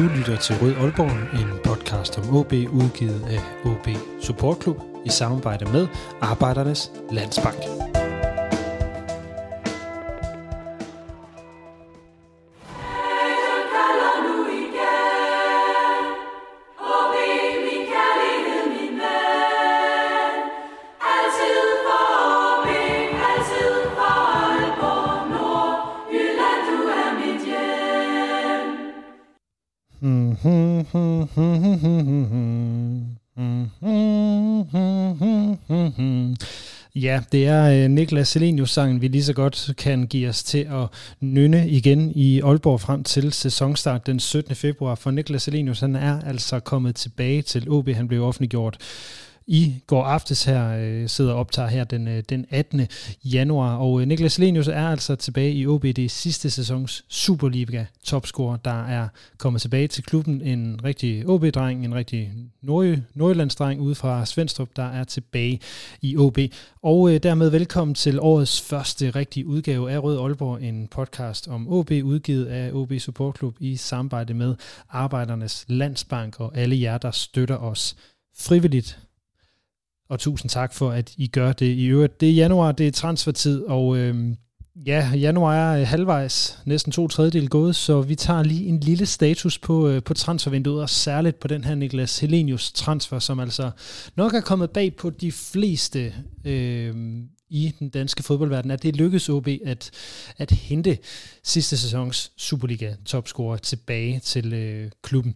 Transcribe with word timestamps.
Du 0.00 0.04
lytter 0.16 0.36
til 0.36 0.56
Rød 0.62 0.74
Aalborg, 0.74 1.40
en 1.40 1.58
podcast 1.64 2.18
om 2.18 2.36
OB 2.36 2.52
udgivet 2.52 3.22
af 3.28 3.40
OB 3.64 3.88
Support 4.22 4.62
Club 4.62 4.82
i 5.06 5.08
samarbejde 5.08 5.64
med 5.64 5.86
Arbejdernes 6.20 6.92
Landsbank. 7.10 7.89
Det 37.32 37.46
er 37.46 37.84
øh, 37.84 37.90
Niklas 37.90 38.28
Selenius-sangen, 38.28 39.00
vi 39.00 39.08
lige 39.08 39.24
så 39.24 39.32
godt 39.32 39.70
kan 39.78 40.06
give 40.06 40.28
os 40.28 40.42
til 40.42 40.58
at 40.58 40.86
nynne 41.20 41.68
igen 41.68 42.12
i 42.14 42.40
Aalborg 42.40 42.80
frem 42.80 43.04
til 43.04 43.32
sæsonstart 43.32 44.06
den 44.06 44.20
17. 44.20 44.54
februar. 44.54 44.94
For 44.94 45.10
Niklas 45.10 45.42
Selenius, 45.42 45.80
han 45.80 45.96
er 45.96 46.20
altså 46.20 46.60
kommet 46.60 46.96
tilbage 46.96 47.42
til 47.42 47.70
OB. 47.70 47.88
Han 47.88 48.08
blev 48.08 48.24
offentliggjort 48.24 48.78
i 49.52 49.74
går 49.86 50.04
aftes 50.04 50.44
her, 50.44 50.68
øh, 50.78 51.08
sidder 51.08 51.32
og 51.32 51.38
optager 51.40 51.68
her 51.68 51.84
den, 51.84 52.08
øh, 52.08 52.22
den 52.28 52.46
18. 52.50 52.86
januar. 53.24 53.76
Og 53.76 54.00
øh, 54.00 54.08
Niklas 54.08 54.38
Lenius 54.38 54.68
er 54.68 54.88
altså 54.88 55.16
tilbage 55.16 55.52
i 55.52 55.66
OB, 55.66 55.82
det 55.82 56.10
sidste 56.10 56.50
sæsons 56.50 57.04
Superliga 57.08 57.84
topscorer, 58.04 58.56
der 58.56 58.84
er 58.84 59.08
kommet 59.38 59.62
tilbage 59.62 59.88
til 59.88 60.04
klubben. 60.04 60.42
En 60.42 60.80
rigtig 60.84 61.28
OB-dreng, 61.28 61.84
en 61.84 61.94
rigtig 61.94 62.32
nord- 62.62 62.98
nordjyllandsdreng 63.14 63.80
ude 63.80 63.94
fra 63.94 64.26
Svendstrup, 64.26 64.68
der 64.76 64.84
er 64.90 65.04
tilbage 65.04 65.60
i 66.02 66.16
OB. 66.16 66.38
Og 66.82 67.14
øh, 67.14 67.22
dermed 67.22 67.50
velkommen 67.50 67.94
til 67.94 68.20
årets 68.20 68.60
første 68.60 69.10
rigtige 69.10 69.46
udgave 69.46 69.90
af 69.90 70.02
Rød 70.02 70.18
Aalborg, 70.18 70.62
en 70.62 70.88
podcast 70.88 71.48
om 71.48 71.68
OB, 71.68 71.90
udgivet 71.90 72.46
af 72.46 72.72
OB 72.72 72.92
Support 72.98 73.38
Club 73.38 73.56
i 73.60 73.76
samarbejde 73.76 74.34
med 74.34 74.54
Arbejdernes 74.90 75.64
Landsbank 75.68 76.40
og 76.40 76.56
alle 76.56 76.80
jer, 76.80 76.98
der 76.98 77.10
støtter 77.10 77.56
os 77.56 77.96
frivilligt 78.38 78.98
og 80.10 80.18
tusind 80.18 80.50
tak 80.50 80.74
for, 80.74 80.90
at 80.90 81.14
I 81.16 81.26
gør 81.26 81.52
det. 81.52 81.66
I 81.66 81.86
øvrigt, 81.86 82.20
det 82.20 82.28
er 82.28 82.34
januar, 82.34 82.72
det 82.72 82.86
er 82.86 82.92
transfertid, 82.92 83.62
og 83.62 83.96
øh, 83.96 84.34
ja, 84.86 85.10
januar 85.14 85.54
er 85.54 85.80
øh, 85.80 85.86
halvvejs, 85.86 86.58
næsten 86.64 86.92
to 86.92 87.08
tredjedel 87.08 87.48
gået, 87.48 87.76
så 87.76 88.00
vi 88.00 88.14
tager 88.14 88.42
lige 88.42 88.66
en 88.66 88.80
lille 88.80 89.06
status 89.06 89.58
på, 89.58 89.88
øh, 89.88 90.02
på 90.02 90.14
transfervinduet, 90.14 90.82
og 90.82 90.90
særligt 90.90 91.40
på 91.40 91.48
den 91.48 91.64
her 91.64 91.74
Niklas 91.74 92.18
Helenius 92.18 92.72
transfer, 92.72 93.18
som 93.18 93.40
altså 93.40 93.70
nok 94.16 94.34
er 94.34 94.40
kommet 94.40 94.70
bag 94.70 94.96
på 94.96 95.10
de 95.10 95.32
fleste 95.32 96.14
øh, 96.44 96.94
i 97.50 97.72
den 97.78 97.88
danske 97.88 98.22
fodboldverden, 98.22 98.70
at 98.70 98.82
det 98.82 98.96
lykkedes 98.96 99.28
OB 99.28 99.48
at, 99.64 99.90
at 100.38 100.50
hente 100.50 100.98
sidste 101.42 101.76
sæsons 101.76 102.32
Superliga-topscorer 102.36 103.56
tilbage 103.56 104.20
til 104.20 104.52
øh, 104.52 104.90
klubben. 105.02 105.34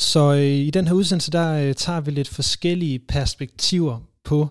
Så 0.00 0.32
øh, 0.32 0.42
i 0.42 0.70
den 0.70 0.86
her 0.86 0.94
udsendelse, 0.94 1.30
der 1.30 1.52
øh, 1.52 1.74
tager 1.74 2.00
vi 2.00 2.10
lidt 2.10 2.28
forskellige 2.28 2.98
perspektiver 2.98 3.98
på 4.24 4.48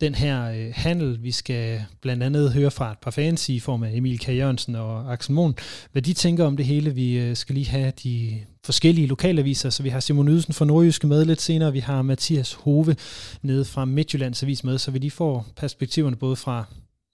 den 0.00 0.14
her 0.14 0.50
øh, 0.50 0.72
handel. 0.74 1.22
Vi 1.22 1.30
skal 1.30 1.84
blandt 2.00 2.22
andet 2.22 2.52
høre 2.52 2.70
fra 2.70 2.92
et 2.92 2.98
par 2.98 3.10
fans 3.10 3.48
i 3.48 3.60
form 3.60 3.82
af 3.82 3.90
Emil 3.94 4.18
K. 4.18 4.28
Jørgensen 4.28 4.74
og 4.74 5.12
Axel 5.12 5.32
Mohn, 5.32 5.54
hvad 5.92 6.02
de 6.02 6.12
tænker 6.12 6.44
om 6.44 6.56
det 6.56 6.66
hele. 6.66 6.94
Vi 6.94 7.18
øh, 7.18 7.36
skal 7.36 7.54
lige 7.54 7.68
have 7.68 7.92
de 8.02 8.40
forskellige 8.64 9.06
lokalaviser, 9.06 9.70
så 9.70 9.82
vi 9.82 9.88
har 9.88 10.00
Simon 10.00 10.28
Ydelsen 10.28 10.54
fra 10.54 10.64
Nordjyske 10.64 11.06
med 11.06 11.24
lidt 11.24 11.40
senere, 11.40 11.72
vi 11.72 11.80
har 11.80 12.02
Mathias 12.02 12.52
Hove 12.52 12.96
nede 13.42 13.64
fra 13.64 13.84
Midtjyllands 13.84 14.42
Avis 14.42 14.64
med, 14.64 14.78
så 14.78 14.90
vi 14.90 14.98
lige 14.98 15.10
får 15.10 15.46
perspektiverne 15.56 16.16
både 16.16 16.36
fra 16.36 16.64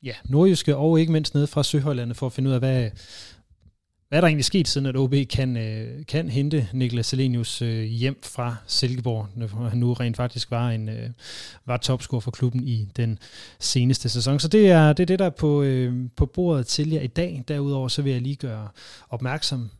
ja, 0.03 0.15
Nordjyske 0.25 0.77
og 0.77 1.01
ikke 1.01 1.13
mindst 1.13 1.35
nede 1.35 1.47
fra 1.47 1.63
Søhøjlandet 1.63 2.17
for 2.17 2.27
at 2.27 2.33
finde 2.33 2.49
ud 2.49 2.55
af, 2.55 2.61
hvad, 2.61 2.91
hvad 4.09 4.19
er 4.19 4.21
der 4.21 4.29
egentlig 4.29 4.45
sket, 4.45 4.69
siden 4.69 4.87
at 4.87 4.97
OB 4.97 5.15
kan, 5.31 5.57
øh, 5.57 6.07
kan 6.07 6.29
hente 6.29 6.69
Niklas 6.73 7.07
Selenius 7.07 7.63
øh, 7.63 7.85
hjem 7.85 8.21
fra 8.23 8.57
Silkeborg, 8.67 9.29
når 9.37 9.69
han 9.69 9.79
nu 9.79 9.93
rent 9.93 10.17
faktisk 10.17 10.51
var 10.51 10.71
en 10.71 10.89
øh, 10.89 11.11
var 11.67 11.77
topscorer 11.77 12.21
for 12.21 12.31
klubben 12.31 12.69
i 12.69 12.89
den 12.97 13.19
seneste 13.59 14.09
sæson. 14.09 14.41
Så 14.41 14.49
det 14.49 14.71
er 14.71 14.93
det, 14.93 15.03
er 15.03 15.07
det 15.07 15.19
der 15.19 15.25
er 15.25 15.31
på, 15.31 15.63
øh, 15.63 15.95
på 16.17 16.27
bordet 16.27 16.67
til 16.67 16.91
jer 16.91 17.01
i 17.01 17.07
dag. 17.07 17.45
Derudover 17.49 17.89
så 17.89 18.03
vil 18.03 18.13
jeg 18.13 18.23
lige 18.23 18.37
gøre 18.37 18.69
opmærksom 19.09 19.71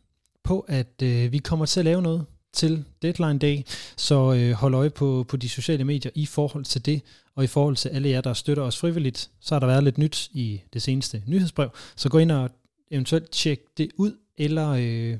på, 0.43 0.59
at 0.59 1.01
øh, 1.03 1.31
vi 1.31 1.37
kommer 1.37 1.65
til 1.65 1.79
at 1.79 1.85
lave 1.85 2.01
noget 2.01 2.25
til 2.53 2.83
Deadline 3.01 3.39
Day, 3.39 3.61
så 3.97 4.33
øh, 4.33 4.51
hold 4.51 4.73
øje 4.73 4.89
på, 4.89 5.25
på 5.27 5.37
de 5.37 5.49
sociale 5.49 5.83
medier 5.83 6.11
i 6.15 6.25
forhold 6.25 6.65
til 6.65 6.85
det, 6.85 7.01
og 7.35 7.43
i 7.43 7.47
forhold 7.47 7.75
til 7.75 7.89
alle 7.89 8.09
jer, 8.09 8.21
der 8.21 8.33
støtter 8.33 8.63
os 8.63 8.77
frivilligt, 8.77 9.29
så 9.39 9.55
har 9.55 9.59
der 9.59 9.67
været 9.67 9.83
lidt 9.83 9.97
nyt 9.97 10.29
i 10.33 10.61
det 10.73 10.81
seneste 10.81 11.23
nyhedsbrev, 11.27 11.69
så 11.95 12.09
gå 12.09 12.17
ind 12.17 12.31
og 12.31 12.49
eventuelt 12.91 13.31
tjek 13.31 13.59
det 13.77 13.91
ud, 13.97 14.17
eller 14.37 14.69
øh, 14.69 15.17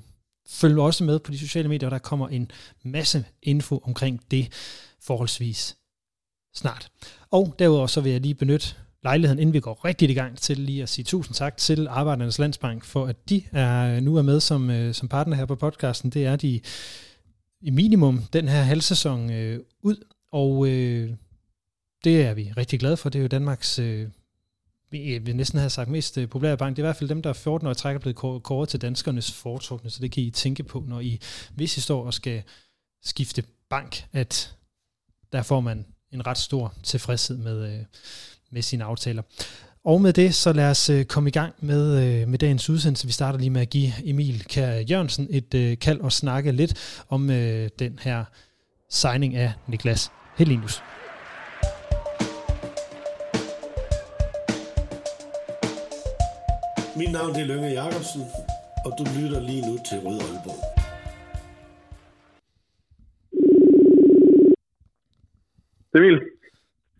følg 0.48 0.80
også 0.80 1.04
med 1.04 1.20
på 1.20 1.32
de 1.32 1.40
sociale 1.40 1.70
medier, 1.70 1.90
der 1.90 2.00
kommer 2.00 2.28
en 2.28 2.52
masse 2.84 3.26
info 3.44 3.82
omkring 3.84 4.32
det 4.32 4.48
forholdsvis 5.02 5.78
snart. 6.54 6.92
Og 7.32 7.56
derudover 7.60 7.88
så 7.88 8.02
vil 8.02 8.12
jeg 8.12 8.22
lige 8.22 8.36
benytte 8.36 8.76
lejligheden, 9.04 9.40
inden 9.40 9.54
vi 9.54 9.60
går 9.60 9.86
rigtig 9.86 10.10
i 10.10 10.14
gang, 10.14 10.38
til 10.38 10.58
lige 10.58 10.84
at 10.84 10.90
sige 10.90 11.06
tusind 11.06 11.36
tak 11.36 11.58
til 11.58 11.88
Arbejdernes 11.88 12.40
Landsbank, 12.40 12.86
for 12.86 13.06
at 13.06 13.30
de 13.30 13.44
er, 13.52 14.00
nu 14.00 14.16
er 14.16 14.22
med 14.22 14.40
som, 14.40 14.70
øh, 14.70 14.94
som 14.94 15.08
partner 15.08 15.36
her 15.36 15.46
på 15.46 15.56
podcasten. 15.56 16.10
Det 16.10 16.26
er 16.26 16.36
de 16.36 16.60
i 17.62 17.70
minimum 17.70 18.24
den 18.34 18.48
her 18.48 18.62
halvsæson 18.62 19.32
øh, 19.32 19.60
ud, 19.82 19.96
og 20.32 20.68
øh, 20.68 21.10
det 22.04 22.22
er 22.22 22.34
vi 22.34 22.52
rigtig 22.58 22.80
glade 22.80 22.98
for. 22.98 23.10
Det 23.10 23.20
er 23.20 23.24
jo 23.24 23.28
Danmarks 23.28 23.80
øh, 23.80 24.08
vi 24.92 25.16
øh, 25.16 25.26
vil 25.26 25.36
næsten 25.36 25.60
have 25.60 25.70
sagt 25.70 25.90
mest 25.90 26.18
øh, 26.18 26.30
populære 26.30 26.58
bank, 26.58 26.76
det 26.76 26.82
er 26.82 26.86
i 26.86 26.88
hvert 26.88 26.96
fald 26.96 27.10
dem, 27.10 27.22
der 27.22 27.30
er 27.30 27.34
14 27.34 27.68
år 27.68 27.72
i 27.72 27.76
træk 27.76 27.96
er 27.96 28.00
blevet 28.00 28.44
kåret 28.44 28.70
til 28.70 28.82
danskernes 28.82 29.32
foretrukne, 29.32 29.90
så 29.90 30.00
det 30.02 30.12
kan 30.12 30.24
I 30.24 30.30
tænke 30.30 30.64
på, 30.64 30.84
når 30.88 31.00
I, 31.00 31.20
hvis 31.56 31.78
I 31.78 31.82
står 31.82 32.06
og 32.06 32.14
skal 32.14 32.44
skifte 33.04 33.44
bank, 33.70 34.06
at 34.14 34.56
der 35.34 35.42
får 35.42 35.60
man 35.60 35.86
en 36.12 36.28
ret 36.28 36.38
stor 36.38 36.74
tilfredshed 36.84 37.38
med, 37.38 37.74
øh, 37.74 37.86
med 38.52 38.62
sine 38.62 38.84
aftaler. 38.84 39.22
Og 39.84 40.02
med 40.02 40.14
det, 40.14 40.36
så 40.36 40.54
lad 40.54 40.70
os 40.70 40.92
komme 41.08 41.30
i 41.30 41.32
gang 41.32 41.54
med, 41.60 42.26
med 42.26 42.40
dagens 42.40 42.70
udsendelse. 42.70 43.08
Vi 43.08 43.12
starter 43.12 43.40
lige 43.40 43.50
med 43.50 43.62
at 43.62 43.70
give 43.70 43.94
Emil 44.04 44.44
Kær 44.50 44.72
Jørgensen 44.72 45.28
et 45.30 45.80
kald 45.80 46.00
og 46.00 46.12
snakke 46.12 46.52
lidt 46.52 47.04
om 47.10 47.28
den 47.80 48.00
her 48.02 48.26
signing 48.90 49.36
af 49.36 49.54
Niklas 49.68 50.12
Helinius. 50.38 50.82
Mit 57.00 57.12
navn 57.12 57.36
er 57.36 57.46
Lønge 57.46 57.70
Jacobsen, 57.80 58.22
og 58.86 58.92
du 58.98 59.04
lytter 59.16 59.40
lige 59.50 59.64
nu 59.68 59.74
til 59.88 59.98
Rød 60.06 60.20
Aalborg. 60.28 60.62
Det 65.92 65.96
er 66.00 66.04
Emil. 66.04 66.20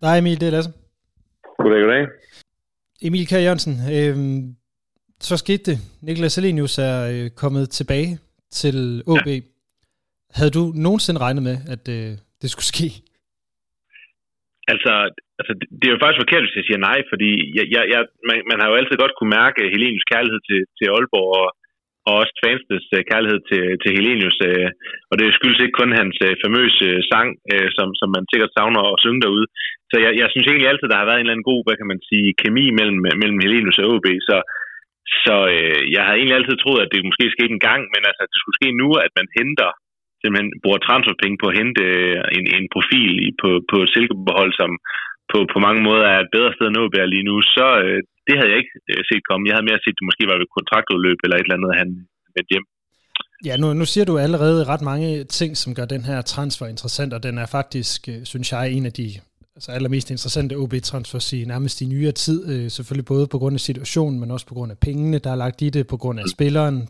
Nej, 0.00 0.18
Emil, 0.18 0.40
det 0.40 0.46
er 0.46 0.50
Lasse. 0.50 0.72
Goddag, 1.58 1.80
goddag. 1.84 2.06
Emil 3.02 3.26
K. 3.26 3.32
Jørgensen, 3.32 3.74
øh, 3.96 4.16
så 5.20 5.36
skete 5.36 5.64
det. 5.70 5.78
Niklas 6.02 6.32
Selenius 6.32 6.78
er 6.78 6.96
øh, 7.12 7.30
kommet 7.30 7.70
tilbage 7.70 8.18
til 8.50 9.02
OB. 9.06 9.26
Ja. 9.26 9.40
Havde 10.30 10.50
du 10.50 10.72
nogensinde 10.74 11.20
regnet 11.20 11.42
med, 11.42 11.56
at 11.68 11.88
øh, 11.88 12.18
det 12.42 12.50
skulle 12.50 12.70
ske? 12.74 12.88
Altså, 14.68 14.92
altså, 15.40 15.52
det 15.78 15.86
er 15.86 15.94
jo 15.94 16.02
faktisk 16.02 16.22
forkert, 16.22 16.44
hvis 16.44 16.58
jeg 16.58 16.66
siger 16.66 16.80
nej, 16.88 16.98
fordi 17.10 17.30
jeg, 17.56 17.66
jeg, 17.74 17.82
jeg, 17.92 18.00
man, 18.28 18.38
man 18.50 18.58
har 18.60 18.68
jo 18.68 18.78
altid 18.78 18.96
godt 19.02 19.16
kunne 19.16 19.34
mærke 19.40 19.70
Helenius 19.74 20.10
kærlighed 20.12 20.40
til, 20.48 20.60
til 20.76 20.86
Aalborg, 20.94 21.30
og, 21.40 21.48
og 22.06 22.12
også 22.20 22.32
fansens 22.44 22.86
øh, 22.96 23.02
kærlighed 23.10 23.40
til, 23.50 23.64
til 23.82 23.90
Helenius. 23.96 24.38
Øh, 24.48 24.68
og 25.10 25.14
det 25.20 25.36
skyldes 25.38 25.60
ikke 25.62 25.78
kun 25.80 25.92
hans 26.00 26.16
uh, 26.26 26.32
famøse 26.42 26.88
sang, 27.10 27.28
som, 27.76 27.88
som 28.00 28.08
man 28.16 28.24
sikkert 28.30 28.54
savner 28.56 28.82
at 28.84 29.00
synge 29.04 29.22
derude. 29.24 29.46
Så 29.90 29.96
jeg, 30.04 30.12
jeg 30.20 30.28
synes 30.30 30.46
egentlig 30.46 30.70
altid, 30.70 30.88
der 30.90 31.00
har 31.00 31.08
været 31.08 31.18
en 31.18 31.26
eller 31.26 31.36
anden 31.36 31.50
god, 31.52 31.60
hvad 31.64 31.76
kan 31.78 31.90
man 31.92 32.00
sige, 32.10 32.28
kemi 32.42 32.64
mellem, 32.78 33.00
mellem 33.22 33.38
Helenius 33.44 33.80
og 33.82 33.88
OB. 33.94 34.08
Så, 34.28 34.36
så 35.24 35.36
øh, 35.54 35.82
jeg 35.94 36.02
har 36.06 36.14
egentlig 36.14 36.36
altid 36.38 36.56
troet, 36.58 36.80
at 36.82 36.92
det 36.92 37.08
måske 37.10 37.34
skete 37.36 37.54
en 37.56 37.66
gang, 37.70 37.82
men 37.94 38.02
altså, 38.08 38.22
det 38.30 38.38
skulle 38.38 38.58
ske 38.60 38.70
nu, 38.82 38.88
at 39.04 39.12
man 39.18 39.28
henter 39.38 39.72
simpelthen 40.20 40.50
bruger 40.62 40.80
transferpenge 40.82 41.36
på 41.40 41.46
at 41.50 41.58
hente 41.60 41.84
en, 42.36 42.46
en 42.56 42.66
profil 42.74 43.12
på, 43.42 43.50
på 43.70 43.78
Silkeborg, 43.92 44.48
som, 44.60 44.70
på, 45.30 45.38
på 45.52 45.58
mange 45.66 45.82
måder 45.88 46.06
er 46.14 46.20
et 46.22 46.34
bedre 46.36 46.52
sted 46.56 46.66
at 46.70 46.76
nå 46.78 46.84
lige 47.14 47.28
nu, 47.30 47.36
så 47.56 47.66
øh, 47.84 47.98
det 48.26 48.34
havde 48.36 48.50
jeg 48.52 48.58
ikke 48.62 48.74
øh, 48.90 49.00
set 49.08 49.22
komme. 49.28 49.46
Jeg 49.48 49.54
havde 49.56 49.68
mere 49.70 49.80
set, 49.82 49.94
at 49.94 49.98
det 49.98 50.08
måske 50.08 50.24
var 50.30 50.36
ved 50.40 50.54
kontraktudløb 50.56 51.18
eller 51.24 51.36
et 51.36 51.46
eller 51.46 51.58
andet, 51.58 51.80
han 51.82 51.88
vendte 52.34 52.52
hjem. 52.54 52.66
Ja, 53.48 53.54
nu, 53.62 53.66
nu 53.80 53.84
siger 53.92 54.04
du 54.10 54.14
allerede 54.26 54.60
ret 54.72 54.84
mange 54.92 55.08
ting, 55.38 55.50
som 55.62 55.70
gør 55.78 55.86
den 55.94 56.04
her 56.10 56.18
transfer 56.32 56.66
interessant, 56.74 57.10
og 57.16 57.22
den 57.26 57.34
er 57.44 57.48
faktisk, 57.58 58.00
øh, 58.12 58.20
synes 58.32 58.48
jeg, 58.52 58.62
en 58.76 58.86
af 58.90 58.94
de 59.00 59.08
altså 59.56 59.72
allermest 59.72 60.10
interessante 60.10 60.54
OB-transfers 60.62 61.32
i 61.32 61.44
nærmest 61.44 61.80
i 61.80 61.86
nyere 61.86 62.12
tid. 62.12 62.38
Øh, 62.52 62.70
selvfølgelig 62.70 63.06
både 63.14 63.26
på 63.26 63.38
grund 63.38 63.54
af 63.54 63.60
situationen, 63.60 64.20
men 64.20 64.30
også 64.30 64.46
på 64.46 64.54
grund 64.54 64.70
af 64.72 64.78
pengene, 64.78 65.18
der 65.18 65.30
er 65.32 65.36
lagt 65.44 65.62
i 65.62 65.68
det, 65.70 65.86
på 65.86 65.96
grund 65.96 66.20
af 66.20 66.24
spilleren, 66.36 66.88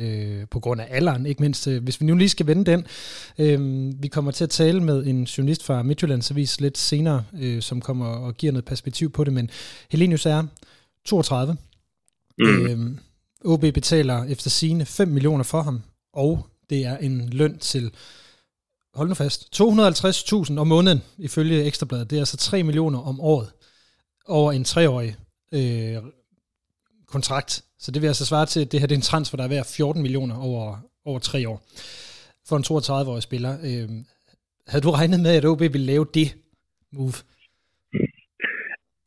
øh, 0.00 0.48
på 0.50 0.60
grund 0.60 0.80
af 0.80 0.86
alderen, 0.90 1.26
ikke 1.26 1.42
mindst. 1.42 1.66
Øh, 1.68 1.82
hvis 1.82 2.00
vi 2.00 2.06
nu 2.06 2.14
lige 2.14 2.28
skal 2.28 2.46
vende 2.46 2.64
den, 2.64 2.86
øh, 3.38 3.92
vi 4.02 4.08
kommer 4.08 4.30
til 4.30 4.44
at 4.44 4.50
tale 4.50 4.80
med 4.82 5.06
en 5.06 5.24
journalist 5.24 5.62
fra 5.62 5.82
Midtjyllands 5.82 6.30
Avis 6.30 6.60
lidt 6.60 6.78
senere, 6.78 7.24
øh, 7.40 7.62
som 7.62 7.80
kommer 7.80 8.06
og 8.06 8.34
giver 8.34 8.52
noget 8.52 8.64
perspektiv 8.64 9.12
på 9.12 9.24
det, 9.24 9.32
men 9.32 9.50
Helenius 9.90 10.26
er 10.26 10.44
32. 11.04 11.56
Mm. 12.38 12.66
Øh, 12.66 12.98
OB 13.44 13.60
betaler 13.60 14.24
efter 14.24 14.50
sine 14.50 14.84
5 14.84 15.08
millioner 15.08 15.44
for 15.44 15.62
ham, 15.62 15.82
og 16.12 16.46
det 16.70 16.84
er 16.84 16.96
en 16.96 17.28
løn 17.28 17.58
til, 17.58 17.92
hold 18.94 19.08
nu 19.08 19.14
fast, 19.14 19.60
250.000 19.62 20.58
om 20.58 20.66
måneden, 20.66 21.02
ifølge 21.18 21.64
Ekstrabladet. 21.64 22.10
Det 22.10 22.16
er 22.16 22.20
altså 22.20 22.36
3 22.36 22.62
millioner 22.62 22.98
om 22.98 23.20
året 23.20 23.50
over 24.26 24.52
en 24.52 24.64
treårig 24.64 25.16
øh, 25.54 25.96
kontrakt. 27.16 27.50
Så 27.82 27.88
det 27.92 28.00
vil 28.02 28.12
altså 28.12 28.26
svare 28.30 28.46
til, 28.46 28.60
at 28.64 28.70
det 28.70 28.80
her 28.80 28.88
det 28.88 28.96
er 28.96 29.02
en 29.02 29.10
transfer, 29.12 29.36
der 29.36 29.44
er 29.44 29.54
værd 29.56 29.66
14 29.76 30.02
millioner 30.06 30.36
over, 30.48 30.64
over 31.08 31.18
tre 31.18 31.40
år 31.52 31.58
for 32.48 32.56
en 32.56 32.68
32-årig 32.68 33.24
spiller. 33.28 33.52
Øh, 33.68 33.88
havde 34.70 34.84
du 34.86 34.90
regnet 34.98 35.20
med, 35.26 35.32
at 35.38 35.48
OB 35.50 35.62
ville 35.76 35.90
lave 35.92 36.06
det 36.18 36.28
move? 36.96 37.18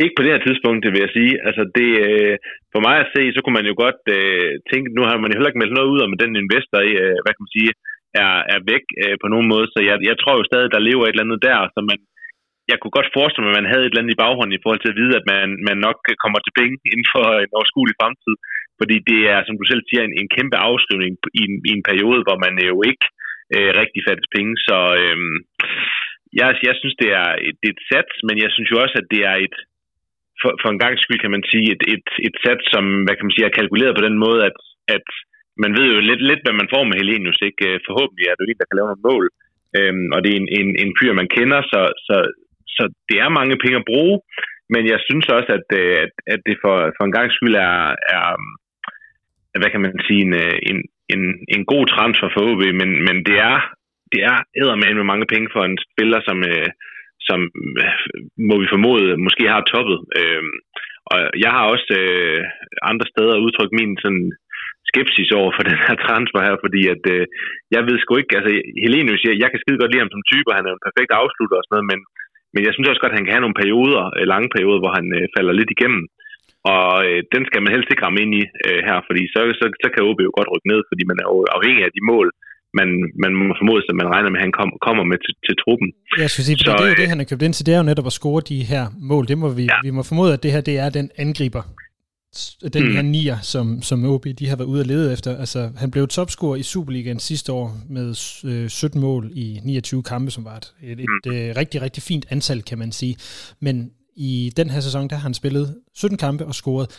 Ikke 0.04 0.16
på 0.18 0.24
det 0.24 0.34
her 0.34 0.46
tidspunkt, 0.48 0.84
det 0.84 0.92
vil 0.94 1.06
jeg 1.06 1.16
sige. 1.18 1.34
Altså 1.48 1.64
det, 1.78 1.90
øh, 2.08 2.36
for 2.74 2.82
mig 2.88 2.96
at 3.02 3.12
se, 3.16 3.24
så 3.36 3.40
kunne 3.42 3.58
man 3.60 3.70
jo 3.72 3.76
godt 3.86 4.02
øh, 4.18 4.52
tænke, 4.70 4.88
nu 4.98 5.02
har 5.08 5.16
man 5.18 5.30
jo 5.30 5.36
heller 5.36 5.52
ikke 5.52 5.62
meldt 5.64 5.78
noget 5.78 5.94
ud 5.94 6.00
om, 6.06 6.14
at 6.14 6.22
den 6.24 6.34
investor, 6.44 6.80
øh, 7.02 7.18
hvad 7.24 7.34
kan 7.34 7.46
man 7.46 7.56
sige, 7.58 7.72
er, 8.24 8.34
er 8.54 8.60
væk 8.72 8.86
øh, 9.04 9.16
på 9.22 9.28
nogen 9.34 9.48
måde. 9.54 9.68
Så 9.74 9.80
jeg, 9.90 9.96
jeg 10.10 10.18
tror 10.18 10.34
jo 10.40 10.50
stadig, 10.52 10.70
der 10.76 10.88
lever 10.90 11.04
et 11.06 11.14
eller 11.14 11.26
andet 11.26 11.46
der, 11.50 11.60
så 11.74 11.80
man, 11.90 12.00
jeg 12.72 12.78
kunne 12.78 12.96
godt 12.98 13.16
forestille 13.18 13.44
mig, 13.44 13.54
at 13.54 13.60
man 13.62 13.72
havde 13.72 13.84
et 13.86 13.92
eller 13.92 14.02
andet 14.02 14.16
i 14.16 14.22
baghånden 14.24 14.58
i 14.58 14.64
forhold 14.64 14.82
til 14.82 14.92
at 14.92 15.00
vide, 15.02 15.14
at 15.20 15.26
man, 15.34 15.48
man 15.70 15.78
nok 15.88 16.00
kommer 16.24 16.40
til 16.42 16.58
penge 16.60 16.76
inden 16.92 17.08
for 17.16 17.26
en 17.44 17.56
overskuelig 17.58 17.96
fremtid. 18.02 18.36
Fordi 18.80 18.98
det 19.10 19.22
er, 19.34 19.40
som 19.44 19.56
du 19.58 19.66
selv 19.68 19.84
siger, 19.86 20.02
en, 20.04 20.16
en 20.22 20.30
kæmpe 20.36 20.58
afskrivning 20.68 21.14
i 21.40 21.42
en, 21.48 21.56
i 21.70 21.72
en 21.78 21.84
periode, 21.90 22.22
hvor 22.26 22.38
man 22.46 22.54
jo 22.72 22.78
ikke 22.92 23.06
øh, 23.56 23.72
rigtig 23.82 24.02
fattes 24.08 24.28
penge. 24.36 24.54
Så 24.68 24.78
øh, 25.02 25.18
jeg, 26.40 26.48
jeg 26.68 26.76
synes, 26.82 26.96
det 27.02 27.10
er, 27.22 27.30
et, 27.48 27.56
det 27.62 27.68
er 27.70 27.76
et 27.78 27.88
sats, 27.92 28.14
men 28.28 28.36
jeg 28.44 28.50
synes 28.56 28.70
jo 28.72 28.78
også, 28.84 28.96
at 29.02 29.08
det 29.14 29.22
er 29.32 29.36
et, 29.46 29.56
for, 30.42 30.52
for 30.62 30.70
en 30.72 30.82
gang 30.84 30.94
skyld 30.98 31.20
kan 31.22 31.36
man 31.36 31.46
sige, 31.52 31.68
et, 31.76 31.84
et, 31.96 32.08
et 32.28 32.36
sats, 32.46 32.64
som 32.74 32.84
hvad 33.04 33.16
kan 33.16 33.26
man 33.26 33.36
sige, 33.36 33.48
er 33.48 33.60
kalkuleret 33.60 33.98
på 33.98 34.06
den 34.08 34.18
måde, 34.26 34.40
at, 34.50 34.58
at 34.98 35.08
man 35.64 35.72
ved 35.78 35.86
jo 35.94 36.00
lidt, 36.10 36.24
lidt, 36.30 36.42
hvad 36.46 36.56
man 36.62 36.72
får 36.74 36.84
med 36.86 36.98
Helenius. 37.00 37.40
Ikke? 37.50 37.64
Øh, 37.70 37.78
forhåbentlig 37.88 38.26
er 38.26 38.34
det 38.36 38.44
jo 38.44 38.50
en, 38.52 38.60
der 38.62 38.70
kan 38.70 38.78
lave 38.78 38.90
nogle 38.92 39.08
mål. 39.12 39.26
Øhm, 39.78 40.08
og 40.16 40.20
det 40.24 40.30
er 40.32 40.40
en, 40.42 40.50
en, 40.60 40.70
en 40.84 40.92
fyr, 40.98 41.12
man 41.22 41.30
kender, 41.38 41.60
så, 41.72 41.82
så, 42.08 42.16
så 42.78 42.84
det 43.10 43.18
er 43.26 43.38
mange 43.40 43.56
penge 43.64 43.78
at 43.80 43.90
bruge. 43.92 44.16
Men 44.74 44.84
jeg 44.94 45.00
synes 45.08 45.28
også, 45.38 45.50
at, 45.58 45.68
øh, 45.82 45.96
at, 46.04 46.12
at 46.34 46.40
det 46.48 46.56
for, 46.64 46.76
for 46.98 47.04
en 47.06 47.16
gang 47.18 47.28
skyld 47.32 47.56
er, 47.70 47.78
er, 48.18 48.28
øh, 49.52 49.58
hvad 49.60 49.70
kan 49.72 49.82
man 49.86 49.94
sige, 50.08 50.22
en, 50.28 50.34
øh, 50.44 50.58
en, 50.70 50.78
en, 51.14 51.22
en 51.56 51.64
god 51.72 51.86
transfer 51.94 52.30
for 52.34 52.42
OB, 52.50 52.62
men, 52.82 52.90
men 53.08 53.18
det 53.28 53.38
er 53.52 53.58
det 54.14 54.22
er 54.24 54.76
med 54.76 55.12
mange 55.14 55.28
penge 55.34 55.48
for 55.54 55.62
en 55.64 55.78
spiller, 55.86 56.20
som, 56.28 56.38
øh, 56.52 56.70
som 57.28 57.40
må 58.50 58.56
vi 58.62 58.72
formode 58.74 59.06
måske 59.26 59.46
har 59.54 59.62
toppet. 59.74 59.98
Øh, 60.20 60.44
og 61.12 61.20
jeg 61.44 61.52
har 61.56 61.66
også 61.74 61.90
øh, 62.04 62.42
andre 62.92 63.06
steder 63.14 63.44
udtrykt 63.46 63.74
min 63.80 63.94
sådan, 64.04 64.26
skepsis 64.92 65.32
over 65.40 65.52
for 65.56 65.64
den 65.70 65.80
her 65.86 65.96
transfer 66.06 66.42
her, 66.48 66.56
fordi 66.64 66.82
at 66.96 67.04
øh, 67.16 67.24
jeg 67.76 67.82
ved 67.88 67.96
sgu 68.00 68.12
ikke, 68.18 68.36
altså 68.38 68.52
Helenius, 68.84 69.26
jeg, 69.28 69.36
jeg 69.44 69.50
kan 69.50 69.62
skide 69.62 69.80
godt 69.82 69.92
lide 69.92 70.04
ham 70.04 70.14
som 70.14 70.28
type, 70.32 70.58
han 70.58 70.68
er 70.68 70.74
en 70.74 70.86
perfekt 70.88 71.12
afslutter 71.22 71.58
og 71.58 71.66
sådan 71.66 71.76
noget, 71.76 71.90
men, 71.92 72.00
men 72.56 72.62
jeg 72.66 72.74
synes 72.74 72.90
også 72.90 73.02
godt, 73.04 73.14
at 73.14 73.20
han 73.20 73.26
kan 73.26 73.36
have 73.36 73.46
nogle 73.46 73.62
perioder, 73.62 74.04
øh, 74.18 74.26
lange 74.34 74.50
perioder, 74.56 74.80
hvor 74.82 74.94
han 74.98 75.06
øh, 75.18 75.26
falder 75.36 75.54
lidt 75.60 75.72
igennem. 75.76 76.04
Og 76.74 76.90
øh, 77.08 77.20
den 77.34 77.44
skal 77.50 77.62
man 77.64 77.74
helst 77.76 77.90
ikke 77.92 78.04
ramme 78.06 78.22
ind 78.24 78.34
i 78.42 78.44
øh, 78.66 78.80
her, 78.88 78.98
fordi 79.08 79.24
så, 79.34 79.40
så, 79.60 79.66
så 79.84 79.88
kan 79.94 80.06
OB 80.10 80.20
jo 80.28 80.32
godt 80.38 80.52
rykke 80.54 80.70
ned, 80.72 80.82
fordi 80.90 81.04
man 81.12 81.18
er 81.22 81.28
jo 81.32 81.38
afhængig 81.58 81.84
af 81.88 81.94
de 81.98 82.04
mål, 82.12 82.28
man, 82.80 82.90
man 83.24 83.32
må 83.38 83.44
formode, 83.60 83.82
at 83.92 84.00
man 84.02 84.12
regner 84.14 84.30
med, 84.32 84.40
at 84.40 84.46
han 84.48 84.56
kom, 84.60 84.70
kommer 84.88 85.04
med 85.12 85.20
til, 85.26 85.34
til 85.48 85.56
truppen. 85.64 85.90
Jeg 86.24 86.30
skal 86.34 86.44
sige, 86.48 86.58
så, 86.58 86.72
det 86.80 86.86
er 86.86 86.94
jo 86.94 87.02
det, 87.02 87.12
han 87.14 87.22
har 87.22 87.28
købt 87.32 87.44
ind 87.48 87.54
til, 87.56 87.66
det 87.68 87.74
er 87.74 87.82
jo 87.82 87.90
netop 87.92 88.08
at 88.12 88.16
score 88.20 88.42
de 88.52 88.60
her 88.72 88.84
mål. 89.12 89.24
Det 89.32 89.38
må 89.44 89.48
vi, 89.60 89.66
ja. 89.74 89.78
vi 89.88 89.92
må 89.98 90.02
formode, 90.10 90.32
at 90.36 90.42
det 90.44 90.52
her 90.56 90.62
det 90.70 90.76
er 90.84 90.90
den 91.00 91.08
angriber, 91.24 91.64
den 92.74 92.84
mm. 92.84 92.94
her 92.94 93.02
nier, 93.02 93.42
som, 93.42 93.82
som 93.82 94.06
OB 94.06 94.26
de 94.40 94.48
har 94.48 94.56
været 94.56 94.68
ude 94.68 94.82
og 94.82 94.86
lede 94.86 95.14
efter. 95.14 95.38
Altså, 95.38 95.72
han 95.78 95.92
blev 95.92 96.08
topscorer 96.08 96.56
i 96.56 96.64
Superligaen 96.64 97.20
sidste 97.20 97.52
år 97.52 97.78
med 97.90 98.16
øh, 98.46 98.70
17 98.70 99.02
mål 99.02 99.32
i 99.34 99.60
29 99.64 100.04
kampe, 100.04 100.32
som 100.32 100.46
var 100.46 100.58
et, 100.58 100.74
et, 100.82 101.00
et 101.00 101.08
mm. 101.26 101.32
øh, 101.32 101.56
rigtig, 101.56 101.82
rigtig 101.82 102.04
fint 102.04 102.26
antal, 102.30 102.64
kan 102.64 102.78
man 102.78 102.92
sige. 102.92 103.18
Men 103.60 103.92
i 104.16 104.54
den 104.58 104.70
her 104.70 104.80
sæson, 104.80 105.10
der 105.10 105.16
har 105.16 105.22
han 105.22 105.34
spillet 105.34 105.82
17 105.94 106.18
kampe 106.18 106.46
og 106.46 106.56
scoret 106.56 106.90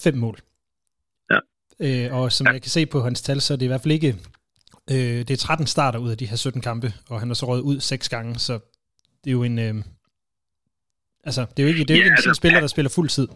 5 0.00 0.16
mål. 0.16 0.38
Ja. 1.30 1.38
Øh, 1.80 2.14
og 2.14 2.32
som 2.32 2.46
ja. 2.46 2.52
jeg 2.52 2.62
kan 2.62 2.70
se 2.70 2.86
på 2.86 3.02
hans 3.02 3.22
tal, 3.22 3.40
så 3.40 3.52
er 3.52 3.56
det 3.56 3.64
i 3.64 3.68
hvert 3.68 3.80
fald 3.80 3.92
ikke... 3.92 4.16
Øh, 4.90 4.96
det 4.96 5.30
er 5.30 5.36
13 5.36 5.66
starter 5.66 5.98
ud 5.98 6.10
af 6.10 6.18
de 6.18 6.26
her 6.26 6.36
17 6.36 6.60
kampe, 6.60 6.92
og 7.08 7.20
han 7.20 7.28
har 7.28 7.34
så 7.34 7.46
røget 7.46 7.62
ud 7.62 7.80
6 7.80 8.08
gange, 8.08 8.38
så 8.38 8.58
det 9.24 9.30
er 9.30 9.32
jo 9.32 9.42
en... 9.42 9.58
Øh, 9.58 9.74
altså, 11.24 11.46
det 11.56 11.62
er 11.62 11.62
jo 11.62 11.68
ikke, 11.68 11.84
det 11.84 11.90
er 11.90 11.94
jo 11.94 11.98
ikke 11.98 12.06
ja, 12.06 12.12
en 12.12 12.16
altså, 12.16 12.34
spiller, 12.34 12.60
der 12.60 12.66
spiller 12.66 12.88
fuld 12.88 13.08
tid. 13.08 13.28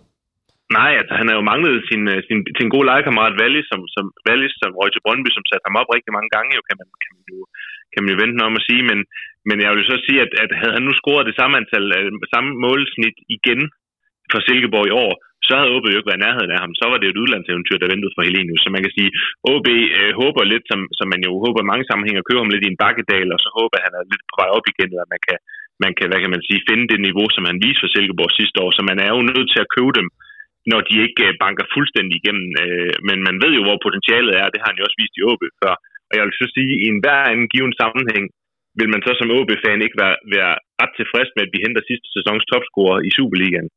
Nej, 0.79 0.93
altså 1.01 1.15
han 1.21 1.29
har 1.29 1.37
jo 1.39 1.49
manglet 1.53 1.77
sin, 1.91 2.03
øh, 2.13 2.19
sin, 2.29 2.39
sin 2.59 2.69
gode 2.75 2.87
legekammerat 2.91 3.39
Wallis, 3.41 3.67
som, 3.73 3.81
som, 3.95 4.05
Wallis, 4.27 4.55
som 4.61 4.77
røg 4.79 4.91
til 4.93 5.05
Brøndby, 5.05 5.31
som 5.35 5.45
satte 5.47 5.67
ham 5.69 5.81
op 5.81 5.91
rigtig 5.97 6.13
mange 6.17 6.31
gange, 6.35 6.51
jo, 6.57 6.63
kan, 6.69 6.77
man, 6.81 6.89
kan, 7.03 7.13
man 7.17 7.25
jo, 7.33 7.39
kan 7.93 8.01
man 8.03 8.13
jo 8.13 8.19
vente 8.23 8.47
om 8.49 8.59
at 8.59 8.67
sige. 8.69 8.83
Men, 8.91 8.99
men 9.49 9.57
jeg 9.65 9.71
vil 9.75 9.85
så 9.93 9.97
sige, 10.07 10.19
at, 10.25 10.33
at 10.45 10.51
havde 10.61 10.77
han 10.77 10.85
nu 10.87 10.93
scoret 11.01 11.29
det 11.29 11.39
samme 11.41 11.55
antal, 11.61 11.87
øh, 11.99 12.11
samme 12.35 12.51
målsnit 12.65 13.17
igen 13.37 13.61
for 14.33 14.41
Silkeborg 14.47 14.87
i 14.89 14.97
år, 15.05 15.13
så 15.47 15.53
havde 15.59 15.75
OB 15.77 15.87
jo 15.91 15.99
ikke 15.99 16.11
været 16.11 16.21
i 16.23 16.27
nærheden 16.27 16.55
af 16.55 16.61
ham. 16.65 16.73
Så 16.81 16.85
var 16.91 16.97
det 16.99 17.07
jo 17.07 17.15
et 17.15 17.23
udlandseventyr, 17.23 17.79
der 17.79 17.93
ventede 17.93 18.15
for 18.17 18.27
Helenius. 18.27 18.63
Så 18.65 18.69
man 18.75 18.83
kan 18.85 18.93
sige, 18.99 19.11
OB 19.53 19.69
øh, 20.01 20.13
håber 20.23 20.43
lidt, 20.53 20.65
som, 20.71 20.81
som 20.99 21.07
man 21.13 21.21
jo 21.27 21.33
håber 21.45 21.61
i 21.63 21.71
mange 21.73 21.85
sammenhænge, 21.89 22.21
at 22.21 22.29
køre 22.29 22.43
ham 22.43 22.53
lidt 22.53 22.67
i 22.67 22.73
en 22.73 22.81
bakkedal, 22.85 23.29
og 23.35 23.41
så 23.45 23.49
håber 23.59 23.77
at 23.79 23.87
han 23.87 23.95
er 23.99 24.11
lidt 24.13 24.25
på 24.31 24.35
vej 24.41 24.51
op 24.57 24.67
igen, 24.73 24.91
eller 24.95 25.09
man 25.15 25.23
kan, 25.27 25.39
man 25.85 25.93
kan, 25.97 26.07
hvad 26.11 26.21
kan 26.23 26.33
man 26.35 26.43
sige, 26.49 26.67
finde 26.69 26.87
det 26.93 27.07
niveau, 27.09 27.27
som 27.37 27.45
han 27.51 27.59
viste 27.65 27.83
for 27.83 27.91
Silkeborg 27.91 28.31
sidste 28.41 28.59
år. 28.65 28.71
Så 28.77 28.83
man 28.91 28.99
er 29.07 29.11
jo 29.17 29.21
nødt 29.31 29.49
til 29.51 29.61
at 29.65 29.73
købe 29.77 29.93
dem 30.01 30.09
når 30.71 30.81
de 30.89 30.95
ikke 31.07 31.23
øh, 31.29 31.35
banker 31.45 31.67
fuldstændig 31.75 32.15
igennem. 32.19 32.49
Øh, 32.63 32.95
men 33.09 33.19
man 33.29 33.37
ved 33.43 33.53
jo, 33.59 33.63
hvor 33.67 33.79
potentialet 33.87 34.33
er, 34.41 34.47
det 34.53 34.61
har 34.61 34.71
han 34.71 34.79
jo 34.79 34.87
også 34.87 35.01
vist 35.03 35.19
i 35.19 35.25
OB 35.31 35.43
før. 35.61 35.75
Og 36.09 36.13
jeg 36.17 36.25
vil 36.27 36.41
så 36.41 36.47
sige, 36.57 36.73
at 36.75 36.81
i 36.85 36.87
enhver 36.93 37.23
anden 37.31 37.49
given 37.53 37.75
sammenhæng, 37.83 38.25
vil 38.79 38.89
man 38.93 39.03
så 39.07 39.13
som 39.17 39.33
OB-fan 39.37 39.85
ikke 39.87 39.99
være, 40.03 40.17
være 40.37 40.55
ret 40.83 40.93
tilfreds 40.99 41.31
med, 41.35 41.43
at 41.45 41.53
vi 41.55 41.65
henter 41.65 41.83
sidste 41.91 42.09
sæsons 42.15 42.45
topscorer 42.51 42.99
i 43.09 43.11
Superligaen. 43.17 43.69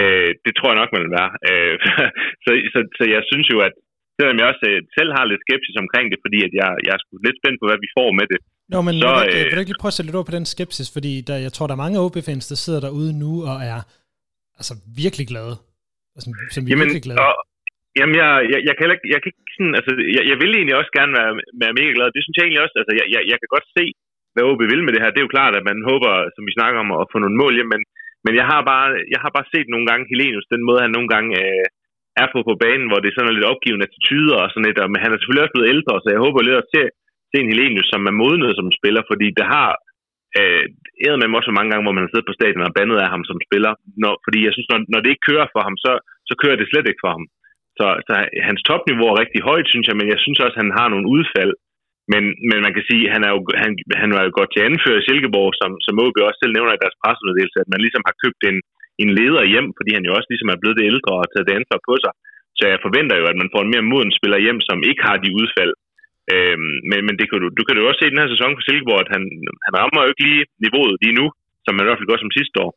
Øh, 0.00 0.30
det 0.44 0.52
tror 0.54 0.70
jeg 0.70 0.80
nok, 0.80 0.90
man 0.92 1.02
vil 1.04 1.16
være. 1.20 1.30
Øh, 1.50 1.74
så, 2.44 2.50
så, 2.72 2.78
så 2.98 3.04
jeg 3.14 3.22
synes 3.30 3.46
jo, 3.54 3.58
at 3.68 3.74
selvom 4.18 4.36
jeg 4.38 4.46
også 4.52 4.64
øh, 4.72 4.80
selv 4.98 5.10
har 5.16 5.24
lidt 5.24 5.44
skepsis 5.46 5.76
omkring 5.84 6.06
det, 6.12 6.18
fordi 6.24 6.38
at 6.46 6.52
jeg, 6.60 6.70
jeg 6.86 6.92
er 6.96 7.00
sgu 7.02 7.12
lidt 7.26 7.40
spændt 7.40 7.58
på, 7.60 7.66
hvad 7.68 7.80
vi 7.84 7.88
får 7.98 8.10
med 8.20 8.26
det. 8.32 8.40
Nå, 8.72 8.78
men 8.86 8.94
så, 9.02 9.08
vil, 9.14 9.32
du, 9.32 9.38
øh, 9.38 9.44
vil 9.48 9.56
du 9.56 9.62
ikke 9.62 9.72
lige 9.72 9.82
prøve 9.82 9.92
at 9.94 9.96
sætte 9.96 10.08
lidt 10.08 10.20
over 10.20 10.30
på 10.30 10.36
den 10.38 10.46
skepsis, 10.54 10.88
fordi 10.96 11.12
der, 11.28 11.36
jeg 11.46 11.52
tror, 11.52 11.66
der 11.66 11.76
er 11.76 11.84
mange 11.84 12.00
OB-fans, 12.04 12.46
der 12.52 12.58
sidder 12.64 12.80
derude 12.86 13.12
nu 13.24 13.32
og 13.50 13.56
er 13.72 13.80
altså 14.60 14.74
virkelig 15.02 15.26
glade 15.32 15.54
Altså, 16.16 16.28
som 16.54 16.62
vi 16.64 16.68
jamen, 16.70 16.88
er 16.98 17.04
glade. 17.06 17.18
Og, 17.24 17.32
jamen, 17.98 18.14
jeg, 18.22 18.30
jeg, 18.52 18.60
jeg, 18.68 18.74
kan 18.78 18.88
ikke, 18.94 19.08
jeg 19.14 19.18
kan 19.20 19.28
ikke 19.30 19.54
sådan, 19.56 19.74
altså, 19.78 19.90
jeg, 20.16 20.22
jeg 20.30 20.36
vil 20.42 20.52
egentlig 20.58 20.76
også 20.80 20.92
gerne 20.98 21.12
være, 21.18 21.32
være 21.62 21.76
mega 21.78 21.92
glad. 21.96 22.08
Det 22.16 22.22
synes 22.22 22.36
jeg 22.36 22.44
egentlig 22.44 22.64
også, 22.64 22.76
altså, 22.80 22.92
jeg, 22.98 23.06
jeg, 23.14 23.22
jeg 23.30 23.38
kan 23.40 23.50
godt 23.54 23.68
se, 23.78 23.84
hvad 24.32 24.46
OB 24.50 24.62
vil 24.72 24.84
med 24.84 24.92
det 24.92 25.02
her. 25.02 25.12
Det 25.12 25.20
er 25.20 25.28
jo 25.28 25.36
klart, 25.36 25.54
at 25.58 25.68
man 25.70 25.78
håber, 25.90 26.12
som 26.34 26.42
vi 26.48 26.56
snakker 26.58 26.78
om, 26.84 26.90
at 27.02 27.10
få 27.12 27.18
nogle 27.20 27.40
mål 27.42 27.52
hjem, 27.56 27.70
men, 27.74 27.82
men 28.24 28.34
jeg, 28.40 28.46
har 28.52 28.60
bare, 28.72 28.86
jeg 29.14 29.20
har 29.24 29.30
bare 29.36 29.50
set 29.54 29.68
nogle 29.70 29.86
gange 29.90 30.08
Helenius, 30.10 30.52
den 30.54 30.66
måde, 30.68 30.84
han 30.84 30.94
nogle 30.96 31.10
gange 31.14 31.30
øh, 31.42 31.66
er 32.22 32.28
på 32.32 32.38
på 32.48 32.54
banen, 32.64 32.86
hvor 32.88 32.98
det 33.00 33.08
er 33.08 33.16
sådan 33.16 33.36
lidt 33.38 33.52
opgivende 33.52 33.86
attityder 33.88 34.36
og 34.42 34.48
sådan 34.50 34.66
lidt, 34.68 34.78
og, 34.82 34.88
men 34.92 35.02
han 35.02 35.10
er 35.12 35.18
selvfølgelig 35.18 35.44
også 35.44 35.56
blevet 35.56 35.72
ældre, 35.74 35.94
så 36.02 36.08
jeg 36.14 36.24
håber 36.26 36.40
lidt 36.40 36.62
at 36.62 36.70
se, 36.72 36.80
se 37.30 37.36
en 37.40 37.50
Helenius, 37.52 37.88
som 37.92 38.02
er 38.10 38.18
modnet 38.22 38.52
som 38.58 38.76
spiller, 38.78 39.02
fordi 39.10 39.26
det 39.38 39.46
har 39.54 39.70
øh, 40.38 40.64
æret 41.04 41.18
med 41.20 41.38
også 41.40 41.52
mange 41.58 41.70
gange, 41.70 41.84
hvor 41.84 41.96
man 41.96 42.04
har 42.04 42.10
siddet 42.12 42.30
på 42.30 42.38
stadion 42.38 42.68
og 42.68 42.76
bandet 42.78 42.98
af 43.04 43.08
ham 43.14 43.22
som 43.30 43.38
spiller. 43.46 43.72
Når, 44.02 44.12
fordi 44.24 44.38
jeg 44.46 44.52
synes, 44.54 44.68
når, 44.72 44.78
når 44.92 45.00
det 45.00 45.10
ikke 45.10 45.28
kører 45.30 45.46
for 45.54 45.62
ham, 45.66 45.76
så, 45.84 45.92
så 46.28 46.34
kører 46.42 46.56
det 46.58 46.70
slet 46.70 46.86
ikke 46.88 47.04
for 47.04 47.12
ham. 47.16 47.24
Så, 47.78 47.86
så 48.06 48.14
hans 48.48 48.62
topniveau 48.68 49.06
er 49.10 49.20
rigtig 49.22 49.40
højt, 49.50 49.68
synes 49.72 49.86
jeg, 49.88 49.96
men 49.98 50.08
jeg 50.12 50.18
synes 50.24 50.38
også, 50.44 50.56
at 50.56 50.62
han 50.64 50.72
har 50.78 50.88
nogle 50.90 51.06
udfald. 51.16 51.52
Men, 52.12 52.22
men 52.48 52.58
man 52.66 52.74
kan 52.76 52.84
sige, 52.90 53.04
at 53.06 53.12
han 53.16 53.22
er 53.28 53.32
jo, 53.34 53.40
han, 53.62 53.70
han 54.02 54.10
var 54.16 54.22
jo 54.24 54.30
godt 54.38 54.50
til 54.52 54.66
anfører 54.68 55.00
i 55.00 55.06
Silkeborg, 55.06 55.50
som, 55.60 55.70
som 55.86 56.00
OB 56.04 56.16
også 56.28 56.40
selv 56.40 56.54
nævner 56.54 56.74
i 56.74 56.82
deres 56.84 56.98
pressemeddelelse, 57.02 57.58
at 57.62 57.72
man 57.72 57.80
ligesom 57.84 58.04
har 58.08 58.14
købt 58.22 58.40
en, 58.50 58.58
en 59.02 59.10
leder 59.18 59.44
hjem, 59.52 59.68
fordi 59.78 59.90
han 59.96 60.06
jo 60.06 60.12
også 60.16 60.28
ligesom 60.30 60.52
er 60.54 60.60
blevet 60.60 60.78
det 60.78 60.88
ældre 60.92 61.12
og 61.20 61.26
taget 61.28 61.48
det 61.48 61.58
ansvar 61.58 61.80
på 61.88 61.94
sig. 62.04 62.12
Så 62.58 62.62
jeg 62.72 62.84
forventer 62.86 63.16
jo, 63.20 63.26
at 63.32 63.40
man 63.42 63.52
får 63.52 63.62
en 63.62 63.72
mere 63.74 63.88
moden 63.92 64.12
spiller 64.18 64.38
hjem, 64.44 64.60
som 64.68 64.78
ikke 64.90 65.02
har 65.08 65.16
de 65.24 65.36
udfald, 65.40 65.72
Øhm, 66.34 66.74
men 66.90 67.00
men 67.06 67.14
det 67.18 67.26
kan 67.28 67.38
du, 67.42 67.48
du 67.58 67.62
kan 67.64 67.76
jo 67.78 67.88
også 67.88 68.00
se 68.00 68.08
i 68.08 68.12
den 68.12 68.22
her 68.22 68.32
sæson 68.34 68.54
for 68.56 68.64
Silkeborg, 68.64 69.00
at 69.04 69.12
han, 69.14 69.22
han 69.66 69.74
rammer 69.80 70.00
jo 70.02 70.10
ikke 70.10 70.24
lige 70.28 70.44
niveauet 70.64 70.96
lige 71.04 71.18
nu, 71.20 71.26
som 71.64 71.72
man 71.74 71.84
i 71.84 71.86
hvert 71.86 72.00
fald 72.00 72.10
gør 72.10 72.20
som 72.22 72.36
sidste 72.38 72.56
år. 72.64 72.72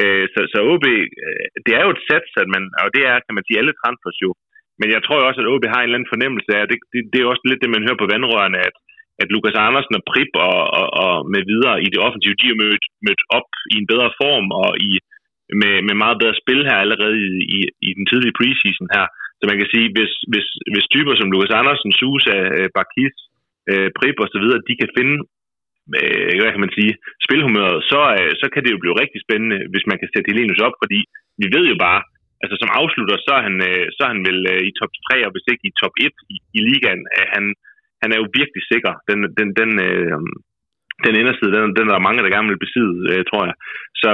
Øh, 0.00 0.24
så, 0.32 0.40
så 0.52 0.58
OB, 0.72 0.86
øh, 1.24 1.46
det 1.66 1.72
er 1.78 1.82
jo 1.86 1.90
et 1.94 2.04
sats, 2.10 2.30
at 2.42 2.48
man, 2.54 2.62
og 2.84 2.88
det 2.96 3.02
er, 3.10 3.16
kan 3.26 3.36
man 3.36 3.44
sige, 3.46 3.60
alle 3.60 3.78
transfers 3.80 4.18
jo. 4.24 4.30
Men 4.80 4.88
jeg 4.94 5.00
tror 5.02 5.18
også, 5.28 5.40
at 5.42 5.50
OB 5.52 5.64
har 5.72 5.80
en 5.80 5.86
eller 5.86 5.98
anden 5.98 6.14
fornemmelse 6.14 6.50
af, 6.58 6.64
det, 6.70 6.78
det, 6.92 7.00
det 7.12 7.18
er 7.18 7.32
også 7.32 7.44
lidt 7.46 7.62
det, 7.62 7.74
man 7.74 7.84
hører 7.86 8.02
på 8.02 8.10
vandrørene, 8.14 8.58
at, 8.68 8.74
at 9.22 9.30
Lukas 9.34 9.58
Andersen 9.66 9.98
og 9.98 10.04
Prip 10.10 10.32
og, 10.48 10.58
og, 10.80 10.86
og 11.04 11.14
med 11.34 11.42
videre 11.52 11.76
i 11.84 11.88
det 11.92 12.00
offensive, 12.06 12.40
de 12.42 12.48
er 12.52 12.60
mødt, 12.62 12.84
mødt 13.06 13.22
op 13.38 13.50
i 13.74 13.76
en 13.82 13.90
bedre 13.92 14.10
form 14.20 14.46
og 14.62 14.70
i, 14.88 14.90
med, 15.60 15.74
med 15.88 15.94
meget 16.02 16.20
bedre 16.22 16.40
spil 16.42 16.60
her 16.68 16.78
allerede 16.84 17.16
i, 17.28 17.30
i, 17.56 17.58
i 17.88 17.90
den 17.98 18.04
tidlige 18.10 18.36
preseason 18.38 18.88
her. 18.96 19.06
Så 19.38 19.44
man 19.50 19.58
kan 19.60 19.68
sige, 19.74 19.86
hvis, 19.96 20.12
hvis, 20.32 20.46
hvis 20.72 20.86
typer 20.94 21.14
som 21.16 21.30
Lukas 21.32 21.56
Andersen, 21.60 21.90
Susa, 22.00 22.36
øh, 22.58 22.68
Bakis, 22.76 23.14
Barkis, 23.16 23.16
Prip 23.98 24.18
og 24.24 24.28
så 24.32 24.38
videre, 24.42 24.66
de 24.68 24.74
kan 24.80 24.90
finde 24.98 25.16
øh, 25.98 26.32
hvad 26.38 26.52
kan 26.54 26.64
man 26.66 26.76
sige, 26.78 26.92
spilhumøret, 27.26 27.78
så, 27.90 28.00
så 28.40 28.46
kan 28.52 28.62
det 28.62 28.72
jo 28.72 28.82
blive 28.82 29.00
rigtig 29.02 29.20
spændende, 29.26 29.58
hvis 29.72 29.88
man 29.90 29.98
kan 30.00 30.08
sætte 30.10 30.28
Helenius 30.30 30.66
op, 30.66 30.76
fordi 30.82 31.00
vi 31.40 31.46
ved 31.54 31.64
jo 31.72 31.76
bare, 31.86 32.00
altså 32.42 32.56
som 32.58 32.70
afslutter, 32.80 33.16
så 33.26 33.32
er 33.38 33.42
han, 33.48 33.56
så 33.96 34.00
er 34.06 34.10
han 34.14 34.22
vel 34.28 34.40
i 34.68 34.70
top 34.78 34.92
3, 35.10 35.26
og 35.26 35.32
hvis 35.32 35.46
ikke 35.52 35.66
i 35.68 35.78
top 35.80 35.94
1 36.06 36.12
i, 36.34 36.36
i 36.58 36.60
ligaen. 36.68 37.02
Han, 37.34 37.44
han 38.02 38.08
er 38.12 38.18
jo 38.22 38.26
virkelig 38.38 38.62
sikker. 38.72 38.92
Den, 39.08 39.18
den, 39.38 39.48
den, 39.60 39.70
øh, 39.88 40.18
den 41.04 41.14
inderside, 41.20 41.52
den, 41.54 41.76
den 41.76 41.86
er 41.88 41.94
der 41.94 42.06
mange, 42.06 42.22
der 42.22 42.34
gerne 42.34 42.50
vil 42.52 42.64
besidde, 42.64 42.96
øh, 43.12 43.22
tror 43.30 43.42
jeg. 43.48 43.54
Så, 44.02 44.10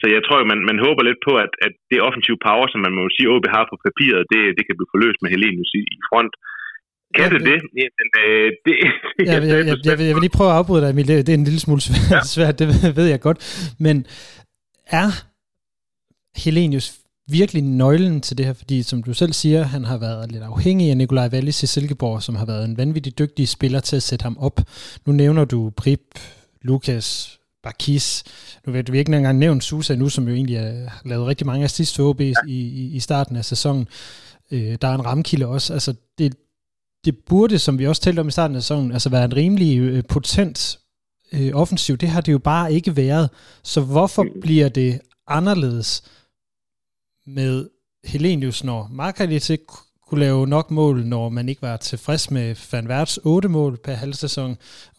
så 0.00 0.04
jeg 0.14 0.22
tror, 0.26 0.38
man, 0.52 0.60
man 0.70 0.78
håber 0.86 1.02
lidt 1.08 1.20
på, 1.28 1.32
at, 1.44 1.52
at 1.66 1.72
det 1.90 2.04
offensive 2.08 2.38
power, 2.48 2.66
som 2.72 2.80
man 2.86 2.94
må 2.98 3.02
sige, 3.16 3.30
OB 3.34 3.46
har 3.56 3.64
på 3.70 3.76
papiret, 3.86 4.22
det, 4.32 4.42
det 4.56 4.62
kan 4.66 4.76
blive 4.78 4.92
forløst 4.94 5.18
med 5.22 5.30
Helenius 5.34 5.72
i, 5.80 5.82
i 5.96 5.98
front. 6.08 6.34
Kan 7.14 7.24
ja, 7.24 7.30
det 7.34 7.40
det? 7.50 7.58
Jamen, 7.80 8.08
øh, 8.22 8.48
det 8.66 8.74
jeg, 9.18 9.26
jeg, 9.28 9.42
jeg, 9.50 9.66
jeg, 9.70 9.76
jeg, 9.88 9.94
vil, 9.98 10.06
jeg 10.08 10.14
vil 10.16 10.24
lige 10.26 10.38
prøve 10.38 10.50
at 10.50 10.58
afbryde 10.60 10.82
dig, 10.82 10.90
Emil. 10.90 11.08
Det 11.08 11.28
er 11.28 11.40
en 11.42 11.48
lille 11.50 11.64
smule 11.66 11.82
svært, 11.88 12.10
ja. 12.10 12.20
svært 12.34 12.58
det 12.58 12.66
ved 12.98 13.06
jeg 13.14 13.20
godt. 13.26 13.38
Men 13.86 13.96
er 15.00 15.08
Helenius 16.44 16.86
virkelig 17.30 17.62
nøglen 17.62 18.20
til 18.20 18.38
det 18.38 18.46
her, 18.46 18.52
fordi 18.52 18.82
som 18.82 19.02
du 19.02 19.14
selv 19.14 19.32
siger, 19.32 19.62
han 19.62 19.84
har 19.84 19.98
været 19.98 20.32
lidt 20.32 20.42
afhængig 20.42 20.90
af 20.90 20.96
Nikolaj 20.96 21.28
Wallis 21.32 21.62
i 21.62 21.66
Silkeborg, 21.66 22.22
som 22.22 22.34
har 22.34 22.46
været 22.46 22.64
en 22.64 22.76
vanvittig 22.76 23.18
dygtig 23.18 23.48
spiller 23.48 23.80
til 23.80 23.96
at 23.96 24.02
sætte 24.02 24.22
ham 24.22 24.36
op. 24.38 24.60
Nu 25.06 25.12
nævner 25.12 25.44
du 25.44 25.70
Prip, 25.76 26.04
Lukas, 26.62 27.38
Bakis. 27.64 28.24
Nu 28.66 28.72
ved 28.72 28.84
vi 28.90 28.98
ikke 28.98 29.16
engang 29.16 29.38
nævnt 29.38 29.64
Susa 29.64 29.94
nu, 29.94 30.08
som 30.08 30.28
jo 30.28 30.34
egentlig 30.34 30.58
har 30.60 31.02
lavet 31.04 31.26
rigtig 31.26 31.46
mange 31.46 31.64
assist 31.64 31.96
for 31.96 32.08
OB 32.08 32.20
ja. 32.20 32.32
i, 32.48 32.52
i, 32.52 32.96
i 32.96 33.00
starten 33.00 33.36
af 33.36 33.44
sæsonen. 33.44 33.88
Øh, 34.50 34.78
der 34.82 34.88
er 34.88 34.94
en 34.94 35.06
ramkilde 35.06 35.46
også. 35.46 35.72
Altså, 35.72 35.94
det, 36.18 36.34
det 37.04 37.16
burde, 37.26 37.58
som 37.58 37.78
vi 37.78 37.86
også 37.86 38.02
talte 38.02 38.20
om 38.20 38.28
i 38.28 38.30
starten 38.30 38.56
af 38.56 38.62
sæsonen, 38.62 38.92
altså 38.92 39.08
være 39.08 39.24
en 39.24 39.36
rimelig 39.36 39.78
øh, 39.78 40.04
potent 40.08 40.78
øh, 41.32 41.50
offensiv. 41.54 41.96
Det 41.96 42.08
har 42.08 42.20
det 42.20 42.32
jo 42.32 42.38
bare 42.38 42.72
ikke 42.72 42.96
været. 42.96 43.30
Så 43.62 43.80
hvorfor 43.80 44.22
mm. 44.22 44.40
bliver 44.40 44.68
det 44.68 45.00
anderledes? 45.28 46.02
med 47.26 47.68
Helenius, 48.04 48.64
når 48.64 48.88
Markalic 48.92 49.50
ikke 49.50 49.72
skulle 50.14 50.28
lave 50.30 50.52
nok 50.56 50.68
mål, 50.80 50.96
når 51.14 51.24
man 51.38 51.46
ikke 51.50 51.66
var 51.70 51.76
tilfreds 51.90 52.24
med 52.36 52.46
Van 52.70 52.86
Verts 52.92 53.14
8 53.24 53.48
mål 53.58 53.72
per 53.86 53.96
halv 54.04 54.14
sæson, 54.24 54.50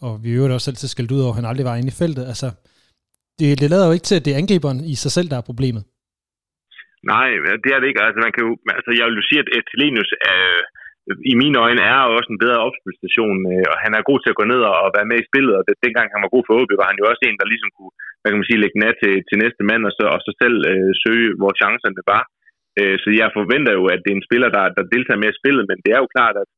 og 0.06 0.12
vi 0.22 0.28
øvrigt 0.36 0.56
også 0.56 0.68
altid 0.70 0.88
skældt 0.90 1.14
ud 1.16 1.24
over, 1.24 1.34
at 1.34 1.38
han 1.40 1.50
aldrig 1.50 1.66
var 1.70 1.76
inde 1.78 1.92
i 1.94 2.00
feltet. 2.02 2.24
Altså, 2.32 2.48
det, 3.38 3.48
det 3.60 3.68
lader 3.72 3.86
jo 3.88 3.94
ikke 3.96 4.08
til, 4.08 4.18
at 4.18 4.24
det 4.24 4.32
er 4.32 4.40
angriberen 4.42 4.80
i 4.94 4.96
sig 5.04 5.12
selv, 5.16 5.28
der 5.32 5.38
er 5.38 5.48
problemet. 5.50 5.82
Nej, 7.12 7.28
det 7.64 7.70
er 7.72 7.78
det 7.80 7.88
ikke. 7.88 8.04
Altså, 8.06 8.20
man 8.26 8.32
kan 8.34 8.42
jo, 8.48 8.52
altså, 8.78 8.90
jeg 8.98 9.04
vil 9.06 9.20
jo 9.20 9.28
sige, 9.28 9.40
at 9.58 9.66
Helenius 9.72 10.12
er, 10.34 10.44
i 11.32 11.34
mine 11.42 11.56
øjne 11.66 11.82
er 11.92 11.98
også 12.18 12.30
en 12.32 12.42
bedre 12.44 12.64
opspilstation, 12.66 13.38
øh, 13.52 13.66
og 13.72 13.76
han 13.84 13.92
er 13.98 14.08
god 14.10 14.18
til 14.20 14.32
at 14.32 14.38
gå 14.40 14.44
ned 14.52 14.60
og 14.84 14.94
være 14.96 15.08
med 15.10 15.18
i 15.20 15.28
spillet, 15.30 15.54
og 15.58 15.62
det, 15.66 15.74
dengang 15.86 16.06
han 16.14 16.22
var 16.24 16.34
god 16.34 16.44
for 16.46 16.54
OB, 16.60 16.70
var 16.80 16.88
han 16.90 17.00
jo 17.00 17.04
også 17.10 17.22
en, 17.24 17.38
der 17.40 17.52
ligesom 17.52 17.70
kunne, 17.76 17.94
hvad 18.20 18.28
kan 18.30 18.40
man 18.40 18.48
sige, 18.50 18.62
lægge 18.62 18.82
nat 18.84 18.96
til, 19.02 19.14
til 19.28 19.36
næste 19.44 19.62
mand, 19.70 19.82
og 19.88 19.92
så, 19.98 20.04
og 20.14 20.20
så 20.26 20.30
selv 20.42 20.56
øh, 20.72 20.90
søge, 21.02 21.28
hvor 21.40 21.52
chancerne 21.60 22.02
var. 22.14 22.22
Øh, 22.80 22.96
så 23.02 23.08
jeg 23.20 23.28
forventer 23.38 23.72
jo, 23.78 23.84
at 23.94 24.00
det 24.02 24.10
er 24.10 24.18
en 24.18 24.28
spiller, 24.28 24.50
der, 24.56 24.64
der 24.76 24.92
deltager 24.94 25.22
med 25.22 25.30
i 25.32 25.38
spillet, 25.40 25.64
men 25.70 25.78
det 25.84 25.90
er 25.92 26.00
jo 26.02 26.08
klart, 26.16 26.36
at, 26.42 26.48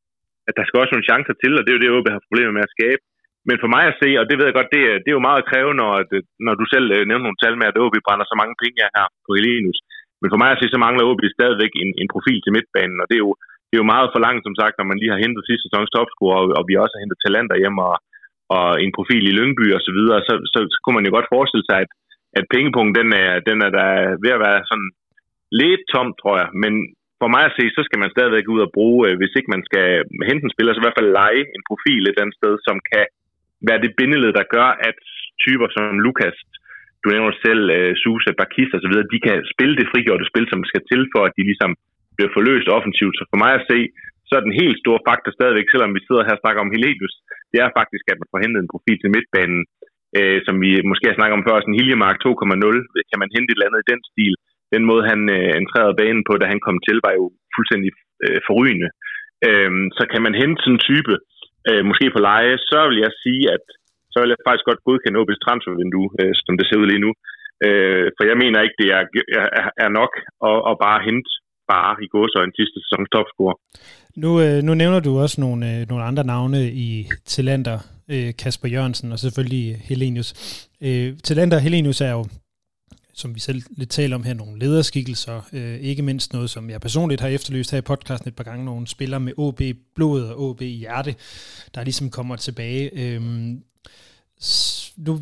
at 0.48 0.54
der 0.58 0.64
skal 0.64 0.80
også 0.80 0.92
nogle 0.92 1.08
chancer 1.10 1.34
til, 1.42 1.52
og 1.58 1.62
det 1.62 1.70
er 1.70 1.76
jo 1.76 1.84
det, 1.84 1.94
OB 1.96 2.08
har 2.14 2.28
problemer 2.28 2.54
med 2.56 2.66
at 2.68 2.75
skabe. 2.76 3.02
Men 3.48 3.56
for 3.62 3.70
mig 3.75 3.84
at 3.88 3.98
se, 4.02 4.08
og 4.20 4.25
det 4.28 4.37
ved 4.37 4.46
jeg 4.46 4.58
godt, 4.58 4.75
det, 4.75 4.82
det 5.02 5.10
er 5.10 5.18
jo 5.18 5.28
meget 5.28 5.48
krævende, 5.50 5.80
når, 5.82 5.92
at, 6.02 6.10
når 6.46 6.54
du 6.60 6.64
selv 6.75 6.87
øh, 6.96 7.02
nævner 7.08 7.26
nogle 7.26 7.42
tal 7.42 7.54
med, 7.58 7.66
at 7.70 7.80
OB 7.82 7.94
brænder 8.06 8.26
så 8.28 8.37
mange 8.40 8.54
penge 8.62 8.78
her 8.96 9.06
på 9.26 9.30
Elinus. 9.38 9.80
Men 10.20 10.28
for 10.32 10.40
mig 10.42 10.50
at 10.52 10.60
se, 10.60 10.66
så 10.75 10.78
mangler 10.84 11.08
OB 11.10 11.22
stadigvæk 11.38 11.72
en, 11.82 11.90
en 12.02 12.08
profil 12.14 12.38
til 12.42 12.54
midtbanen, 12.56 12.98
og 13.02 13.06
det 13.10 13.16
er 13.18 13.25
jo 13.26 13.32
det 13.68 13.75
er 13.76 13.82
jo 13.84 13.92
meget 13.94 14.08
for 14.12 14.20
langt, 14.26 14.42
som 14.44 14.58
sagt, 14.60 14.75
når 14.76 14.87
man 14.90 14.98
lige 15.00 15.12
har 15.14 15.22
hentet 15.25 15.46
sidste 15.48 15.64
sæsons 15.66 15.90
topscorer, 15.94 16.38
og, 16.40 16.46
og 16.58 16.62
vi 16.68 16.75
også 16.82 16.94
har 16.94 17.02
hentet 17.04 17.22
talenter 17.25 17.56
hjem 17.62 17.78
og, 17.88 17.94
og 18.56 18.68
en 18.84 18.92
profil 18.98 19.25
i 19.30 19.37
Lyngby 19.38 19.66
og 19.76 19.82
så 19.87 19.92
videre, 19.98 20.18
så, 20.28 20.34
så, 20.52 20.58
så 20.72 20.78
kunne 20.80 20.96
man 20.98 21.06
jo 21.06 21.12
godt 21.16 21.32
forestille 21.34 21.66
sig, 21.68 21.78
at, 21.84 21.90
at 22.38 22.44
pengepunkten, 22.54 22.98
den 23.00 23.08
er, 23.25 23.30
den 23.48 23.58
er 23.66 23.70
der 23.78 23.90
ved 24.25 24.32
at 24.37 24.44
være 24.46 24.60
sådan 24.70 24.88
lidt 25.62 25.83
tom, 25.93 26.09
tror 26.21 26.37
jeg. 26.43 26.49
Men 26.62 26.73
for 27.21 27.28
mig 27.35 27.43
at 27.47 27.57
se, 27.59 27.64
så 27.76 27.83
skal 27.87 28.00
man 28.02 28.14
stadigvæk 28.14 28.47
ud 28.55 28.61
og 28.67 28.73
bruge, 28.76 29.00
øh, 29.07 29.14
hvis 29.19 29.37
ikke 29.38 29.55
man 29.55 29.62
skal 29.69 29.87
hente 30.28 30.45
en 30.45 30.55
spiller, 30.55 30.73
så 30.73 30.81
i 30.81 30.87
hvert 30.87 30.99
fald 31.00 31.19
lege 31.21 31.43
en 31.57 31.64
profil 31.71 32.02
et 32.05 32.21
andet 32.23 32.38
sted, 32.40 32.55
som 32.67 32.76
kan 32.90 33.05
være 33.69 33.83
det 33.85 33.97
bindeled, 33.99 34.33
der 34.38 34.52
gør, 34.57 34.69
at 34.88 34.99
typer 35.45 35.69
som 35.75 35.85
Lukas, 36.05 36.37
du 37.02 37.07
nævner 37.14 37.35
selv, 37.47 37.64
øh, 37.78 37.90
uh, 37.90 37.99
Susa, 38.02 38.31
Bakis 38.40 38.71
osv., 38.75 38.81
så 38.83 38.88
videre, 38.90 39.12
de 39.14 39.21
kan 39.26 39.37
spille 39.55 39.75
det 39.81 39.90
frigjorte 39.93 40.26
spil, 40.31 40.47
som 40.52 40.61
skal 40.71 40.83
til 40.90 41.02
for, 41.12 41.23
at 41.28 41.37
de 41.38 41.43
ligesom 41.50 41.73
bliver 42.17 42.33
forløst 42.37 42.69
offensivt. 42.78 43.14
Så 43.17 43.25
for 43.33 43.38
mig 43.45 43.52
at 43.57 43.67
se, 43.71 43.78
så 44.28 44.33
er 44.38 44.43
den 44.47 44.61
helt 44.62 44.76
store 44.83 45.05
faktor 45.09 45.33
stadigvæk, 45.38 45.69
selvom 45.71 45.90
vi 45.97 46.05
sidder 46.07 46.26
her 46.26 46.37
og 46.37 46.43
snakker 46.43 46.61
om 46.62 46.73
Helenius, 46.75 47.14
det 47.52 47.59
er 47.64 47.76
faktisk, 47.78 48.05
at 48.12 48.21
man 48.21 48.31
får 48.33 48.43
hentet 48.45 48.61
en 48.61 48.73
profil 48.75 48.99
til 49.00 49.12
midtbanen, 49.14 49.61
øh, 50.19 50.38
som 50.47 50.55
vi 50.64 50.71
måske 50.90 51.09
har 51.09 51.19
snakket 51.19 51.37
om 51.38 51.47
før, 51.47 51.57
sådan 51.59 51.78
Hiljemark 51.81 52.17
2.0, 52.25 52.76
kan 53.11 53.21
man 53.23 53.33
hente 53.35 53.49
et 53.50 53.57
eller 53.57 53.69
andet 53.69 53.83
i 53.85 53.90
den 53.93 54.00
stil. 54.11 54.35
Den 54.75 54.82
måde, 54.90 55.02
han 55.12 55.20
øh, 55.37 55.50
entrerede 55.62 55.98
banen 56.00 56.22
på, 56.28 56.32
da 56.38 56.46
han 56.52 56.60
kom 56.66 56.76
til, 56.87 56.96
var 57.06 57.14
jo 57.20 57.25
fuldstændig 57.54 57.90
øh, 58.25 58.38
forrygende. 58.48 58.90
Øh, 59.48 59.72
så 59.98 60.04
kan 60.12 60.22
man 60.26 60.34
hente 60.40 60.58
sådan 60.60 60.76
en 60.76 60.87
type, 60.88 61.14
øh, 61.68 61.82
måske 61.88 62.06
på 62.14 62.20
leje, 62.28 62.54
så 62.70 62.78
vil 62.88 62.98
jeg 63.06 63.12
sige, 63.25 63.44
at 63.56 63.64
så 64.12 64.16
vil 64.20 64.32
jeg 64.32 64.46
faktisk 64.48 64.68
godt 64.70 64.87
godkende 64.88 65.20
OB's 65.22 65.42
transfervindue, 65.44 66.08
øh, 66.20 66.32
som 66.44 66.54
det 66.58 66.64
ser 66.66 66.80
ud 66.82 66.88
lige 66.92 67.04
nu. 67.06 67.12
Øh, 67.66 68.06
for 68.16 68.22
jeg 68.30 68.37
mener 68.42 68.58
ikke, 68.64 68.78
det 68.82 68.88
er, 68.96 69.02
er, 69.60 69.68
er 69.84 69.90
nok 70.00 70.12
at, 70.48 70.58
at 70.70 70.75
bare 70.87 71.00
hente 71.08 71.30
bare 71.75 71.92
i 72.02 72.08
en 72.48 72.58
sidste 72.58 72.78
sæson 72.84 73.06
topscorer. 73.14 73.56
Nu, 74.22 74.30
øh, 74.44 74.58
nu 74.66 74.72
nævner 74.75 75.00
du 75.00 75.12
også 75.25 75.40
nogle, 75.40 75.60
øh, 75.70 75.80
nogle 75.90 76.04
andre 76.04 76.25
navne 76.25 76.60
i 76.87 76.88
Tillander, 77.30 77.78
øh, 78.12 78.30
Kasper 78.42 78.68
Jørgensen 78.68 79.12
og 79.12 79.18
selvfølgelig 79.18 79.64
Helenius. 79.88 80.30
Øh, 80.87 81.08
Tillander 81.25 81.56
og 81.56 81.62
Helenius 81.62 82.00
er 82.00 82.12
jo 82.18 82.25
som 83.18 83.34
vi 83.34 83.40
selv 83.40 83.62
lidt 83.70 83.90
taler 83.90 84.16
om 84.16 84.22
her, 84.22 84.34
nogle 84.34 84.58
lederskikkelser. 84.58 85.40
Øh, 85.52 85.80
ikke 85.80 86.02
mindst 86.02 86.32
noget, 86.32 86.50
som 86.50 86.70
jeg 86.70 86.80
personligt 86.80 87.20
har 87.20 87.28
efterlyst 87.28 87.70
her 87.70 87.78
i 87.78 87.82
podcasten 87.82 88.28
et 88.28 88.37
par 88.37 88.44
gange, 88.44 88.64
nogle 88.64 88.87
spillere 88.87 89.20
med 89.20 89.32
OB 89.37 89.62
blod 89.94 90.22
og 90.22 90.40
OB 90.40 90.60
hjerte, 90.60 91.14
der 91.75 91.84
ligesom 91.84 92.10
kommer 92.10 92.37
tilbage. 92.37 92.90
Øh, 92.94 93.22
nu 94.96 95.20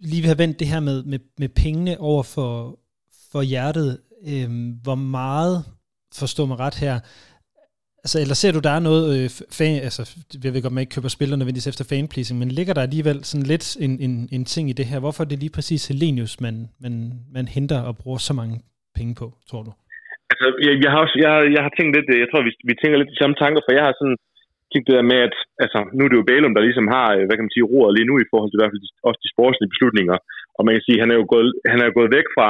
lige 0.00 0.22
vi 0.22 0.28
har 0.28 0.34
vendt 0.34 0.58
det 0.58 0.68
her 0.68 0.80
med, 0.80 1.02
med, 1.02 1.18
med 1.38 1.48
pengene 1.48 2.00
over 2.00 2.22
for, 2.22 2.78
for 3.32 3.42
hjertet. 3.42 3.98
Øh, 4.26 4.72
hvor 4.82 4.94
meget 4.94 5.64
forstå 6.14 6.46
mig 6.46 6.58
ret 6.58 6.74
her, 6.74 7.00
altså, 8.04 8.16
eller 8.22 8.36
ser 8.40 8.52
du, 8.54 8.60
der 8.68 8.74
er 8.78 8.82
noget, 8.90 9.04
øh, 9.14 9.26
fan, 9.58 9.74
altså, 9.88 10.02
jeg 10.44 10.52
ved 10.52 10.62
godt, 10.62 10.76
man 10.76 10.84
ikke 10.84 10.96
køber 10.96 11.16
spillere 11.16 11.38
nødvendigvis 11.38 11.72
efter 11.72 11.84
fanpleasing, 11.90 12.36
men 12.38 12.56
ligger 12.58 12.74
der 12.74 12.84
alligevel 12.88 13.18
sådan 13.30 13.48
lidt 13.52 13.66
en, 13.84 13.92
en, 14.06 14.14
en 14.36 14.44
ting 14.54 14.64
i 14.68 14.78
det 14.78 14.86
her? 14.90 14.98
Hvorfor 15.04 15.22
er 15.22 15.30
det 15.30 15.42
lige 15.44 15.56
præcis 15.58 15.82
Helenius, 15.90 16.34
man, 16.46 16.54
man, 16.84 16.94
man 17.36 17.46
henter 17.56 17.80
og 17.88 17.94
bruger 18.02 18.20
så 18.28 18.34
mange 18.40 18.56
penge 18.98 19.12
på, 19.20 19.26
tror 19.50 19.62
du? 19.66 19.72
Altså, 20.32 20.46
jeg, 20.66 20.74
jeg, 20.84 20.90
har 20.92 21.00
også, 21.04 21.16
jeg, 21.24 21.32
jeg 21.56 21.62
har 21.66 21.72
tænkt 21.74 21.92
lidt, 21.96 22.08
øh, 22.12 22.18
jeg 22.22 22.28
tror, 22.28 22.40
vi, 22.48 22.52
vi 22.70 22.74
tænker 22.76 22.96
lidt 22.98 23.14
de 23.14 23.22
samme 23.22 23.36
tanker, 23.42 23.60
for 23.64 23.72
jeg 23.78 23.84
har 23.86 23.94
sådan 24.00 24.18
kigget 24.72 24.94
det 24.98 25.10
med, 25.12 25.20
at 25.28 25.36
altså, 25.64 25.78
nu 25.96 26.00
er 26.04 26.10
det 26.10 26.20
jo 26.20 26.28
Bælum, 26.30 26.54
der 26.54 26.66
ligesom 26.68 26.88
har, 26.96 27.08
øh, 27.16 27.24
hvad 27.26 27.36
kan 27.36 27.46
man 27.46 27.56
sige, 27.56 27.68
roret 27.72 27.94
lige 27.96 28.08
nu 28.10 28.14
i 28.18 28.28
forhold 28.30 28.48
til 28.48 28.58
i 28.58 28.60
hvert 28.60 28.72
fald 28.72 28.84
også 29.08 29.20
de 29.24 29.34
sportslige 29.34 29.72
beslutninger. 29.74 30.16
Og 30.56 30.62
man 30.64 30.74
kan 30.74 30.86
sige, 30.86 31.02
han 31.02 31.10
er 31.12 31.18
jo 31.20 31.26
gået, 31.32 31.48
han 31.72 31.78
er 31.80 31.86
jo 31.88 31.94
gået 31.98 32.14
væk 32.16 32.28
fra, 32.36 32.48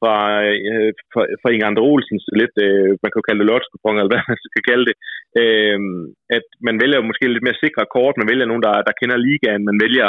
fra, 0.00 0.16
øh, 0.50 0.90
fra, 1.12 1.22
fra 1.40 1.48
Inge 1.54 1.68
Andre 1.68 1.86
Olsens 1.90 2.24
lidt, 2.40 2.56
øh, 2.66 2.90
man 3.02 3.08
kan 3.10 3.20
jo 3.20 3.26
kalde 3.26 3.40
det 3.42 3.50
lotskupon, 3.50 3.96
eller 3.96 4.12
hvad 4.12 4.22
man 4.30 4.38
skal 4.50 4.64
kalde 4.70 4.84
det, 4.88 4.96
øh, 5.40 5.78
at 6.36 6.46
man 6.66 6.76
vælger 6.82 7.08
måske 7.10 7.24
lidt 7.34 7.46
mere 7.46 7.62
sikre 7.64 7.92
kort, 7.96 8.20
man 8.20 8.30
vælger 8.32 8.46
nogen, 8.48 8.64
der, 8.66 8.74
der 8.88 8.98
kender 9.00 9.24
ligaen, 9.26 9.62
man 9.70 9.78
vælger 9.84 10.08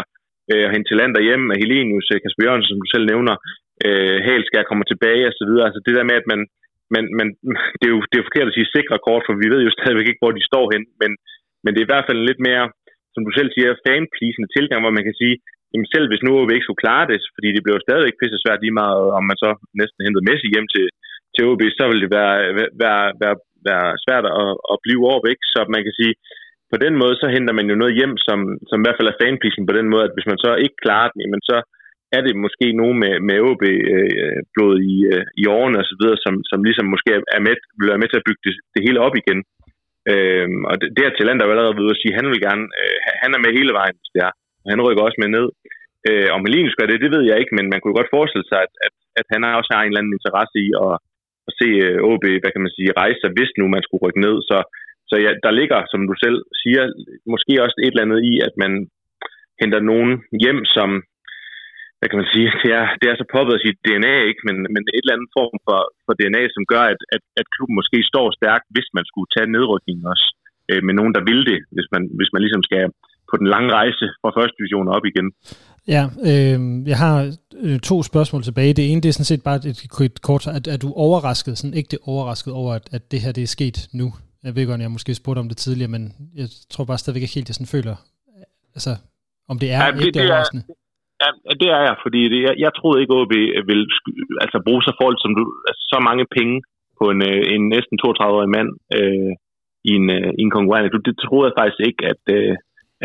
øh, 0.52 0.64
at 0.68 0.74
hente 0.74 0.88
til 0.88 1.00
land 1.00 1.12
derhjemme, 1.18 1.48
af 1.54 1.58
Helenius, 1.62 2.08
øh, 2.14 2.20
Kasper 2.22 2.44
Jørgensen, 2.46 2.72
som 2.72 2.82
du 2.84 2.88
selv 2.94 3.06
nævner, 3.12 3.36
øh, 3.86 4.18
Halskær 4.28 4.70
kommer 4.70 4.86
tilbage 4.88 5.26
og 5.32 5.36
så 5.40 5.44
videre. 5.50 5.68
Altså 5.70 5.82
det 5.86 5.94
der 5.98 6.06
med, 6.10 6.16
at 6.22 6.28
man, 6.32 6.42
man, 6.96 7.04
man 7.20 7.28
det, 7.80 7.86
er 7.90 7.94
jo, 7.96 8.02
det 8.08 8.16
er 8.16 8.22
jo 8.22 8.30
forkert 8.30 8.50
at 8.50 8.56
sige 8.58 8.76
sikre 8.78 9.04
kort, 9.08 9.24
for 9.26 9.34
vi 9.44 9.48
ved 9.54 9.62
jo 9.68 9.72
stadigvæk 9.78 10.08
ikke, 10.08 10.24
hvor 10.24 10.36
de 10.36 10.50
står 10.52 10.66
hen, 10.74 10.84
men, 11.02 11.12
men 11.64 11.72
det 11.72 11.80
er 11.80 11.88
i 11.88 11.94
hvert 11.94 12.08
fald 12.08 12.20
en 12.20 12.30
lidt 12.32 12.42
mere, 12.50 12.66
som 13.14 13.22
du 13.28 13.32
selv 13.38 13.50
siger, 13.56 13.80
fanpleasende 13.88 14.50
tilgang, 14.56 14.80
hvor 14.82 14.96
man 14.98 15.06
kan 15.08 15.18
sige, 15.22 15.36
jamen 15.72 15.90
selv 15.94 16.06
hvis 16.10 16.26
nu 16.26 16.32
vi 16.48 16.54
ikke 16.54 16.68
skulle 16.68 16.84
klare 16.86 17.06
det, 17.12 17.20
fordi 17.36 17.50
det 17.56 17.64
blev 17.64 17.76
stadigvæk 17.88 18.20
pisse 18.20 18.40
svært 18.42 18.62
lige 18.62 18.80
meget, 18.84 19.04
om 19.18 19.24
man 19.30 19.38
så 19.44 19.50
næsten 19.82 20.06
hentede 20.06 20.28
Messi 20.28 20.48
hjem 20.54 20.68
til, 20.76 20.86
til 21.34 21.48
OB, 21.50 21.62
så 21.78 21.84
ville 21.90 22.04
det 22.06 22.12
være, 22.20 22.36
være, 22.84 23.06
være, 23.22 23.38
være 23.70 23.88
svært 24.06 24.26
at, 24.42 24.52
at 24.74 24.78
blive 24.86 25.02
over 25.10 25.22
væk. 25.30 25.40
Så 25.54 25.60
man 25.76 25.84
kan 25.86 25.96
sige, 26.00 26.14
på 26.72 26.78
den 26.86 26.94
måde, 27.02 27.16
så 27.22 27.28
henter 27.36 27.54
man 27.60 27.70
jo 27.72 27.76
noget 27.82 27.98
hjem, 28.00 28.14
som, 28.28 28.40
som 28.70 28.78
i 28.80 28.84
hvert 28.84 29.00
fald 29.00 29.12
er 29.12 29.20
fanpleasing 29.22 29.66
på 29.68 29.76
den 29.80 29.88
måde, 29.92 30.04
at 30.08 30.16
hvis 30.16 30.30
man 30.32 30.40
så 30.46 30.52
ikke 30.64 30.78
klarer 30.86 31.10
den, 31.12 31.20
jamen 31.22 31.44
så 31.50 31.58
er 32.16 32.22
det 32.26 32.44
måske 32.46 32.68
nogen 32.82 32.98
med, 33.04 33.14
med 33.28 33.38
OB-blod 33.50 34.76
øh, 34.80 34.86
i, 34.94 34.96
øh, 35.14 35.24
i 35.42 35.44
årene 35.58 35.80
og 35.82 35.88
så 35.90 35.96
videre, 36.00 36.20
som, 36.26 36.34
som 36.50 36.60
ligesom 36.68 36.88
måske 36.94 37.12
er 37.38 37.42
med, 37.48 37.56
vil 37.80 37.92
være 37.92 38.02
med 38.02 38.10
til 38.10 38.22
at 38.22 38.28
bygge 38.28 38.44
det, 38.46 38.54
det 38.76 38.82
hele 38.88 39.00
op 39.06 39.16
igen. 39.22 39.40
Øhm, 40.12 40.62
og 40.70 40.74
det, 40.82 40.88
det 40.96 41.04
er 41.04 41.12
der 41.38 41.46
jo 41.46 41.54
allerede 41.54 41.80
ved 41.80 41.94
at 41.94 42.00
sige, 42.02 42.14
at 42.14 42.20
han 42.20 42.28
vil 42.32 42.42
gerne, 42.48 42.66
øh, 42.80 42.98
han 43.24 43.32
er 43.36 43.40
med 43.44 43.52
hele 43.60 43.74
vejen, 43.80 43.98
hvis 44.00 44.14
det 44.16 44.22
er. 44.28 44.34
Han 44.70 44.84
rykker 44.86 45.04
også 45.04 45.20
med 45.24 45.30
ned. 45.38 45.48
Øh, 46.10 46.30
om 46.36 46.44
Helenius 46.46 46.78
gør 46.78 46.88
det, 46.90 47.04
det 47.04 47.12
ved 47.16 47.24
jeg 47.30 47.38
ikke, 47.42 47.56
men 47.58 47.66
man 47.74 47.82
kunne 47.82 47.98
godt 48.00 48.14
forestille 48.16 48.48
sig, 48.52 48.60
at, 48.66 48.74
at, 48.88 48.96
at 49.20 49.28
han 49.34 49.42
også 49.60 49.72
har 49.74 49.82
en 49.82 49.92
eller 49.92 50.02
anden 50.02 50.18
interesse 50.18 50.58
i 50.68 50.70
at, 50.86 50.94
at 51.48 51.54
se 51.60 51.70
øh, 51.88 51.98
AB, 52.00 52.10
OB, 52.12 52.26
hvad 52.42 52.52
kan 52.54 52.64
man 52.66 52.76
sige, 52.78 52.98
rejse 53.02 53.20
sig, 53.22 53.32
hvis 53.38 53.52
nu 53.60 53.66
man 53.76 53.84
skulle 53.84 54.04
rykke 54.06 54.24
ned. 54.26 54.36
Så, 54.50 54.58
så 55.10 55.16
ja, 55.26 55.32
der 55.46 55.58
ligger, 55.60 55.80
som 55.92 56.02
du 56.10 56.16
selv 56.24 56.38
siger, 56.62 56.84
måske 57.34 57.54
også 57.66 57.78
et 57.80 57.94
eller 57.94 58.06
andet 58.06 58.22
i, 58.32 58.34
at 58.48 58.54
man 58.64 58.72
henter 59.62 59.82
nogen 59.92 60.12
hjem, 60.44 60.60
som, 60.76 60.90
hvad 61.98 62.08
kan 62.10 62.22
man 62.22 62.32
sige, 62.34 62.50
det 62.64 62.72
er, 62.80 62.88
det 63.00 63.08
er 63.08 63.16
så 63.18 63.26
poppet 63.36 63.54
at 63.56 63.64
sige 63.64 63.80
DNA, 63.86 64.16
ikke? 64.30 64.42
Men, 64.48 64.58
men 64.74 64.84
et 64.84 65.04
eller 65.04 65.18
andet 65.18 65.36
form 65.40 65.56
for, 65.68 65.80
for 66.06 66.14
DNA, 66.20 66.44
som 66.56 66.64
gør, 66.74 66.84
at, 66.94 67.02
at, 67.16 67.24
at 67.40 67.52
klubben 67.54 67.76
måske 67.80 68.00
står 68.12 68.28
stærkt, 68.40 68.66
hvis 68.76 68.90
man 68.98 69.06
skulle 69.10 69.30
tage 69.36 69.54
nedrykningen 69.56 70.06
også, 70.14 70.28
øh, 70.70 70.82
med 70.88 70.94
nogen, 71.00 71.14
der 71.18 71.24
vil 71.30 71.42
det, 71.52 71.60
hvis 71.76 71.90
man, 71.94 72.04
hvis 72.18 72.32
man 72.34 72.42
ligesom 72.46 72.64
skal 72.70 72.84
på 73.32 73.38
den 73.42 73.48
lange 73.54 73.70
rejse 73.80 74.06
fra 74.22 74.32
første 74.38 74.56
division 74.60 74.88
op 74.96 75.06
igen. 75.12 75.28
Ja, 75.96 76.04
øh, 76.30 76.58
jeg 76.92 76.98
har 77.04 77.16
øh, 77.66 77.80
to 77.90 77.96
spørgsmål 78.12 78.42
tilbage. 78.44 78.74
Det 78.74 78.86
ene 78.92 79.02
det 79.02 79.10
er 79.10 79.18
sådan 79.18 79.32
set 79.32 79.44
bare 79.44 79.60
et, 79.72 79.80
et 80.08 80.22
kort, 80.28 80.48
at 80.58 80.66
er 80.74 80.80
du 80.86 80.90
overrasket, 81.06 81.58
sådan 81.58 81.78
ikke 81.80 81.92
det 81.94 82.00
overrasket 82.14 82.54
over, 82.54 82.72
at, 82.80 82.86
at 82.96 83.04
det 83.12 83.20
her 83.24 83.32
det 83.38 83.44
er 83.44 83.56
sket 83.58 83.78
nu? 84.00 84.08
Jeg 84.46 84.56
ved 84.56 84.68
godt, 84.68 84.82
jeg 84.82 84.92
måske 84.98 85.22
spurgt 85.22 85.40
om 85.40 85.50
det 85.52 85.58
tidligere, 85.58 85.92
men 85.96 86.04
jeg 86.42 86.48
tror 86.72 86.86
bare 86.86 87.02
stadigvæk 87.02 87.24
ikke 87.24 87.38
helt, 87.38 87.50
jeg 87.50 87.58
sådan 87.58 87.76
føler, 87.78 87.96
altså 88.78 88.94
om 89.52 89.56
det 89.62 89.70
er 89.78 89.82
ja, 89.86 89.92
det, 89.92 90.06
ikke 90.06 90.20
det, 90.20 90.30
overraskende. 90.30 90.64
Er, 91.26 91.32
ja, 91.48 91.54
det 91.62 91.70
er 91.78 91.82
jeg, 91.88 91.96
fordi 92.06 92.22
det, 92.34 92.40
jeg, 92.48 92.56
jeg 92.66 92.72
troede 92.80 93.02
ikke, 93.02 93.14
at 93.16 93.22
OB 93.24 93.34
vil 93.72 93.82
altså, 94.44 94.58
bruge 94.68 94.82
så 94.88 94.92
forhold 95.00 95.18
som 95.24 95.34
du, 95.38 95.44
altså, 95.70 95.84
så 95.92 95.98
mange 96.10 96.26
penge 96.38 96.56
på 97.00 97.06
en, 97.14 97.22
øh, 97.30 97.42
en 97.54 97.64
næsten 97.76 97.96
32-årig 98.04 98.50
mand 98.58 98.70
øh, 98.98 99.32
i, 99.90 99.92
en, 100.00 100.08
øh, 100.18 100.30
i 100.40 100.42
en 100.46 100.56
konkurrent. 100.58 101.08
Det 101.10 101.16
troede 101.26 101.48
jeg 101.48 101.58
faktisk 101.60 101.82
ikke, 101.90 102.04
at, 102.14 102.24
øh, 102.38 102.56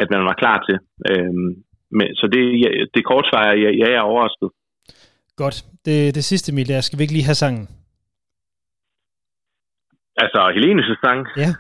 at 0.03 0.09
man 0.15 0.23
var 0.29 0.37
klar 0.43 0.59
til. 0.67 0.77
Øh, 1.11 1.35
men, 1.97 2.07
så 2.21 2.25
det, 2.35 2.43
det 2.95 3.03
kort 3.11 3.27
svar 3.31 3.43
er, 3.51 3.57
ja, 3.65 3.71
jeg 3.83 3.91
er 3.97 4.01
overrasket. 4.11 4.49
Godt. 5.43 5.57
Det, 5.87 6.15
det 6.15 6.25
sidste, 6.25 6.53
Emilie, 6.53 6.83
skal 6.83 6.99
vi 6.99 7.03
ikke 7.03 7.17
lige 7.17 7.31
have 7.31 7.43
sangen? 7.43 7.67
Altså, 10.23 10.41
Helenes 10.55 10.89
sang? 11.05 11.21
Ja. 11.43 11.51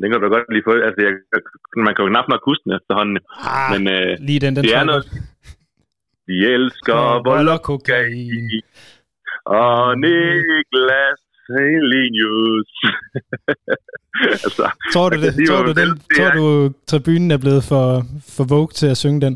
Den 0.00 0.10
kan 0.10 0.20
du 0.20 0.28
godt 0.36 0.52
lige 0.54 0.66
få. 0.68 0.72
Altså, 0.88 1.00
jeg, 1.06 1.12
man 1.86 1.94
kan 1.94 2.04
jo 2.04 2.10
knap 2.12 2.28
nok 2.28 2.42
huske 2.48 2.64
den 2.64 2.72
efterhånden. 2.78 3.18
Ah, 3.54 3.68
men, 3.72 3.82
øh, 3.94 4.10
lige 4.28 4.40
den, 4.44 4.56
den 4.56 4.64
det 4.64 4.74
er 4.80 4.84
noget. 4.84 5.04
Vi 6.28 6.36
elsker 6.56 7.00
vold 7.30 7.48
og 7.56 7.62
kokain. 7.70 8.62
Og 9.60 9.98
Niklas 10.02 11.21
Helenius. 11.48 12.70
altså, 14.46 14.64
tror 14.94 15.06
du, 15.12 15.16
det, 15.24 15.30
tror, 15.48 15.62
du, 15.68 15.72
den, 15.80 15.90
tror 16.16 16.30
du, 16.38 16.46
tribunen 16.90 17.30
er 17.36 17.40
blevet 17.44 17.62
for, 17.70 17.86
for 18.34 18.44
Vogue 18.52 18.74
til 18.80 18.88
at 18.94 19.00
synge 19.02 19.20
den? 19.26 19.34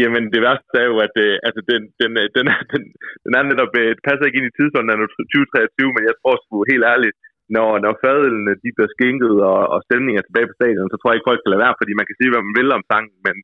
Jamen, 0.00 0.24
det 0.32 0.40
værste 0.46 0.76
er 0.82 0.86
jo, 0.92 0.96
at 1.06 1.14
øh, 1.26 1.34
altså, 1.46 1.60
den, 1.70 1.82
den, 2.00 2.10
den, 2.36 2.46
den, 2.72 2.82
den 3.24 3.32
er 3.38 3.42
netop, 3.50 3.72
øh, 3.80 3.90
det 3.96 4.02
passer 4.08 4.24
ikke 4.26 4.38
ind 4.40 4.50
i 4.50 4.56
tidsånden 4.58 4.92
af 4.92 4.98
2023, 4.98 5.94
men 5.96 6.02
jeg 6.08 6.16
tror 6.20 6.34
sgu 6.36 6.56
helt 6.72 6.86
ærligt, 6.92 7.16
når, 7.56 7.68
når 7.84 7.92
fadelene 8.04 8.52
de 8.62 8.70
bliver 8.76 8.90
skænket 8.94 9.34
og, 9.50 9.60
og 9.74 9.78
stemningen 9.86 10.18
er 10.20 10.26
tilbage 10.26 10.48
på 10.48 10.58
stadion, 10.58 10.90
så 10.90 10.96
tror 10.98 11.08
jeg 11.10 11.16
ikke, 11.16 11.30
folk 11.30 11.40
kan 11.42 11.52
lade 11.52 11.64
være, 11.64 11.78
fordi 11.80 11.92
man 11.98 12.06
kan 12.08 12.18
sige, 12.18 12.30
hvad 12.30 12.42
man 12.46 12.58
vil 12.60 12.76
om 12.78 12.84
sangen, 12.90 13.18
men 13.26 13.36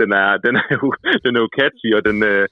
den 0.00 0.10
er, 0.22 0.28
den 0.46 0.54
er, 0.62 0.68
jo, 0.78 0.86
den 1.24 1.32
er 1.36 1.40
jo 1.44 1.54
catchy, 1.58 1.90
og 1.98 2.02
den, 2.08 2.18
øh, 2.32 2.44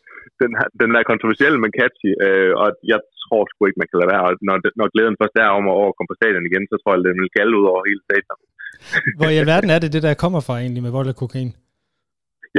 den, 0.43 0.51
den 0.81 0.91
er 0.99 1.11
kontroversiel, 1.13 1.55
men 1.63 1.71
catchy, 1.79 2.11
øh, 2.27 2.53
og 2.63 2.69
jeg 2.93 3.01
tror 3.25 3.43
sgu 3.47 3.61
ikke, 3.67 3.81
man 3.83 3.89
kan 3.91 3.99
lade 4.01 4.13
være. 4.15 4.25
Og 4.29 4.33
når, 4.49 4.57
når 4.81 4.87
glæden 4.95 5.17
først 5.21 5.37
er 5.45 5.51
om 5.59 5.67
at 5.73 5.95
komme 5.97 6.11
på 6.11 6.19
stadion 6.21 6.49
igen, 6.51 6.65
så 6.71 6.77
tror 6.79 6.93
jeg, 6.93 7.03
den 7.09 7.23
vil 7.25 7.37
kalde 7.39 7.55
ud 7.61 7.67
over 7.73 7.83
hele 7.89 8.03
stadion. 8.09 8.39
Hvor 9.19 9.31
i 9.35 9.41
alverden 9.43 9.71
er 9.75 9.81
det, 9.81 9.91
det 9.97 10.03
der 10.07 10.23
kommer 10.25 10.41
fra 10.47 10.55
egentlig 10.63 10.83
med 10.87 10.93
vold 10.99 11.09
og 11.13 11.19
kokain? 11.23 11.51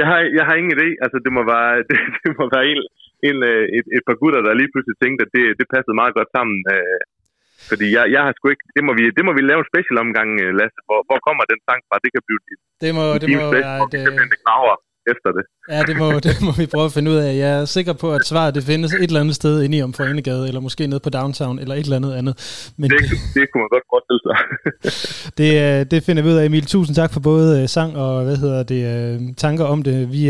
Jeg 0.00 0.06
har, 0.10 0.18
jeg 0.38 0.44
har 0.48 0.54
ingen 0.56 0.74
idé. 0.76 0.88
Altså, 1.04 1.18
det 1.24 1.32
må 1.36 1.42
være, 1.54 1.70
det, 1.90 1.98
det 2.24 2.30
må 2.38 2.44
være 2.54 2.66
en, 2.72 2.80
en, 3.28 3.38
øh, 3.50 3.64
et, 3.78 3.86
et 3.96 4.04
par 4.08 4.16
gutter, 4.22 4.40
der 4.46 4.60
lige 4.60 4.72
pludselig 4.72 4.96
tænkte, 5.02 5.20
at 5.26 5.32
det, 5.36 5.44
det 5.60 5.66
passede 5.74 6.00
meget 6.00 6.14
godt 6.18 6.30
sammen. 6.36 6.58
Øh, 6.74 7.00
fordi 7.70 7.86
jeg, 7.96 8.04
jeg 8.14 8.22
har 8.26 8.32
sgu 8.34 8.44
ikke... 8.54 8.66
Det 8.76 8.82
må, 8.86 8.92
vi, 8.98 9.04
det 9.16 9.24
må 9.26 9.32
vi 9.38 9.42
lave 9.50 9.60
en 9.62 9.70
special 9.72 9.96
omgang, 10.04 10.28
øh, 10.44 10.50
Lasse. 10.58 10.78
Hvor, 10.88 11.00
hvor 11.08 11.18
kommer 11.26 11.44
den 11.52 11.60
sang 11.66 11.80
fra? 11.88 11.96
Det 12.04 12.10
kan 12.14 12.22
blive... 12.26 12.40
Det 12.84 12.90
må, 12.98 13.04
det 13.22 13.28
må 13.36 13.42
være... 13.56 13.74
Det, 13.94 14.00
det 14.32 14.38
efter 15.12 15.28
det. 15.36 15.44
Ja, 15.74 15.80
det 15.88 15.96
må, 16.02 16.06
det 16.26 16.34
må 16.46 16.52
vi 16.60 16.66
prøve 16.74 16.88
at 16.90 16.94
finde 16.96 17.10
ud 17.12 17.16
af. 17.16 17.30
Jeg 17.44 17.50
er 17.60 17.64
sikker 17.64 17.94
på, 18.02 18.06
at 18.16 18.22
svaret 18.30 18.54
det 18.54 18.62
findes 18.62 18.90
et 18.94 19.02
eller 19.02 19.20
andet 19.20 19.34
sted 19.34 19.62
inde 19.62 19.78
i 19.78 19.82
Omforenegade, 19.82 20.48
eller 20.48 20.60
måske 20.60 20.86
nede 20.86 21.00
på 21.06 21.10
Downtown, 21.10 21.58
eller 21.58 21.74
et 21.74 21.84
eller 21.86 21.96
andet 21.96 22.12
andet. 22.20 22.34
Men 22.80 22.90
det, 22.90 23.00
det 23.36 23.44
kunne 23.50 23.62
man 23.64 23.70
godt 23.76 23.86
forestille 23.92 24.22
sig. 24.26 24.36
det, 25.38 25.50
det 25.90 25.98
finder 26.06 26.22
vi 26.22 26.28
ud 26.28 26.38
af, 26.40 26.44
Emil. 26.44 26.66
Tusind 26.66 26.96
tak 26.96 27.12
for 27.12 27.20
både 27.20 27.62
øh, 27.62 27.68
sang 27.68 27.96
og 27.96 28.24
hvad 28.24 28.36
hedder 28.36 28.62
det, 28.62 28.80
tanker 29.36 29.64
om 29.64 29.82
det. 29.82 30.12
Vi, 30.12 30.22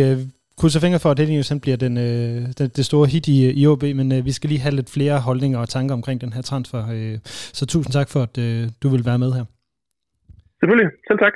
krydser 0.60 0.80
fingre 0.80 0.98
for, 0.98 1.10
at 1.10 1.18
Helios 1.18 1.48
han 1.48 1.60
bliver 1.60 1.76
den, 1.76 1.94
øh, 1.96 2.40
den, 2.58 2.68
det 2.76 2.84
store 2.90 3.06
hit 3.06 3.26
i, 3.28 3.38
i 3.60 3.66
OB, 3.66 3.82
men 3.82 4.12
øh, 4.12 4.24
vi 4.24 4.32
skal 4.32 4.48
lige 4.50 4.60
have 4.60 4.74
lidt 4.74 4.90
flere 4.96 5.20
holdninger 5.28 5.58
og 5.58 5.68
tanker 5.68 5.94
omkring 5.94 6.20
den 6.20 6.32
her 6.32 6.42
transfer. 6.42 6.82
Øh, 6.96 7.18
så 7.58 7.66
tusind 7.66 7.92
tak 7.92 8.08
for, 8.12 8.20
at 8.28 8.38
øh, 8.38 8.62
du 8.82 8.88
vil 8.88 9.06
være 9.10 9.18
med 9.18 9.32
her. 9.32 9.44
Selvfølgelig. 10.60 10.90
Selv 11.08 11.18
tak. 11.18 11.34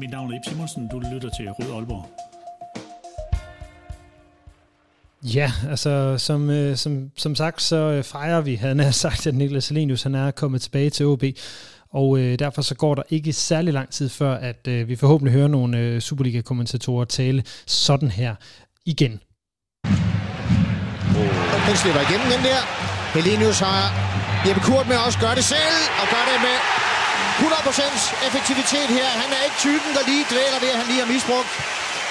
Mit 0.00 0.10
navn 0.10 0.32
er 0.32 0.36
Ip 0.36 0.42
Simonsen. 0.48 0.88
Du 0.88 0.98
lytter 0.98 1.30
til 1.30 1.48
Rød 1.50 1.74
Aalborg. 1.74 2.06
Ja, 5.22 5.52
altså 5.68 6.18
som, 6.18 6.50
øh, 6.50 6.76
som, 6.76 7.10
som 7.16 7.34
sagt, 7.34 7.62
så 7.62 7.76
øh, 7.76 8.04
fejrer 8.04 8.40
vi, 8.40 8.54
han 8.54 8.78
har 8.78 8.90
sagt, 8.90 9.26
at 9.26 9.34
Niklas 9.34 9.64
Selenius 9.64 10.02
han 10.02 10.14
er 10.14 10.30
kommet 10.30 10.62
tilbage 10.62 10.90
til 10.90 11.06
OB, 11.06 11.24
og 11.92 12.18
øh, 12.18 12.38
derfor 12.38 12.62
så 12.62 12.74
går 12.74 12.94
der 12.94 13.02
ikke 13.10 13.32
særlig 13.32 13.74
lang 13.74 13.90
tid 13.90 14.08
før, 14.08 14.34
at 14.34 14.68
øh, 14.68 14.88
vi 14.88 14.96
forhåbentlig 14.96 15.32
hører 15.32 15.48
nogle 15.48 15.78
øh, 15.78 16.00
Superliga-kommentatorer 16.00 17.04
tale 17.04 17.44
sådan 17.66 18.10
her 18.10 18.34
igen. 18.86 19.20
Den 21.68 21.76
slipper 21.76 22.00
igennem 22.00 22.28
den 22.34 22.42
der. 22.48 22.60
Helenius 23.14 23.58
har 23.58 23.82
Jeppe 24.48 24.62
Kurt 24.62 24.88
med 24.88 24.96
også 25.06 25.18
gør 25.18 25.34
det 25.34 25.44
selv, 25.44 25.80
og 26.00 26.06
gør 26.14 26.24
det 26.30 26.40
med 26.46 26.89
100% 27.40 28.26
effektivitet 28.28 28.88
her. 28.98 29.08
Han 29.22 29.30
er 29.36 29.40
ikke 29.46 29.58
typen, 29.66 29.90
der 29.96 30.02
lige 30.10 30.24
dvæler 30.32 30.58
det, 30.64 30.70
han 30.80 30.86
lige 30.90 31.00
har 31.04 31.10
misbrugt 31.14 31.50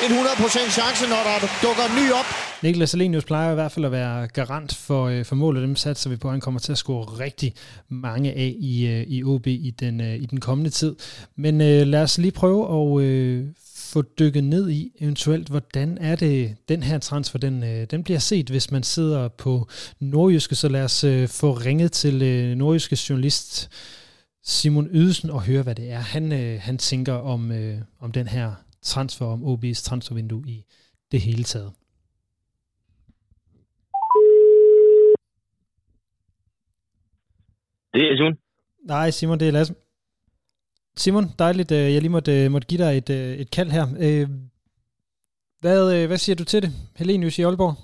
en 0.06 0.12
100% 0.12 0.72
chance, 0.80 1.04
når 1.14 1.22
der 1.28 1.36
dukker 1.66 1.84
en 1.90 1.96
ny 2.02 2.12
op. 2.20 2.30
Niklas 2.64 2.94
Alenius 2.94 3.26
plejer 3.26 3.52
i 3.52 3.54
hvert 3.54 3.72
fald 3.72 3.86
at 3.86 3.92
være 3.92 4.28
garant 4.28 4.76
for, 4.76 5.08
øh, 5.08 5.26
for 5.26 5.36
målet, 5.36 5.62
dem 5.62 5.76
satser 5.76 6.10
vi 6.10 6.16
på, 6.16 6.28
at 6.28 6.32
han 6.32 6.42
kommer 6.42 6.60
til 6.60 6.72
at 6.72 6.78
score 6.78 7.04
rigtig 7.04 7.54
mange 7.90 8.34
af 8.34 8.56
i, 8.60 8.88
øh, 8.88 9.04
i 9.08 9.24
OB 9.24 9.48
i 9.48 9.76
den, 9.80 10.02
øh, 10.02 10.16
i 10.16 10.26
den 10.26 10.40
kommende 10.40 10.70
tid. 10.70 10.96
Men 11.36 11.62
øh, 11.62 11.88
lad 11.88 12.02
os 12.02 12.18
lige 12.18 12.32
prøve 12.32 12.62
at 12.78 13.04
øh, 13.04 13.46
få 13.76 14.02
dykket 14.02 14.44
ned 14.44 14.70
i 14.70 14.92
eventuelt, 15.00 15.48
hvordan 15.48 15.98
er 16.02 16.16
det, 16.16 16.56
den 16.70 16.84
her 16.84 16.98
transfer, 16.98 17.40
den, 17.40 17.64
øh, 17.64 17.88
den 17.92 18.04
bliver 18.04 18.20
set, 18.20 18.50
hvis 18.50 18.72
man 18.72 18.84
sidder 18.84 19.28
på 19.28 19.68
Nordjyske, 20.00 20.56
så 20.56 20.68
lad 20.68 20.84
os 20.84 21.04
øh, 21.04 21.28
få 21.28 21.52
ringet 21.54 21.92
til 21.92 22.22
øh, 22.22 22.56
Nordjyske 22.56 22.98
journalist 23.10 23.70
Simon 24.44 24.88
Ydelsen 24.88 25.30
og 25.30 25.46
høre, 25.46 25.64
hvad 25.64 25.76
det 25.76 25.92
er, 25.92 26.00
han, 26.00 26.32
øh, 26.32 26.60
han 26.62 26.78
tænker 26.78 27.14
om, 27.14 27.52
øh, 27.52 27.78
om 28.00 28.12
den 28.12 28.28
her 28.28 28.52
transfer, 28.82 29.26
om 29.26 29.44
OB's 29.44 29.84
transfervindue 29.84 30.44
i 30.48 30.66
det 31.12 31.22
hele 31.22 31.44
taget. 31.44 31.72
Det 37.94 38.02
er 38.12 38.16
Simon. 38.18 38.38
Nej, 38.88 39.10
Simon, 39.10 39.40
det 39.40 39.48
er 39.48 39.52
Lasse. 39.52 39.76
Simon, 40.96 41.26
dejligt, 41.40 41.72
øh, 41.72 41.94
jeg 41.94 42.02
lige 42.02 42.12
måtte, 42.18 42.44
øh, 42.46 42.52
måtte 42.52 42.68
give 42.68 42.84
dig 42.86 42.98
et, 42.98 43.10
øh, 43.10 43.34
et 43.42 43.52
kald 43.52 43.70
her. 43.70 43.86
Hvad, 45.62 46.08
hvad 46.08 46.18
siger 46.18 46.36
du 46.36 46.44
til 46.44 46.62
det? 46.62 46.72
Helenius 46.98 47.40
i 47.40 47.42
Aalborg? 47.42 47.76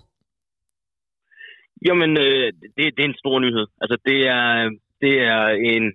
Jamen, 1.85 2.15
det, 2.15 2.85
det 2.95 3.01
er 3.03 3.09
en 3.09 3.21
stor 3.23 3.39
nyhed. 3.39 3.67
Altså, 3.81 3.97
det 4.05 4.27
er, 4.27 4.69
det 5.01 5.13
er 5.21 5.47
en 5.47 5.93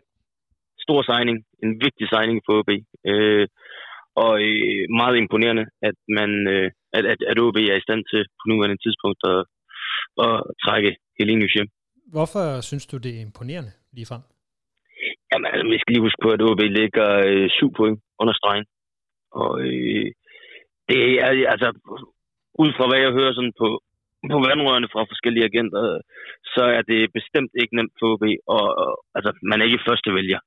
stor 0.91 1.03
signing, 1.11 1.39
en 1.65 1.73
vigtig 1.85 2.07
signing 2.15 2.39
for 2.47 2.53
OB. 2.61 2.71
Øh, 3.11 3.47
og 4.25 4.33
øh, 4.49 4.85
meget 5.01 5.17
imponerende, 5.23 5.65
at 5.89 5.97
man 6.19 6.31
at, 6.97 7.05
at, 7.13 7.21
at 7.31 7.37
OB 7.45 7.57
er 7.57 7.77
i 7.79 7.87
stand 7.87 8.03
til 8.11 8.23
på 8.39 8.45
nuværende 8.51 8.83
tidspunkt 8.85 9.21
at, 9.33 9.41
at 10.27 10.37
trække 10.65 10.91
Helenius 11.19 11.55
hjem. 11.57 11.69
Hvorfor 12.15 12.45
synes 12.69 12.87
du, 12.91 12.97
det 13.05 13.13
er 13.17 13.21
imponerende 13.29 13.73
lige 13.97 14.09
frem? 14.11 14.23
Jamen, 15.31 15.47
altså, 15.53 15.65
vi 15.75 15.81
skal 15.81 15.93
lige 15.93 16.07
huske 16.07 16.23
på, 16.25 16.31
at 16.37 16.43
OB 16.49 16.61
ligger 16.81 17.09
øh, 17.31 17.47
syv 17.59 17.71
point 17.79 17.99
under 18.21 18.35
stregen. 18.41 18.67
Og 19.43 19.53
øh, 19.67 20.07
det 20.89 21.01
er 21.25 21.31
altså, 21.55 21.69
ud 22.63 22.71
fra 22.77 22.89
hvad 22.89 23.01
jeg 23.05 23.17
hører 23.19 23.35
sådan 23.35 23.57
på, 23.63 23.69
på 24.33 24.39
vandrørene 24.49 24.93
fra 24.93 25.11
forskellige 25.13 25.49
agenter, 25.51 25.83
så 26.55 26.63
er 26.77 26.83
det 26.91 27.17
bestemt 27.19 27.53
ikke 27.63 27.77
nemt 27.77 27.95
for 27.99 28.07
OB. 28.13 28.25
Og, 28.57 28.67
og 28.83 28.91
altså, 29.17 29.31
man 29.51 29.59
er 29.59 29.67
ikke 29.67 29.87
første 29.89 30.11
vælger 30.19 30.41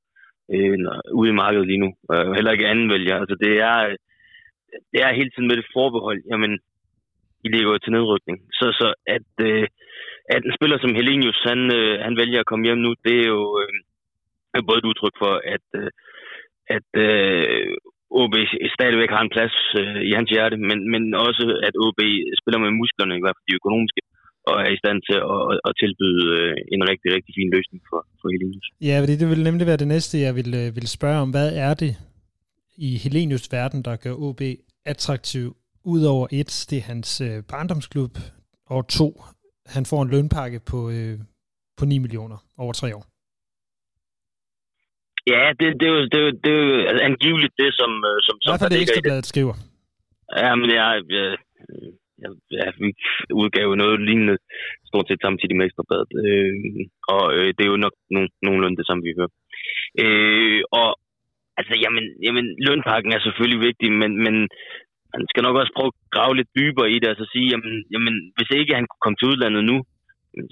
øh, 0.53 0.77
ude 1.19 1.29
i 1.29 1.39
markedet 1.43 1.67
lige 1.67 1.83
nu. 1.85 1.89
Øh, 2.13 2.31
heller 2.37 2.51
ikke 2.51 2.67
anden 2.67 2.89
vælger. 2.89 3.15
Altså, 3.19 3.35
det 3.43 3.53
er, 3.69 3.77
det 4.91 4.99
er 5.05 5.17
hele 5.19 5.29
tiden 5.31 5.47
med 5.47 5.57
det 5.57 5.71
forbehold. 5.73 6.19
Jamen, 6.31 6.51
I 7.45 7.47
ligger 7.49 7.71
jo 7.71 7.77
til 7.77 7.91
nedrykning. 7.91 8.37
Så, 8.59 8.65
så 8.79 8.87
at, 9.15 9.31
øh, 9.49 9.67
at 10.35 10.41
en 10.43 10.55
spiller 10.57 10.77
som 10.79 10.95
Helenius, 10.95 11.39
han, 11.49 11.59
øh, 11.79 11.99
han 12.05 12.17
vælger 12.21 12.39
at 12.39 12.49
komme 12.49 12.65
hjem 12.65 12.77
nu, 12.77 12.91
det 13.05 13.15
er 13.23 13.27
jo 13.35 13.43
øh, 13.61 14.61
både 14.67 14.79
et 14.79 14.89
udtryk 14.89 15.15
for, 15.23 15.33
at, 15.55 15.67
øh, 15.81 15.89
at 16.77 16.89
øh, 17.07 17.67
OB 18.21 18.35
stadigvæk 18.77 19.11
har 19.15 19.23
en 19.23 19.33
plads 19.35 19.55
øh, 19.79 20.01
i 20.09 20.11
hans 20.17 20.29
hjerte, 20.35 20.57
men, 20.69 20.79
men 20.93 21.03
også 21.27 21.43
at 21.67 21.73
OB 21.85 21.99
spiller 22.41 22.59
med 22.65 22.71
musklerne, 22.81 23.17
i 23.17 23.23
hvert 23.23 23.35
fald 23.37 23.49
de 23.49 23.59
økonomiske, 23.61 24.01
og 24.49 24.55
er 24.65 24.69
i 24.75 24.81
stand 24.83 24.97
til 25.07 25.17
at, 25.33 25.39
at, 25.51 25.57
at 25.67 25.73
tilbyde 25.81 26.25
øh, 26.39 26.53
en 26.75 26.81
rigtig, 26.91 27.09
rigtig 27.15 27.33
fin 27.39 27.49
løsning 27.55 27.81
for, 27.89 27.99
for 28.19 28.27
Helenius. 28.33 28.67
Ja, 28.87 28.95
fordi 29.01 29.15
det 29.21 29.27
vil 29.31 29.43
nemlig 29.49 29.65
være 29.67 29.81
det 29.83 29.87
næste, 29.95 30.15
jeg 30.27 30.33
vil, 30.39 30.49
øh, 30.61 30.75
vil 30.77 30.87
spørge 30.97 31.19
om. 31.25 31.29
Hvad 31.35 31.49
er 31.67 31.73
det 31.83 31.93
i 32.87 32.89
Helenius 33.03 33.45
verden, 33.51 33.79
der 33.87 33.95
gør 34.03 34.13
OB 34.25 34.41
attraktiv? 34.85 35.47
Udover 35.85 36.27
et, 36.31 36.51
det 36.69 36.77
er 36.77 36.87
hans 36.91 37.21
øh, 37.21 37.37
barndomsklub, 37.51 38.13
og 38.65 38.87
to, 38.87 39.09
han 39.75 39.83
får 39.85 40.01
en 40.01 40.09
lønpakke 40.09 40.59
på, 40.71 40.79
øh, 40.95 41.15
på 41.77 41.85
9 41.85 41.97
millioner 41.97 42.37
over 42.57 42.73
tre 42.73 42.89
år. 42.95 43.05
Ja, 45.33 45.43
det, 45.59 45.67
det, 45.79 45.87
er 45.89 45.93
jo, 45.97 46.01
det, 46.11 46.19
er 46.21 46.25
jo, 46.27 46.31
det 46.43 46.51
er 46.55 46.59
jo 46.63 46.87
altså, 46.89 47.03
angiveligt 47.09 47.53
det, 47.61 47.69
som... 47.79 47.89
som, 48.25 48.35
I 48.41 48.47
hvert 48.49 48.59
fald 48.59 48.71
det 48.71 48.81
ekstrabladet 48.81 49.25
skriver. 49.25 49.55
Ja, 50.37 50.55
men 50.55 50.69
jeg, 50.79 51.01
jeg, 51.09 51.37
ja, 52.59 52.67
vi 52.83 52.89
udgav 53.41 53.67
noget 53.75 54.05
lignende 54.07 54.35
stort 54.89 55.07
set 55.07 55.21
samtidig 55.25 55.55
med 55.55 55.65
ekstrabladet. 55.65 56.11
Øh, 56.25 56.53
og 57.15 57.23
øh, 57.37 57.49
det 57.55 57.63
er 57.63 57.71
jo 57.73 57.83
nok 57.85 57.95
no, 58.15 58.21
nogenlunde 58.45 58.77
det 58.79 58.87
samme, 58.87 59.03
vi 59.03 59.17
hører. 59.17 59.33
Øh, 60.03 60.61
og 60.79 60.89
altså, 61.59 61.73
jamen, 61.83 62.05
jamen, 62.25 62.45
lønpakken 62.67 63.11
er 63.13 63.21
selvfølgelig 63.23 63.61
vigtig, 63.67 63.89
men, 64.01 64.11
men 64.25 64.35
man 65.13 65.23
skal 65.31 65.43
nok 65.43 65.55
også 65.61 65.73
prøve 65.75 65.91
at 65.93 65.99
grave 66.15 66.33
lidt 66.35 66.51
dybere 66.59 66.91
i 66.95 66.97
det, 67.01 67.09
og 67.09 67.17
så 67.19 67.25
sige, 67.33 67.47
jamen, 67.53 67.73
jamen 67.93 68.15
hvis 68.35 68.51
ikke 68.59 68.73
han 68.77 68.85
kunne 68.87 69.03
komme 69.03 69.17
til 69.17 69.29
udlandet 69.31 69.63
nu, 69.71 69.77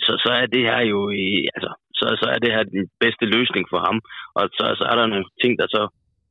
så, 0.06 0.12
så 0.24 0.32
er 0.42 0.46
det 0.54 0.64
her 0.70 0.82
jo, 0.94 1.00
i, 1.26 1.28
altså, 1.56 1.72
så, 1.98 2.06
så 2.22 2.26
er 2.34 2.40
det 2.44 2.52
her 2.56 2.64
den 2.64 2.84
bedste 3.04 3.26
løsning 3.36 3.66
for 3.72 3.80
ham. 3.88 3.98
Og 4.38 4.44
så, 4.58 4.64
så 4.80 4.84
er 4.92 4.96
der 4.98 5.06
nogle 5.14 5.28
ting, 5.42 5.54
der 5.60 5.68
så, 5.76 5.82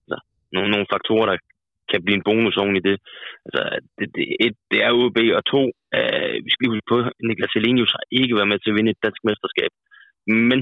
altså, 0.04 0.18
nogle, 0.54 0.70
nogle 0.74 0.86
faktorer, 0.92 1.26
der 1.26 1.36
kan 1.90 2.04
blive 2.04 2.18
en 2.18 2.26
bonus 2.28 2.56
oven 2.62 2.76
i 2.80 2.86
det. 2.88 2.96
Altså, 3.46 3.62
det, 3.96 4.06
det, 4.14 4.24
et, 4.46 4.56
det 4.70 4.78
er 4.86 4.98
UB, 5.02 5.18
og 5.38 5.42
to, 5.54 5.62
øh, 5.96 6.34
vi 6.44 6.48
skal 6.50 6.62
lige 6.62 6.74
huske 6.74 6.90
på, 6.92 6.98
Niklas 7.28 7.56
Elenius 7.58 7.96
har 7.96 8.04
ikke 8.20 8.36
været 8.38 8.50
med 8.52 8.58
til 8.58 8.70
at 8.70 8.76
vinde 8.78 8.92
et 8.92 9.04
dansk 9.06 9.20
mesterskab. 9.28 9.72
Men 10.50 10.60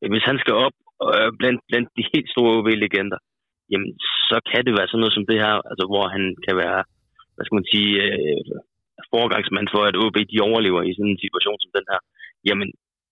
øh, 0.00 0.08
hvis 0.12 0.28
han 0.30 0.38
skal 0.42 0.54
op 0.66 0.76
øh, 1.08 1.30
blandt, 1.40 1.60
blandt 1.68 1.88
de 1.96 2.10
helt 2.12 2.28
store 2.34 2.52
OB-legender, 2.58 3.18
jamen, 3.70 3.90
så 4.28 4.36
kan 4.50 4.62
det 4.66 4.72
være 4.78 4.88
sådan 4.88 5.02
noget 5.02 5.16
som 5.16 5.26
det 5.30 5.38
her, 5.44 5.54
altså, 5.70 5.84
hvor 5.90 6.04
han 6.14 6.24
kan 6.46 6.54
være, 6.62 6.80
hvad 7.34 7.44
skal 7.44 7.58
man 7.60 7.70
sige, 7.74 7.92
øh, 8.06 8.42
forgangsmand 9.14 9.68
for, 9.74 9.82
at 9.88 9.98
OB 10.04 10.16
de 10.32 10.46
overlever 10.48 10.82
i 10.82 10.94
sådan 10.94 11.12
en 11.12 11.24
situation 11.24 11.58
som 11.60 11.70
den 11.78 11.86
her. 11.92 12.00
Jamen, 12.48 12.68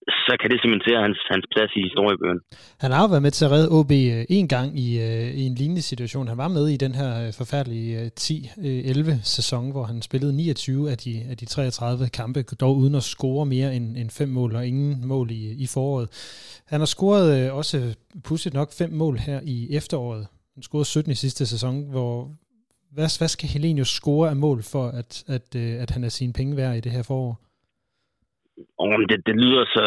så 0.09 0.37
kan 0.40 0.51
det 0.51 0.61
cementere 0.64 1.01
hans, 1.03 1.19
hans 1.31 1.47
plads 1.53 1.71
i 1.77 1.83
historiebøgerne. 1.83 2.40
Han 2.81 2.90
har 2.93 3.03
jo 3.03 3.09
været 3.09 3.23
med 3.23 3.31
til 3.31 3.45
at 3.45 3.51
redde 3.51 3.69
OB 3.71 3.90
øh, 3.90 4.25
en 4.29 4.49
gang 4.49 4.79
i, 4.79 4.88
øh, 5.01 5.35
i 5.40 5.43
en 5.47 5.55
lignende 5.55 5.83
situation. 5.83 6.29
Han 6.29 6.38
var 6.38 6.49
med 6.49 6.69
i 6.69 6.77
den 6.77 6.95
her 6.95 7.27
øh, 7.27 7.33
forfærdelige 7.33 8.11
10-11 8.21 9.23
sæson, 9.23 9.71
hvor 9.71 9.85
han 9.85 10.03
spillede 10.03 10.37
29 10.37 10.90
af 10.90 10.99
de, 10.99 11.23
af 11.31 11.37
de 11.37 11.47
33 11.47 12.09
kampe, 12.09 12.43
dog 12.43 12.77
uden 12.77 12.95
at 12.95 13.03
score 13.03 13.47
mere 13.47 13.77
end, 13.77 13.97
end 13.97 14.11
fem 14.11 14.29
mål 14.29 14.57
og 14.57 14.67
ingen 14.67 15.09
mål 15.09 15.31
i, 15.31 15.62
i 15.64 15.67
foråret. 15.67 16.09
Han 16.67 16.81
har 16.81 16.87
scoret 16.87 17.51
også 17.51 17.95
pudsigt 18.25 18.55
nok 18.55 18.73
fem 18.79 18.93
mål 18.93 19.19
her 19.19 19.40
i 19.43 19.77
efteråret. 19.77 20.27
Han 20.55 20.62
scorede 20.62 20.85
17 20.85 21.12
i 21.12 21.14
sidste 21.14 21.47
sæson, 21.47 21.90
hvor 21.90 22.29
hvad, 22.93 23.19
hvad 23.19 23.29
skal 23.29 23.49
Helenius 23.49 23.88
score 23.88 24.31
af 24.31 24.37
mål 24.37 24.62
for, 24.62 24.87
at, 24.88 25.25
at, 25.29 25.57
at 25.57 25.90
han 25.90 26.05
er 26.05 26.09
sine 26.09 26.33
penge 26.33 26.57
værd 26.57 26.77
i 26.77 26.81
det 26.81 26.93
her 26.93 27.03
forår? 27.03 27.43
Om 28.79 29.03
det, 29.11 29.19
det 29.29 29.37
lyder 29.45 29.64
så 29.77 29.85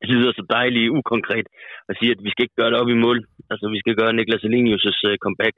det 0.00 0.08
lyder 0.18 0.32
så 0.34 0.44
dejligt 0.56 0.92
ukonkret 0.98 1.46
at 1.88 1.94
sige, 1.98 2.10
at 2.14 2.20
vi 2.24 2.30
skal 2.30 2.44
ikke 2.44 2.60
gøre 2.60 2.70
det 2.72 2.80
op 2.82 2.90
i 2.94 3.02
mål. 3.04 3.18
Altså, 3.52 3.64
vi 3.74 3.78
skal 3.82 3.94
gøre 4.00 4.12
Niklas 4.12 4.46
Elinius' 4.48 5.02
øh, 5.08 5.16
comeback 5.24 5.54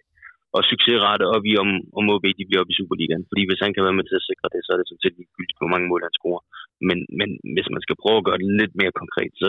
og 0.56 0.60
succesrate 0.72 1.24
op 1.34 1.44
i, 1.50 1.52
om, 1.62 1.70
om 1.98 2.04
OB 2.14 2.24
de 2.38 2.48
bliver 2.48 2.62
op 2.62 2.72
i 2.72 2.78
Superligaen. 2.78 3.24
Fordi 3.30 3.42
hvis 3.48 3.62
han 3.64 3.72
kan 3.74 3.84
være 3.86 3.98
med 3.98 4.06
til 4.06 4.20
at 4.20 4.28
sikre 4.30 4.52
det, 4.54 4.60
så 4.62 4.70
er 4.72 4.78
det 4.78 4.86
sådan 4.88 5.04
set 5.04 5.18
ligegyldigt, 5.18 5.60
hvor 5.60 5.72
mange 5.72 5.88
mål 5.90 6.04
han 6.06 6.18
scorer. 6.18 6.42
Men, 6.88 6.98
men 7.18 7.28
hvis 7.54 7.68
man 7.74 7.82
skal 7.84 8.00
prøve 8.02 8.18
at 8.20 8.26
gøre 8.28 8.40
det 8.42 8.48
lidt 8.60 8.74
mere 8.80 8.98
konkret, 9.00 9.32
så, 9.42 9.48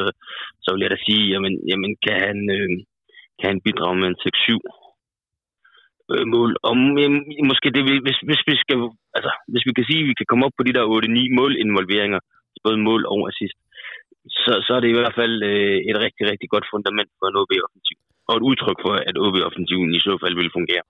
så 0.63 0.67
vil 0.71 0.83
jeg 0.83 0.93
da 0.93 0.99
sige, 1.07 1.23
jamen, 1.33 1.53
jamen 1.69 1.91
kan, 2.05 2.17
han, 2.27 2.37
øh, 2.57 2.69
kan 3.39 3.47
han 3.51 3.63
bidrage 3.65 3.97
med 4.01 4.07
en 4.09 4.21
6-7 4.23 4.57
øh, 6.13 6.25
mål. 6.33 6.51
Og 6.67 6.73
jamen, 7.03 7.21
måske 7.51 7.67
det, 7.75 7.83
hvis, 8.07 8.19
hvis, 8.27 8.41
vi 8.49 8.55
skal, 8.63 8.77
altså, 9.17 9.31
hvis 9.51 9.65
vi 9.67 9.73
kan 9.77 9.85
sige, 9.89 10.01
at 10.03 10.09
vi 10.09 10.19
kan 10.19 10.29
komme 10.29 10.45
op 10.45 10.55
på 10.57 10.63
de 10.67 10.75
der 10.77 10.85
8-9 10.95 11.37
målinvolveringer, 11.39 12.21
både 12.65 12.77
mål 12.89 13.01
og 13.13 13.19
assist, 13.29 13.57
så, 14.43 14.51
så 14.65 14.71
er 14.77 14.81
det 14.81 14.89
i 14.91 14.97
hvert 14.99 15.15
fald 15.19 15.35
øh, 15.51 15.77
et 15.89 15.97
rigtig, 16.05 16.23
rigtig 16.31 16.49
godt 16.53 16.65
fundament 16.73 17.11
for 17.19 17.25
en 17.27 17.39
OB-offensiv. 17.41 17.97
Og 18.29 18.33
et 18.37 18.47
udtryk 18.49 18.79
for, 18.85 18.93
at 19.09 19.15
OB-offensiven 19.25 19.89
i 19.97 19.99
så 19.99 20.13
fald 20.23 20.35
vil 20.41 20.55
fungere. 20.57 20.85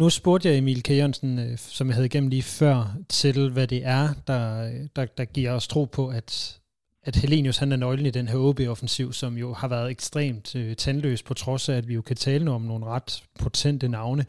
Nu 0.00 0.10
spurgte 0.10 0.48
jeg 0.48 0.58
Emil 0.58 0.82
K. 0.82 0.90
Jørgensen, 0.90 1.38
øh, 1.38 1.58
som 1.76 1.86
jeg 1.86 1.94
havde 1.94 2.06
igennem 2.06 2.30
lige 2.30 2.48
før, 2.60 2.76
til 3.08 3.50
hvad 3.52 3.66
det 3.66 3.80
er, 3.84 4.06
der, 4.26 4.42
der, 4.96 5.04
der 5.18 5.24
giver 5.24 5.52
os 5.52 5.68
tro 5.68 5.84
på, 5.84 6.08
at, 6.08 6.58
at 7.02 7.16
Helenius 7.16 7.58
han 7.58 7.72
er 7.72 7.76
nøglen 7.76 8.06
i 8.06 8.10
den 8.10 8.28
her 8.28 8.38
OB-offensiv, 8.38 9.12
som 9.12 9.38
jo 9.38 9.52
har 9.52 9.68
været 9.68 9.90
ekstremt 9.90 10.56
øh, 10.56 10.76
tandløs, 10.76 11.22
på 11.22 11.34
trods 11.34 11.68
af, 11.68 11.76
at 11.76 11.88
vi 11.88 11.94
jo 11.94 12.02
kan 12.02 12.16
tale 12.16 12.50
om 12.50 12.62
nogle 12.62 12.86
ret 12.86 13.22
potente 13.42 13.88
navne. 13.88 14.24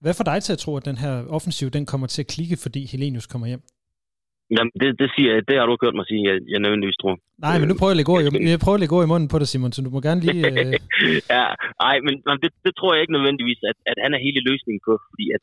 Hvad 0.00 0.14
får 0.14 0.24
dig 0.24 0.42
til 0.42 0.52
at 0.52 0.58
tro, 0.58 0.76
at 0.76 0.84
den 0.84 0.98
her 0.98 1.26
offensiv 1.26 1.70
den 1.70 1.86
kommer 1.86 2.06
til 2.06 2.22
at 2.22 2.26
klikke, 2.26 2.56
fordi 2.56 2.86
Helenius 2.86 3.26
kommer 3.26 3.46
hjem? 3.46 3.62
Jamen, 4.56 4.72
det, 4.80 4.88
det, 5.00 5.08
siger, 5.16 5.32
det 5.48 5.54
har 5.58 5.66
du 5.66 5.74
hørt 5.84 5.98
mig 5.98 6.06
sige, 6.10 6.22
jeg, 6.28 6.36
jeg 6.52 6.60
nødvendigvis 6.64 7.00
tror. 7.02 7.14
Nej, 7.46 7.56
men 7.58 7.66
nu 7.68 7.74
prøver 7.78 7.90
jeg 7.90 7.96
at 7.96 8.00
lægge 8.00 8.12
ord, 8.14 8.22
jeg 8.54 8.62
prøver 8.64 8.78
at 8.78 8.82
lægge 8.82 8.96
ord 8.96 9.06
i 9.06 9.12
munden 9.12 9.28
på 9.32 9.38
dig, 9.40 9.48
Simon, 9.48 9.72
så 9.74 9.80
du 9.86 9.90
må 9.94 10.00
gerne 10.08 10.22
lige... 10.26 10.42
Øh... 10.50 10.74
ja, 11.34 11.46
nej, 11.84 11.96
men 12.06 12.14
det, 12.42 12.50
det 12.66 12.72
tror 12.74 12.90
jeg 12.92 13.00
ikke 13.02 13.16
nødvendigvis, 13.16 13.60
at, 13.70 13.78
at 13.90 13.98
han 14.04 14.12
er 14.16 14.24
hele 14.26 14.40
løsningen 14.48 14.82
på, 14.88 14.92
fordi 15.10 15.26
at, 15.36 15.42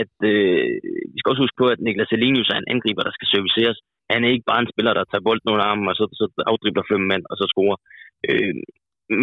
at 0.00 0.14
øh, 0.32 0.68
vi 1.12 1.18
skal 1.18 1.30
også 1.32 1.44
huske 1.44 1.60
på, 1.62 1.66
at 1.74 1.80
Niklas 1.84 2.14
Elenius 2.16 2.52
er 2.54 2.58
en 2.60 2.72
angriber, 2.74 3.02
der 3.06 3.14
skal 3.16 3.28
serviceres. 3.34 3.78
Han 4.12 4.20
er 4.22 4.30
ikke 4.34 4.50
bare 4.50 4.62
en 4.62 4.72
spiller, 4.72 4.92
der 4.94 5.04
tager 5.06 5.26
bolden 5.28 5.52
under 5.52 5.66
armen, 5.70 5.90
og 5.90 5.96
så, 6.00 6.04
så 6.18 6.24
afdribler 6.50 6.90
fem 6.92 7.02
mand, 7.10 7.24
og 7.30 7.34
så 7.40 7.44
scorer. 7.52 7.78
Øh, 8.28 8.54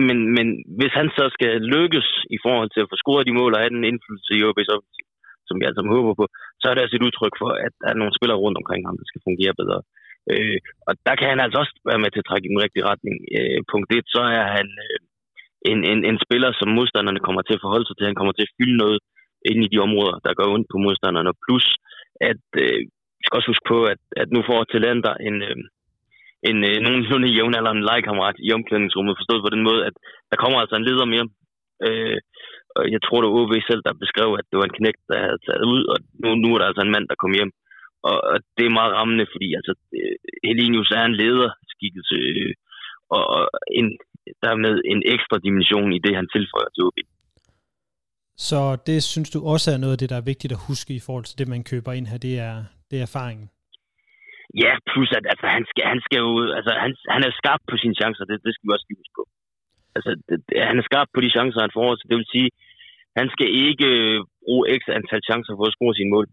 men, 0.07 0.17
men 0.37 0.47
hvis 0.79 0.93
han 0.99 1.07
så 1.17 1.25
skal 1.35 1.53
lykkes 1.75 2.07
i 2.35 2.37
forhold 2.45 2.69
til 2.71 2.81
at 2.83 2.89
få 2.91 2.95
scoret 3.03 3.27
de 3.27 3.37
mål 3.39 3.53
og 3.53 3.61
have 3.61 3.73
den 3.75 3.89
indflydelse 3.89 4.31
i 4.35 4.45
OB's 4.47 4.73
offensiv, 4.75 5.05
som 5.47 5.55
vi 5.59 5.65
altså 5.69 5.81
håber 5.95 6.13
på, 6.21 6.25
så 6.65 6.69
er 6.69 6.75
det 6.75 6.83
altså 6.83 6.97
et 6.97 7.07
udtryk 7.07 7.35
for, 7.41 7.51
at 7.65 7.73
der 7.81 7.87
er 7.89 7.99
nogle 7.99 8.17
spillere 8.17 8.41
rundt 8.43 8.59
omkring 8.61 8.81
ham, 8.87 8.97
der 8.99 9.07
skal 9.07 9.25
fungere 9.27 9.53
bedre. 9.61 9.79
Øh, 10.31 10.57
og 10.87 10.93
der 11.07 11.15
kan 11.19 11.27
han 11.31 11.39
altså 11.43 11.57
også 11.63 11.73
være 11.89 12.01
med 12.03 12.09
til 12.11 12.21
at 12.21 12.27
trække 12.29 12.45
i 12.47 12.53
den 12.53 12.63
rigtige 12.65 12.87
retning. 12.91 13.15
Øh, 13.37 13.59
punkt 13.71 13.89
1, 13.97 14.05
så 14.15 14.21
er 14.39 14.45
han 14.57 14.67
øh, 14.87 14.99
en, 15.71 15.79
en, 15.91 15.99
en 16.09 16.17
spiller, 16.25 16.51
som 16.59 16.69
modstanderne 16.77 17.25
kommer 17.27 17.41
til 17.45 17.57
at 17.57 17.63
forholde 17.65 17.87
sig 17.87 17.95
til. 17.97 18.09
Han 18.09 18.19
kommer 18.19 18.33
til 18.35 18.47
at 18.47 18.55
fylde 18.57 18.77
noget 18.83 18.99
ind 19.49 19.59
i 19.63 19.71
de 19.73 19.83
områder, 19.87 20.15
der 20.25 20.37
går 20.37 20.53
ondt 20.55 20.67
på 20.71 20.77
modstanderne. 20.85 21.31
Plus, 21.45 21.65
at 22.31 22.45
øh, 22.63 22.79
vi 23.17 23.23
skal 23.23 23.37
også 23.37 23.51
huske 23.51 23.69
på, 23.73 23.79
at, 23.93 24.01
at 24.21 24.27
nu 24.35 24.39
får 24.49 24.59
Talander 24.63 25.13
en, 25.27 25.37
øh, 25.49 25.57
en 26.49 26.57
øh, 26.69 26.77
nogenlunde 26.85 27.35
jævnaldrende 27.37 27.87
legekammerat 27.89 28.37
i 28.47 28.53
omklædningsrummet, 28.57 29.19
forstået 29.19 29.45
på 29.45 29.53
den 29.55 29.63
måde, 29.67 29.81
at 29.89 29.95
der 30.31 30.37
kommer 30.43 30.57
altså 30.59 30.75
en 30.77 30.87
leder 30.87 31.07
mere. 31.13 31.27
Øh, 31.85 32.17
jeg 32.93 33.01
tror, 33.01 33.19
det 33.19 33.27
var 33.29 33.39
OV 33.39 33.53
selv, 33.69 33.81
der 33.87 34.01
beskrev, 34.03 34.29
at 34.39 34.45
det 34.49 34.57
var 34.59 34.67
en 34.67 34.77
knægt, 34.79 35.01
der 35.11 35.17
havde 35.25 35.43
taget 35.47 35.65
ud, 35.73 35.81
og 35.91 35.97
nu, 36.21 36.27
nu 36.43 36.47
er 36.53 36.59
der 36.59 36.67
altså 36.69 36.83
en 36.83 36.95
mand, 36.95 37.05
der 37.11 37.21
kom 37.23 37.33
hjem. 37.39 37.51
Og, 38.09 38.17
og 38.31 38.37
det 38.57 38.65
er 38.65 38.77
meget 38.79 38.95
rammende, 38.99 39.25
fordi 39.33 39.47
altså, 39.59 39.73
øh, 39.97 40.15
Helinius 40.47 40.91
er 40.99 41.05
en 41.05 41.19
lederskikkelse, 41.21 42.17
øh, 42.31 42.53
og, 43.15 43.23
og 43.35 43.43
en, 43.79 43.87
dermed 44.45 44.75
en 44.93 45.01
ekstra 45.15 45.37
dimension 45.47 45.89
i 45.97 45.99
det, 46.05 46.13
han 46.19 46.27
tilføjer 46.35 46.71
til 46.73 46.85
OB. 46.87 46.97
Så 48.47 48.59
det 48.89 48.99
synes 49.03 49.29
du 49.35 49.39
også 49.53 49.67
er 49.71 49.79
noget 49.83 49.95
af 49.95 50.01
det, 50.01 50.09
der 50.13 50.19
er 50.19 50.29
vigtigt 50.31 50.55
at 50.55 50.63
huske 50.69 50.91
i 50.99 51.05
forhold 51.05 51.25
til 51.27 51.39
det, 51.39 51.47
man 51.47 51.63
køber 51.71 51.91
ind 51.97 52.07
her, 52.11 52.19
det 52.27 52.35
er, 52.49 52.55
det 52.89 52.95
er 52.97 53.07
erfaringen? 53.09 53.47
Ja, 54.63 54.71
plus 54.89 55.09
at 55.17 55.25
altså, 55.33 55.47
han, 55.55 55.63
skal, 55.71 55.83
han 55.93 56.01
skal 56.05 56.19
jo, 56.25 56.31
altså, 56.57 56.71
han, 56.83 56.91
han 57.15 57.23
er 57.27 57.31
skarp 57.39 57.61
på 57.71 57.75
sine 57.81 57.95
chancer, 58.01 58.23
det, 58.29 58.37
det 58.45 58.51
skal 58.53 58.67
vi 58.67 58.75
også 58.75 58.87
huske 59.01 59.15
på. 59.19 59.23
Altså, 59.95 60.11
det, 60.29 60.37
han 60.69 60.77
er 60.81 60.85
skarp 60.89 61.09
på 61.13 61.19
de 61.23 61.29
chancer, 61.35 61.65
han 61.65 61.77
får, 61.79 61.89
så 61.95 62.05
det 62.09 62.17
vil 62.17 62.33
sige, 62.35 62.49
han 63.19 63.27
skal 63.35 63.49
ikke 63.67 63.87
øh, 63.95 64.17
bruge 64.45 64.63
ekstra 64.73 64.91
antal 64.99 65.21
chancer 65.29 65.53
for 65.57 65.65
at 65.67 65.75
score 65.75 65.93
sine 65.99 66.11
mål. 66.15 66.27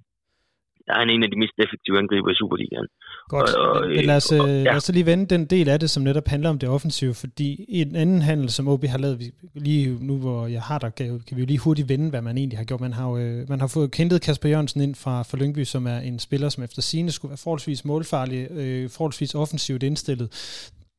Der 0.86 0.94
er 0.94 1.02
en 1.02 1.22
af 1.22 1.30
de 1.30 1.38
mest 1.42 1.56
effektive 1.64 1.98
angriber 1.98 2.30
i 2.30 2.34
Superligaen. 2.34 2.88
Godt, 3.28 3.54
og, 3.54 3.70
og, 3.70 3.88
men 3.88 4.04
lad 4.04 4.16
os, 4.16 4.32
øh, 4.32 4.40
og, 4.40 4.48
ja. 4.48 4.62
lad 4.62 4.76
os 4.76 4.92
lige 4.92 5.06
vende 5.06 5.26
den 5.34 5.44
del 5.54 5.68
af 5.68 5.80
det, 5.80 5.90
som 5.90 6.02
netop 6.02 6.26
handler 6.26 6.50
om 6.50 6.58
det 6.58 6.68
offensive, 6.68 7.14
fordi 7.14 7.64
i 7.68 7.80
en 7.82 7.96
anden 7.96 8.22
handel, 8.22 8.48
som 8.50 8.68
OB 8.68 8.84
har 8.84 8.98
lavet, 8.98 9.32
lige 9.54 10.06
nu 10.06 10.14
hvor 10.18 10.46
jeg 10.46 10.62
har 10.62 10.78
der, 10.78 10.90
kan 11.26 11.36
vi 11.36 11.40
jo 11.40 11.46
lige 11.46 11.58
hurtigt 11.58 11.88
vende, 11.88 12.10
hvad 12.10 12.22
man 12.22 12.38
egentlig 12.38 12.58
har 12.58 12.64
gjort. 12.64 12.80
Man 12.80 12.92
har 12.92 13.08
jo, 13.10 13.18
øh, 13.18 13.48
man 13.48 13.60
har 13.60 13.70
fået 13.74 13.92
kentet 13.92 14.22
Kasper 14.22 14.48
Jørgensen 14.48 14.80
ind 14.80 14.94
fra, 14.94 15.22
fra 15.22 15.38
Lyngby, 15.38 15.64
som 15.64 15.86
er 15.86 15.98
en 15.98 16.18
spiller, 16.18 16.48
som 16.48 16.64
efter 16.64 16.82
sine 16.82 17.10
skulle 17.10 17.30
være 17.30 17.44
forholdsvis 17.44 17.84
målfarlig, 17.84 18.50
øh, 18.50 18.90
forholdsvis 18.90 19.34
offensivt 19.34 19.82
indstillet. 19.82 20.28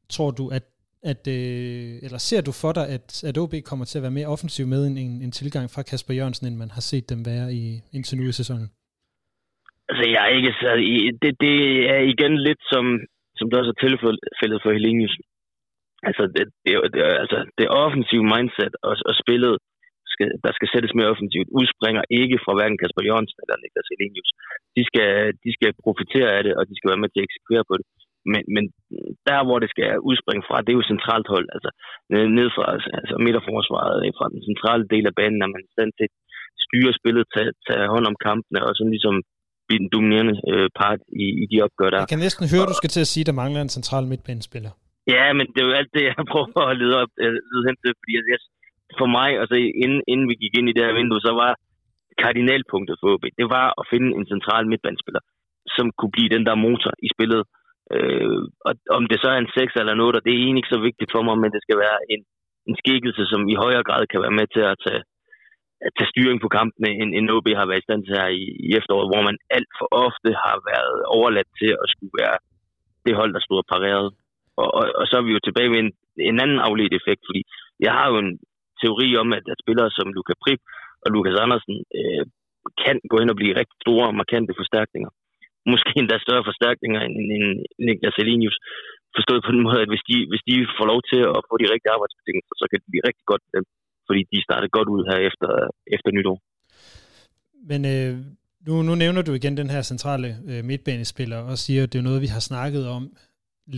Tror 0.10 0.32
du, 0.32 0.48
at 0.48 0.64
at, 1.12 1.24
øh, 1.38 2.06
eller 2.06 2.20
ser 2.30 2.42
du 2.48 2.52
for 2.62 2.72
dig, 2.78 2.86
at, 2.96 3.08
at 3.30 3.36
OB 3.44 3.54
kommer 3.70 3.86
til 3.86 4.00
at 4.00 4.06
være 4.06 4.18
mere 4.20 4.32
offensiv 4.34 4.66
med 4.74 4.82
en, 4.90 4.96
en, 5.06 5.14
en 5.26 5.34
tilgang 5.40 5.66
fra 5.74 5.86
Kasper 5.90 6.14
Jørgensen, 6.18 6.48
end 6.48 6.58
man 6.64 6.72
har 6.78 6.84
set 6.92 7.06
dem 7.12 7.22
være 7.32 7.48
i, 7.62 7.64
indtil 7.96 8.18
nu 8.18 8.26
i 8.30 8.40
sæsonen? 8.42 8.68
Altså, 9.90 10.04
jeg 10.14 10.22
er 10.28 10.34
ikke 10.40 10.54
så... 10.62 10.70
Det, 11.24 11.32
det 11.46 11.58
er 11.94 12.02
igen 12.14 12.34
lidt 12.48 12.62
som, 12.74 12.86
som 13.38 13.46
det 13.50 13.60
også 13.60 13.74
er 13.76 13.84
tilfældet 13.86 14.60
for 14.64 14.72
Helinius. 14.78 15.16
Altså, 16.08 16.24
det, 16.36 16.46
det, 16.66 16.72
det, 16.94 17.02
altså, 17.24 17.38
det 17.58 17.76
offensive 17.86 18.26
mindset 18.34 18.74
og, 18.88 18.94
og 19.10 19.14
spillet 19.24 19.56
skal 20.14 20.30
der 20.46 20.52
skal 20.58 20.70
sættes 20.74 20.94
mere 20.98 21.12
offensivt, 21.14 21.50
udspringer 21.60 22.04
ikke 22.22 22.38
fra 22.44 22.54
hverken 22.58 22.80
Kasper 22.82 23.04
Jørgensen 23.08 23.40
eller 23.44 23.58
Niklas 23.58 23.92
Helinius. 23.94 24.32
De 24.78 24.84
skal, 24.90 25.12
de 25.44 25.52
skal 25.58 25.72
profitere 25.86 26.30
af 26.38 26.42
det, 26.48 26.54
og 26.60 26.64
de 26.70 26.76
skal 26.78 26.90
være 26.92 27.04
med 27.04 27.10
til 27.10 27.22
at 27.22 27.28
eksekvere 27.28 27.66
på 27.70 27.76
det. 27.80 27.86
Men, 28.32 28.42
men 28.56 28.64
der, 29.28 29.40
hvor 29.48 29.58
det 29.64 29.70
skal 29.74 29.88
udspringe 30.10 30.44
fra, 30.48 30.64
det 30.64 30.72
er 30.72 30.80
jo 30.80 30.92
centralt 30.94 31.28
hold. 31.34 31.48
Altså 31.56 31.70
ned 32.40 32.48
fra 32.56 32.66
altså 33.00 33.16
midterforsvaret, 33.26 33.98
fra 34.20 34.28
den 34.34 34.42
centrale 34.50 34.84
del 34.94 35.06
af 35.10 35.14
banen, 35.20 35.40
er 35.46 35.50
man 35.54 35.66
i 35.68 35.74
stand 35.76 35.92
til 35.98 36.06
at 36.10 36.14
styre 36.66 36.92
spillet, 37.00 37.24
tage, 37.36 37.52
tage 37.68 37.92
hånd 37.94 38.06
om 38.12 38.18
kampene, 38.28 38.60
og 38.68 38.72
sådan 38.76 38.96
ligesom 38.98 39.16
blive 39.68 39.82
den 39.84 39.90
dominerende 39.96 40.36
øh, 40.52 40.68
part 40.80 41.00
i, 41.24 41.26
i 41.44 41.46
de 41.52 41.58
opgør 41.66 41.90
der. 41.90 42.00
Jeg 42.04 42.14
kan 42.16 42.26
næsten 42.28 42.46
høre, 42.54 42.66
at 42.66 42.72
du 42.74 42.80
skal 42.82 42.94
til 42.96 43.06
at 43.06 43.12
sige, 43.14 43.24
at 43.24 43.30
der 43.32 43.42
mangler 43.42 43.62
en 43.62 43.76
central 43.78 44.04
midtbanespiller. 44.12 44.72
Ja, 45.16 45.26
men 45.38 45.46
det 45.52 45.60
er 45.60 45.68
jo 45.70 45.76
alt 45.80 45.92
det, 45.96 46.04
jeg 46.10 46.16
prøver 46.34 46.62
at 46.72 46.78
lede, 46.82 46.96
op, 47.02 47.12
øh, 47.24 47.32
lede 47.52 47.64
hen 47.68 47.76
til, 47.82 47.92
fordi 48.02 48.14
jeg, 48.18 48.40
for 49.00 49.08
mig, 49.18 49.30
altså 49.42 49.56
inden, 49.84 50.02
inden 50.12 50.28
vi 50.32 50.36
gik 50.44 50.54
ind 50.60 50.68
i 50.70 50.76
det 50.76 50.84
her 50.86 50.98
vindue, 51.00 51.26
så 51.28 51.32
var 51.42 51.52
kardinalpunktet 52.24 52.96
for 53.00 53.08
OB, 53.14 53.26
det 53.40 53.48
var 53.58 53.68
at 53.80 53.86
finde 53.92 54.10
en 54.18 54.26
central 54.34 54.64
midtbanespiller, 54.72 55.22
som 55.76 55.86
kunne 55.98 56.14
blive 56.16 56.34
den 56.36 56.44
der 56.48 56.56
motor 56.66 56.94
i 57.06 57.10
spillet. 57.16 57.42
Øh, 57.92 58.42
og 58.68 58.74
om 58.98 59.04
det 59.12 59.18
så 59.20 59.28
er 59.34 59.40
en 59.40 59.54
6 59.58 59.76
eller 59.76 60.06
8 60.06 60.20
det 60.26 60.32
er 60.34 60.40
egentlig 60.42 60.62
ikke 60.62 60.76
så 60.76 60.82
vigtigt 60.88 61.12
for 61.16 61.22
mig, 61.28 61.36
men 61.40 61.52
det 61.56 61.62
skal 61.64 61.78
være 61.86 61.98
en, 62.14 62.22
en 62.70 62.76
skikkelse, 62.82 63.24
som 63.32 63.42
i 63.54 63.56
højere 63.64 63.88
grad 63.88 64.04
kan 64.08 64.22
være 64.26 64.38
med 64.40 64.48
til 64.56 64.64
at 64.72 64.78
tage, 64.86 65.04
at 65.86 65.92
tage 65.98 66.12
styring 66.14 66.40
på 66.42 66.50
kampene, 66.58 66.90
end, 67.02 67.10
end 67.18 67.32
OB 67.36 67.48
har 67.60 67.68
været 67.70 67.84
i 67.84 67.88
stand 67.88 68.02
til 68.04 68.18
her 68.20 68.30
i, 68.42 68.44
i 68.68 68.70
efteråret, 68.80 69.12
hvor 69.12 69.24
man 69.30 69.38
alt 69.58 69.72
for 69.78 69.88
ofte 70.08 70.30
har 70.46 70.58
været 70.72 70.96
overladt 71.18 71.52
til 71.62 71.72
at 71.84 71.88
skulle 71.94 72.16
være 72.24 72.38
det 73.06 73.14
hold, 73.20 73.32
der 73.34 73.42
stod 73.48 73.62
pareret. 73.74 74.08
Og, 74.62 74.70
og, 74.78 74.84
og 75.00 75.06
så 75.10 75.16
er 75.18 75.26
vi 75.28 75.36
jo 75.36 75.42
tilbage 75.44 75.72
ved 75.74 75.80
en, 75.86 75.92
en 76.30 76.38
anden 76.44 76.60
afledt 76.68 76.94
effekt, 77.00 77.22
fordi 77.30 77.42
jeg 77.86 77.92
har 77.98 78.08
jo 78.12 78.18
en 78.26 78.32
teori 78.82 79.10
om, 79.22 79.30
at, 79.38 79.46
at 79.54 79.62
spillere 79.64 79.90
som 79.98 80.14
Luka 80.16 80.34
Prip 80.44 80.62
og 81.04 81.08
Lukas 81.14 81.40
Andersen 81.44 81.76
øh, 81.98 82.24
kan 82.84 82.98
gå 83.12 83.16
ind 83.22 83.30
og 83.34 83.40
blive 83.40 83.58
rigtig 83.60 83.78
store 83.86 84.08
og 84.12 84.16
markante 84.22 84.54
forstærkninger. 84.62 85.10
Måske 85.72 85.92
endda 86.02 86.18
større 86.26 86.48
forstærkninger 86.50 87.02
end, 87.08 87.16
end 87.36 87.46
Niklas 87.86 88.18
Elinius. 88.24 88.58
Forstået 89.18 89.46
på 89.46 89.52
den 89.56 89.64
måde, 89.68 89.80
at 89.84 89.90
hvis 89.92 90.06
de, 90.10 90.16
hvis 90.32 90.44
de 90.50 90.56
får 90.78 90.88
lov 90.92 91.00
til 91.12 91.22
at 91.36 91.42
få 91.50 91.54
de 91.62 91.72
rigtige 91.74 91.94
arbejdsbetingelser, 91.96 92.56
så 92.62 92.66
kan 92.70 92.78
det 92.80 92.88
blive 92.92 93.08
rigtig 93.10 93.26
godt 93.32 93.44
dem, 93.56 93.64
fordi 94.08 94.22
de 94.32 94.46
starter 94.48 94.70
godt 94.78 94.90
ud 94.96 95.02
her 95.10 95.20
efter, 95.30 95.50
efter 95.96 96.10
nytår. 96.18 96.38
Men 97.70 97.82
øh, 97.94 98.14
nu, 98.68 98.74
nu 98.88 98.94
nævner 99.04 99.22
du 99.22 99.32
igen 99.40 99.56
den 99.62 99.70
her 99.76 99.82
centrale 99.92 100.28
øh, 100.50 100.62
midtbanespiller 100.70 101.40
og 101.52 101.56
siger, 101.64 101.82
at 101.84 101.92
det 101.94 102.00
er 102.00 102.08
noget, 102.10 102.26
vi 102.26 102.32
har 102.36 102.44
snakket 102.52 102.84
om 102.98 103.04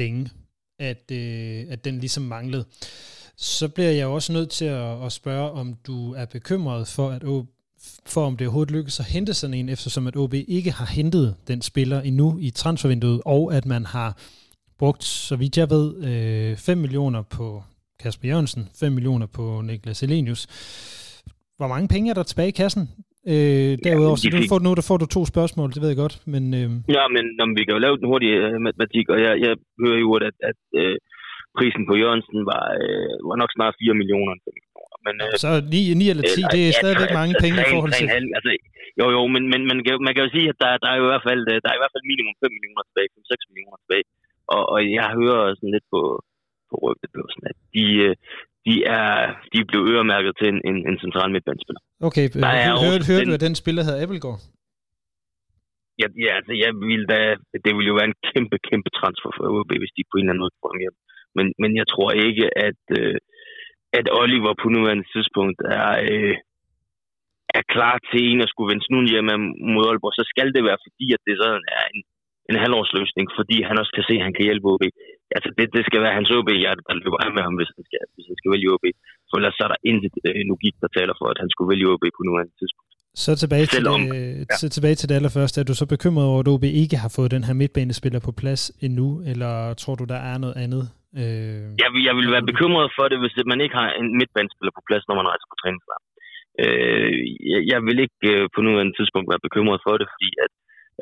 længe, 0.02 0.24
at, 0.90 1.06
øh, 1.22 1.60
at 1.74 1.80
den 1.86 1.96
ligesom 2.04 2.24
manglede 2.36 2.66
så 3.38 3.70
bliver 3.70 3.92
jeg 3.92 4.08
også 4.08 4.34
nødt 4.34 4.50
til 4.50 4.66
at, 4.66 5.06
at 5.06 5.12
spørge, 5.12 5.52
om 5.52 5.76
du 5.88 6.14
er 6.14 6.26
bekymret 6.26 6.88
for, 6.88 7.10
at 7.10 7.24
OB, 7.24 7.48
for 8.14 8.26
om 8.26 8.38
det 8.38 8.48
overhovedet 8.48 8.76
lykkes 8.76 9.00
at 9.00 9.06
hente 9.06 9.34
sådan 9.34 9.54
en, 9.54 9.70
eftersom 9.70 10.08
at 10.08 10.16
OB 10.16 10.34
ikke 10.34 10.72
har 10.72 10.86
hentet 10.86 11.36
den 11.48 11.62
spiller 11.62 12.02
endnu 12.02 12.38
i 12.42 12.50
transfervinduet, 12.50 13.22
og 13.26 13.56
at 13.58 13.66
man 13.66 13.86
har 13.86 14.10
brugt, 14.80 15.04
så 15.04 15.36
vidt 15.36 15.58
jeg 15.58 15.70
ved, 15.70 15.88
5 16.58 16.78
øh, 16.78 16.82
millioner 16.82 17.22
på 17.38 17.64
Kasper 18.04 18.28
Jørgensen, 18.30 18.64
5 18.80 18.92
millioner 18.92 19.28
på 19.38 19.62
Niklas 19.62 20.04
Elenius. 20.04 20.42
Hvor 21.58 21.68
mange 21.68 21.88
penge 21.88 22.10
er 22.10 22.14
der 22.14 22.24
tilbage 22.24 22.52
i 22.54 22.60
kassen? 22.64 22.84
Øh, 23.34 23.72
derudover, 23.86 24.16
så 24.16 24.30
fik... 24.32 24.50
får, 24.52 24.60
nu 24.66 24.70
der 24.80 24.86
får 24.90 24.98
du 25.04 25.08
to 25.18 25.22
spørgsmål, 25.34 25.70
det 25.74 25.82
ved 25.82 25.90
jeg 25.94 26.02
godt. 26.06 26.16
Men, 26.34 26.44
øh... 26.60 26.70
Ja, 26.98 27.04
men 27.16 27.24
når 27.40 27.48
vi 27.58 27.64
kan 27.66 27.76
jo 27.78 27.82
lave 27.86 27.98
den 28.02 28.08
hurtige 28.12 28.36
øh, 28.46 28.62
matematik, 28.68 29.06
og 29.14 29.18
jeg, 29.26 29.34
jeg 29.46 29.54
hører 29.84 30.00
jo, 30.06 30.10
at, 30.30 30.38
at 30.50 30.60
øh, 30.82 30.96
prisen 31.58 31.84
på 31.90 31.94
Jørgensen 32.02 32.40
var, 32.52 32.66
øh, 32.84 33.16
var 33.30 33.38
nok 33.42 33.52
snart 33.58 33.76
4 33.82 34.00
millioner. 34.02 34.34
Men, 35.06 35.16
øh, 35.26 35.34
så 35.44 35.50
9, 35.74 35.94
9 36.02 36.12
eller 36.12 36.26
10, 36.26 36.42
øh, 36.42 36.48
det 36.54 36.62
er 36.64 36.72
ja, 36.74 36.80
stadigvæk 36.82 37.12
mange 37.20 37.34
altså, 37.34 37.44
penge 37.44 37.58
3, 37.58 37.64
i 37.64 37.72
forhold 37.74 37.94
til... 38.00 38.08
3, 38.08 38.38
altså, 38.38 38.52
jo, 39.00 39.06
jo, 39.16 39.22
men, 39.34 39.44
men 39.52 39.62
man, 39.70 39.78
kan, 39.86 39.94
man 40.08 40.14
kan 40.14 40.24
jo 40.26 40.32
sige, 40.36 40.48
at 40.54 40.58
der, 40.64 40.70
der, 40.84 40.90
er 40.92 40.98
i 41.04 41.10
hvert 41.12 41.26
fald, 41.28 41.42
der 41.64 41.70
er 41.72 41.78
i 41.78 41.82
hvert 41.82 41.94
fald 41.96 42.10
minimum 42.12 42.36
5 42.44 42.56
millioner 42.58 42.84
tilbage, 42.88 43.10
5-6 43.16 43.50
millioner 43.50 43.78
tilbage. 43.84 44.06
Og, 44.54 44.62
og 44.74 44.80
jeg 45.00 45.08
hører 45.20 45.42
sådan 45.58 45.74
lidt 45.76 45.88
på, 45.94 46.02
på 46.70 46.76
rygtebørsen, 46.86 47.42
at 47.52 47.58
de, 47.76 47.86
øh, 48.06 48.14
de 48.68 48.76
er, 49.00 49.10
de 49.52 49.58
er 49.64 49.68
blevet 49.72 49.88
øremærket 49.94 50.34
til 50.40 50.48
en, 50.54 50.60
en, 50.70 50.78
en 50.90 50.98
central 51.06 51.30
midtbanespiller. 51.34 51.82
Okay, 52.08 52.26
hørte 52.86 53.06
hør, 53.10 53.20
du, 53.28 53.34
at 53.38 53.46
den 53.48 53.56
spiller 53.62 53.82
hedder 53.88 54.02
Appelgaard? 54.04 54.42
Ja, 56.02 56.08
ja, 56.26 56.32
altså 56.40 56.54
jeg 56.64 56.72
ville 56.90 57.08
da, 57.14 57.20
det 57.66 57.72
ville 57.76 57.90
jo 57.92 57.98
være 58.00 58.10
en 58.12 58.20
kæmpe, 58.30 58.58
kæmpe 58.70 58.90
transfer 59.00 59.32
for 59.36 59.44
OB, 59.58 59.72
hvis 59.82 59.96
de 59.96 60.04
på 60.10 60.16
en 60.16 60.24
eller 60.24 60.34
anden 60.34 60.44
måde 60.44 60.60
får 60.62 60.72
ham 60.74 60.82
hjem. 60.84 60.98
Men, 61.38 61.46
men 61.62 61.72
jeg 61.82 61.88
tror 61.94 62.10
ikke, 62.28 62.46
at, 62.70 62.84
øh, 63.00 63.18
at 64.00 64.08
Oliver 64.22 64.54
på 64.62 64.68
nuværende 64.76 65.08
tidspunkt 65.14 65.60
er, 65.82 65.92
øh, 66.12 66.36
er 67.58 67.64
klar 67.76 67.96
til 68.10 68.22
en 68.32 68.40
at 68.46 68.52
skulle 68.52 68.70
vende 68.72 68.86
snuden 68.88 69.12
hjem 69.14 69.30
mod 69.74 69.86
Aalborg. 69.90 70.14
Så 70.20 70.24
skal 70.32 70.48
det 70.56 70.64
være, 70.70 70.80
fordi 70.86 71.06
at 71.16 71.22
det 71.28 71.36
sådan 71.42 71.66
er 71.80 71.84
en, 71.94 72.02
en 72.50 72.58
halvårsløsning, 72.64 73.28
fordi 73.40 73.58
han 73.70 73.80
også 73.82 73.94
kan 73.98 74.08
se, 74.10 74.16
at 74.20 74.26
han 74.28 74.36
kan 74.38 74.48
hjælpe 74.48 74.68
OB. 74.74 74.84
Altså, 75.36 75.50
det, 75.58 75.66
det 75.76 75.84
skal 75.90 76.02
være 76.06 76.18
hans 76.20 76.30
OB, 76.38 76.50
der 76.88 76.94
løber 77.02 77.20
af 77.26 77.32
med 77.36 77.44
ham, 77.48 77.56
hvis 77.60 77.72
han 77.78 77.84
skal, 77.88 78.00
hvis 78.16 78.28
han 78.32 78.38
skal 78.40 78.52
vælge 78.54 78.72
OB. 78.76 78.86
For 79.28 79.36
ellers 79.40 79.56
så 79.58 79.64
er 79.68 79.72
der 79.74 79.82
intet 79.92 80.16
øh, 80.30 80.42
logik, 80.52 80.76
der 80.84 80.90
taler 80.98 81.16
for, 81.20 81.28
at 81.34 81.40
han 81.44 81.50
skulle 81.54 81.70
vælge 81.74 81.88
OB 81.94 82.06
på 82.18 82.22
nuværende 82.28 82.56
tidspunkt. 82.62 82.92
Så 83.24 83.32
tilbage, 83.44 83.66
til, 83.66 83.78
Selvom, 83.78 84.02
det, 84.02 84.46
ja. 84.64 84.68
tilbage 84.78 84.96
til 84.96 85.10
det 85.10 85.16
allerførste. 85.16 85.62
Er 85.62 85.68
du 85.72 85.76
så 85.82 85.86
bekymret 85.96 86.26
over, 86.32 86.40
at 86.44 86.48
OB 86.54 86.64
ikke 86.64 86.98
har 87.04 87.12
fået 87.18 87.32
den 87.36 87.44
her 87.48 87.54
midtbanespiller 87.62 88.20
på 88.28 88.32
plads 88.42 88.62
endnu, 88.86 89.08
eller 89.32 89.74
tror 89.82 89.96
du, 89.96 90.06
der 90.14 90.20
er 90.32 90.38
noget 90.38 90.58
andet? 90.66 90.84
Øh, 91.22 91.66
jeg, 91.82 91.90
vil, 91.94 92.02
jeg 92.10 92.16
vil 92.20 92.30
være 92.36 92.50
bekymret 92.52 92.90
for 92.98 93.06
det, 93.12 93.18
hvis 93.22 93.36
man 93.52 93.62
ikke 93.64 93.76
har 93.82 93.90
en 94.00 94.10
midtbanespiller 94.20 94.74
på 94.76 94.86
plads, 94.88 95.04
når 95.08 95.16
man 95.20 95.30
rejser 95.32 95.48
på 95.50 95.58
træningslejr. 95.62 96.02
Øh, 96.64 97.14
jeg, 97.52 97.62
jeg 97.72 97.80
vil 97.88 97.98
ikke 98.06 98.28
øh, 98.34 98.46
på 98.54 98.60
nuværende 98.62 98.96
tidspunkt 98.96 99.32
være 99.32 99.46
bekymret 99.48 99.80
for 99.86 99.94
det, 100.00 100.08
fordi 100.14 100.30
at, 100.46 100.52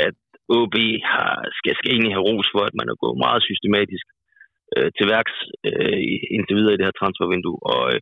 at 0.08 0.15
OB 0.58 0.76
har, 1.13 1.34
skal, 1.58 1.73
skal 1.78 1.91
egentlig 1.91 2.13
have 2.15 2.28
ros 2.30 2.47
for, 2.54 2.63
at 2.69 2.76
man 2.80 2.88
er 2.91 3.02
gået 3.04 3.23
meget 3.26 3.41
systematisk 3.49 4.06
øh, 4.76 4.89
til 4.97 5.06
værks 5.13 5.36
øh, 5.67 5.99
indtil 6.36 6.58
videre 6.58 6.73
i 6.73 6.78
det 6.80 6.88
her 6.88 6.99
transfervindue. 6.99 7.60
Og 7.73 7.82
øh, 7.93 7.99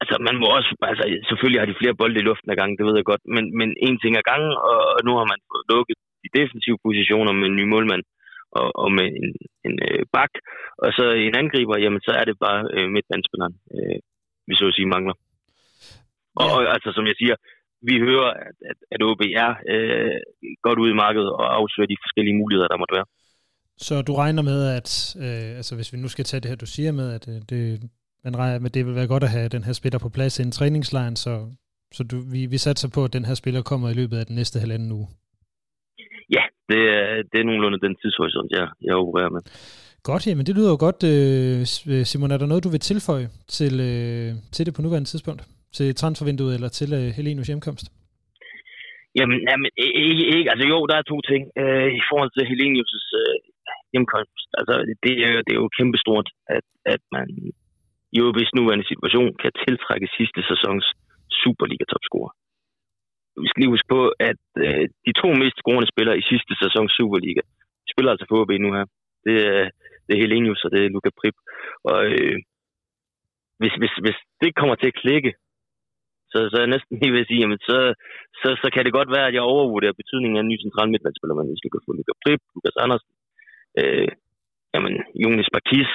altså, 0.00 0.14
man 0.28 0.36
må 0.40 0.46
også, 0.58 0.70
altså, 0.90 1.04
selvfølgelig 1.28 1.60
har 1.60 1.68
de 1.70 1.80
flere 1.80 1.98
bolde 2.00 2.20
i 2.20 2.26
luften 2.28 2.50
ad 2.50 2.58
gangen, 2.60 2.76
det 2.78 2.86
ved 2.86 2.96
jeg 2.98 3.10
godt, 3.12 3.24
men, 3.34 3.44
men 3.58 3.68
en 3.86 3.96
ting 4.02 4.12
ad 4.16 4.26
gangen, 4.30 4.52
og, 4.70 4.80
og 4.94 5.00
nu 5.06 5.12
har 5.18 5.26
man 5.32 5.40
fået 5.50 5.64
lukket 5.72 5.98
de 6.22 6.28
defensive 6.38 6.78
positioner 6.86 7.32
med 7.32 7.46
en 7.48 7.58
ny 7.60 7.64
målmand 7.74 8.02
og, 8.58 8.68
og 8.82 8.88
med 8.98 9.08
en, 9.20 9.28
en 9.66 9.74
øh, 9.88 10.02
bak, 10.14 10.32
og 10.82 10.88
så 10.96 11.04
en 11.26 11.34
angriber, 11.42 11.76
jamen 11.84 12.02
så 12.06 12.12
er 12.20 12.24
det 12.28 12.36
bare 12.46 12.60
øh, 12.74 12.86
midtbandspilleren, 12.94 13.56
øh, 13.74 13.98
vi 14.48 14.54
så 14.56 14.66
at 14.70 14.76
sige 14.76 14.92
mangler. 14.94 15.16
Og, 16.40 16.48
og 16.56 16.60
altså 16.74 16.88
som 16.92 17.06
jeg 17.10 17.16
siger, 17.20 17.36
vi 17.88 17.94
hører, 18.06 18.30
at, 18.48 18.56
at, 18.70 18.78
at 18.94 19.00
OB 19.08 19.22
er 19.44 19.50
øh, 19.72 20.18
godt 20.66 20.78
ude 20.82 20.92
i 20.92 21.00
markedet 21.04 21.30
og 21.40 21.46
afsøger 21.58 21.88
de 21.92 22.02
forskellige 22.04 22.38
muligheder, 22.40 22.68
der 22.68 22.82
måtte 22.82 22.96
være. 22.98 23.08
Så 23.86 24.02
du 24.02 24.12
regner 24.14 24.42
med, 24.42 24.60
at 24.78 25.16
øh, 25.24 25.56
altså 25.60 25.74
hvis 25.74 25.92
vi 25.92 25.98
nu 25.98 26.08
skal 26.08 26.24
tage 26.24 26.40
det 26.40 26.48
her, 26.48 26.56
du 26.64 26.66
siger 26.66 26.92
med, 26.92 27.08
at 27.16 27.24
øh, 27.28 27.40
det, 27.50 27.90
man 28.24 28.36
regner 28.36 28.58
med, 28.58 28.70
det 28.70 28.86
vil 28.86 28.94
være 28.94 29.12
godt 29.14 29.22
at 29.22 29.30
have 29.30 29.48
den 29.48 29.64
her 29.64 29.72
spiller 29.72 29.98
på 29.98 30.08
plads 30.08 30.38
i 30.38 30.42
en 30.42 30.52
træningslejr, 30.52 31.14
så, 31.14 31.32
så 31.92 32.04
du, 32.04 32.16
vi, 32.32 32.46
vi 32.46 32.58
satser 32.58 32.88
på, 32.94 33.04
at 33.04 33.12
den 33.12 33.24
her 33.24 33.34
spiller 33.34 33.62
kommer 33.62 33.88
i 33.90 33.94
løbet 34.00 34.16
af 34.16 34.26
den 34.26 34.36
næste 34.36 34.58
halvanden 34.60 34.92
uge. 34.92 35.08
Det 36.72 36.82
er, 36.96 37.06
det 37.30 37.38
er 37.40 37.46
nogenlunde 37.48 37.84
den 37.86 37.94
tidshorisont, 38.00 38.50
jeg, 38.58 38.66
jeg 38.88 38.94
opererer 39.02 39.32
med. 39.36 39.42
Godt, 40.08 40.26
jamen 40.26 40.46
det 40.46 40.54
lyder 40.56 40.70
jo 40.74 40.78
godt. 40.86 41.00
Øh, 41.12 41.58
Simon, 42.10 42.34
er 42.34 42.38
der 42.40 42.50
noget, 42.50 42.64
du 42.66 42.72
vil 42.74 42.86
tilføje 42.90 43.28
til, 43.58 43.74
øh, 43.90 44.30
til 44.54 44.62
det 44.66 44.74
på 44.74 44.82
nuværende 44.82 45.10
tidspunkt? 45.12 45.42
Til 45.76 45.94
transfervinduet 46.00 46.54
eller 46.56 46.70
til 46.78 46.90
øh, 46.98 47.08
Helenus 47.16 47.48
hjemkomst? 47.50 47.86
Jamen, 49.18 49.38
jamen 49.48 49.68
ikke, 50.10 50.24
ikke. 50.36 50.50
Altså 50.52 50.64
jo, 50.72 50.78
der 50.90 50.96
er 50.98 51.10
to 51.12 51.18
ting. 51.30 51.42
Øh, 51.60 51.88
I 52.00 52.02
forhold 52.10 52.30
til 52.32 52.44
Helenius' 52.50 53.08
øh, 53.22 53.36
hjemkomst, 53.92 54.48
altså 54.58 54.74
det 55.04 55.14
er, 55.26 55.32
det 55.46 55.52
er 55.54 55.60
jo 55.64 55.68
kæmpestort, 55.78 56.28
at, 56.56 56.66
at 56.94 57.02
man 57.16 57.26
i 58.16 58.18
OB's 58.26 58.52
nuværende 58.58 58.86
situation 58.92 59.30
kan 59.42 59.52
tiltrække 59.64 60.08
sidste 60.18 60.40
sæsons 60.48 60.86
Superliga-topscorer. 61.40 62.32
Vi 63.42 63.46
skal 63.48 63.60
lige 63.60 63.74
huske 63.74 63.92
på, 63.96 64.00
at 64.30 64.42
øh, 64.66 64.84
de 65.06 65.12
to 65.22 65.28
mest 65.42 65.56
scorende 65.58 65.92
spillere 65.92 66.18
i 66.18 66.28
sidste 66.30 66.52
sæson 66.62 66.86
Superliga 66.96 67.42
spiller 67.92 68.10
altså 68.12 68.26
for 68.28 68.40
OB 68.40 68.52
nu 68.64 68.70
her. 68.76 68.86
Det 69.26 69.36
er, 69.52 69.62
det 70.06 70.12
er 70.12 70.22
Helenius, 70.22 70.64
og 70.64 70.70
det 70.72 70.80
er 70.80 70.92
Luka 70.94 71.10
Prip. 71.20 71.36
Og 71.90 71.98
øh, 72.12 72.36
hvis, 73.60 73.74
hvis, 73.80 73.94
hvis 74.04 74.18
det 74.42 74.58
kommer 74.60 74.76
til 74.78 74.90
at 74.90 75.00
klikke, 75.02 75.32
så, 76.32 76.38
så 76.50 76.54
er 76.56 76.64
jeg 76.64 76.74
næsten 76.74 76.94
lige 77.00 77.14
ved 77.14 77.24
at 77.24 77.28
sige, 77.30 77.40
jamen, 77.42 77.60
så, 77.68 77.76
så, 78.40 78.48
så 78.62 78.66
kan 78.74 78.84
det 78.84 78.96
godt 78.98 79.10
være, 79.16 79.26
at 79.28 79.34
jeg 79.36 79.50
overvurderer 79.54 80.00
betydningen 80.00 80.36
af 80.38 80.42
en 80.42 80.50
ny 80.52 80.58
central 80.64 80.88
midtbanespiller, 80.90 81.36
men 81.36 81.48
hvis 81.48 81.64
vi 81.64 81.70
kan 81.72 81.84
få 81.86 81.90
Luka 81.98 82.14
Prip, 82.22 82.40
Lukas 82.54 82.76
Andersen, 82.84 83.12
øh, 83.80 84.08
jamen, 84.74 84.94
Jonas 85.22 85.50
Bakis, 85.54 85.90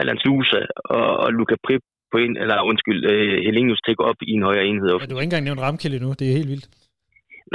Alan 0.00 0.18
Slusa 0.22 0.62
og, 0.96 1.08
og 1.22 1.28
Luka 1.38 1.56
Prip 1.66 1.84
på 2.12 2.16
en, 2.24 2.32
eller 2.42 2.56
undskyld, 2.70 3.00
øh, 3.12 3.36
Helenius 3.46 3.82
til 3.86 3.94
op 4.10 4.20
i 4.30 4.32
en 4.36 4.46
højere 4.48 4.66
enhed. 4.70 4.88
Ja, 4.90 5.06
du 5.10 5.14
har 5.14 5.22
ikke 5.22 5.30
engang 5.30 5.48
nævnt 5.48 5.64
Ramkilde 5.66 5.98
nu, 6.04 6.08
det 6.18 6.26
er 6.26 6.38
helt 6.38 6.52
vildt. 6.52 6.66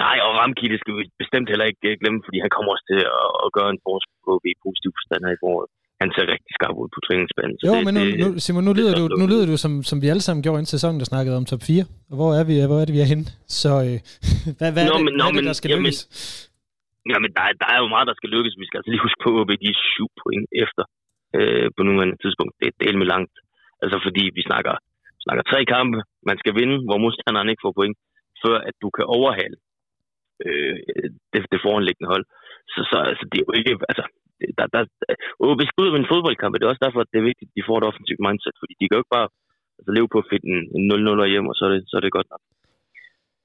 Nej, 0.04 0.18
og 0.26 0.32
Ramkilde 0.40 0.78
skal 0.82 0.94
vi 1.00 1.04
bestemt 1.24 1.48
heller 1.52 1.68
ikke 1.70 2.00
glemme, 2.02 2.20
fordi 2.26 2.38
han 2.46 2.52
kommer 2.56 2.70
også 2.74 2.86
til 2.92 3.02
at, 3.20 3.28
at 3.46 3.50
gøre 3.58 3.70
en 3.74 3.82
forskel 3.88 4.18
på 4.28 4.34
i 4.52 4.54
positiv 4.66 4.92
forstand 4.98 5.22
her 5.28 5.34
i 5.38 5.42
foråret. 5.44 5.70
han 6.02 6.10
ser 6.16 6.26
rigtig 6.34 6.54
skarp 6.58 6.76
ud 6.84 6.90
på 6.96 7.00
træningsbanen. 7.06 7.56
Jo, 7.68 7.74
det, 7.76 7.86
men 7.88 7.94
nu, 7.98 8.04
nu, 8.24 8.28
Simon, 8.46 8.64
nu 8.70 8.74
lyder, 8.80 8.94
du, 9.00 9.04
nu 9.22 9.26
lyder 9.32 9.46
du, 9.52 9.56
som, 9.66 9.72
som 9.90 9.98
vi 10.04 10.08
alle 10.14 10.26
sammen 10.28 10.42
gjorde 10.44 10.60
inden 10.60 10.76
sæsonen, 10.76 10.98
der 11.02 11.08
snakkede 11.14 11.36
om 11.40 11.46
top 11.52 11.64
4. 11.70 11.84
Og 12.12 12.16
hvor 12.20 12.32
er 12.40 12.44
vi, 12.50 12.56
hvor 12.70 12.80
er 12.82 12.86
det, 12.88 12.96
vi 12.98 13.04
er 13.06 13.12
henne? 13.14 13.26
Så 13.60 13.72
øh, 13.88 13.98
hvad, 14.58 14.70
hvad, 14.76 14.84
nå, 14.90 14.94
er 14.94 15.00
det, 15.00 15.08
men, 15.08 15.14
nå, 15.20 15.26
hvad 15.26 15.40
er 15.40 15.44
det, 15.44 15.52
der 15.52 15.60
skal 15.60 15.70
jamen, 15.72 15.88
lykkes? 15.88 16.00
Jamen, 17.12 17.30
der, 17.38 17.44
der 17.62 17.70
er 17.76 17.80
jo 17.84 17.88
meget, 17.96 18.08
der 18.12 18.18
skal 18.20 18.30
lykkes. 18.36 18.54
Vi 18.62 18.68
skal 18.68 18.78
altså 18.80 18.92
lige 18.94 19.06
huske 19.08 19.22
på, 19.28 19.32
at 19.42 19.60
de 19.64 19.70
er 19.76 19.80
syv 19.94 20.08
point 20.22 20.48
efter 20.64 20.84
øh, 21.38 21.68
på 21.76 21.82
nuværende 21.88 22.18
tidspunkt. 22.24 22.54
Det 22.60 22.68
er 22.70 22.76
del 22.84 22.96
med 23.02 23.08
langt. 23.14 23.36
Altså, 23.84 23.98
fordi 24.06 24.24
vi 24.38 24.42
snakker, 24.50 24.74
snakker 25.26 25.44
tre 25.52 25.60
kampe, 25.76 26.00
man 26.30 26.38
skal 26.42 26.54
vinde, 26.60 26.78
hvor 26.88 26.98
modstanderen 27.04 27.50
ikke 27.52 27.66
får 27.66 27.78
point, 27.80 27.98
før 28.44 28.58
at 28.70 28.76
du 28.84 28.88
kan 28.98 29.06
overhale 29.18 29.58
øh, 30.46 30.76
det, 31.32 31.40
det 31.54 31.60
foranliggende 31.66 32.12
hold. 32.14 32.26
Så, 32.74 32.80
så 32.90 32.98
altså, 33.10 33.24
det 33.32 33.38
er 33.38 33.46
jo 33.48 33.54
ikke, 33.60 33.72
altså, 33.92 34.04
der, 34.58 34.66
der, 34.76 34.82
OB 35.46 35.62
skal 35.66 35.82
ud 35.82 35.90
af 35.90 36.00
en 36.00 36.12
fodboldkamp, 36.14 36.54
det 36.54 36.64
er 36.66 36.74
også 36.74 36.86
derfor, 36.86 37.00
at 37.02 37.12
det 37.12 37.20
er 37.20 37.30
vigtigt, 37.32 37.50
at 37.50 37.56
de 37.58 37.68
får 37.68 37.78
et 37.78 37.90
offensivt 37.90 38.22
mindset, 38.28 38.56
fordi 38.62 38.74
de 38.76 38.86
kan 38.86 38.96
jo 38.96 39.04
ikke 39.04 39.16
bare 39.20 39.30
altså, 39.78 39.92
leve 39.98 40.10
på 40.12 40.20
at 40.22 40.30
finde 40.32 40.48
en, 40.54 40.62
en 40.78 40.84
0-0 41.24 41.32
hjem, 41.34 41.52
og 41.52 41.56
så 41.58 41.64
er 41.68 41.72
det, 41.74 41.82
så 41.90 41.94
er 41.98 42.04
det 42.04 42.18
godt 42.18 42.30
nok. 42.34 42.44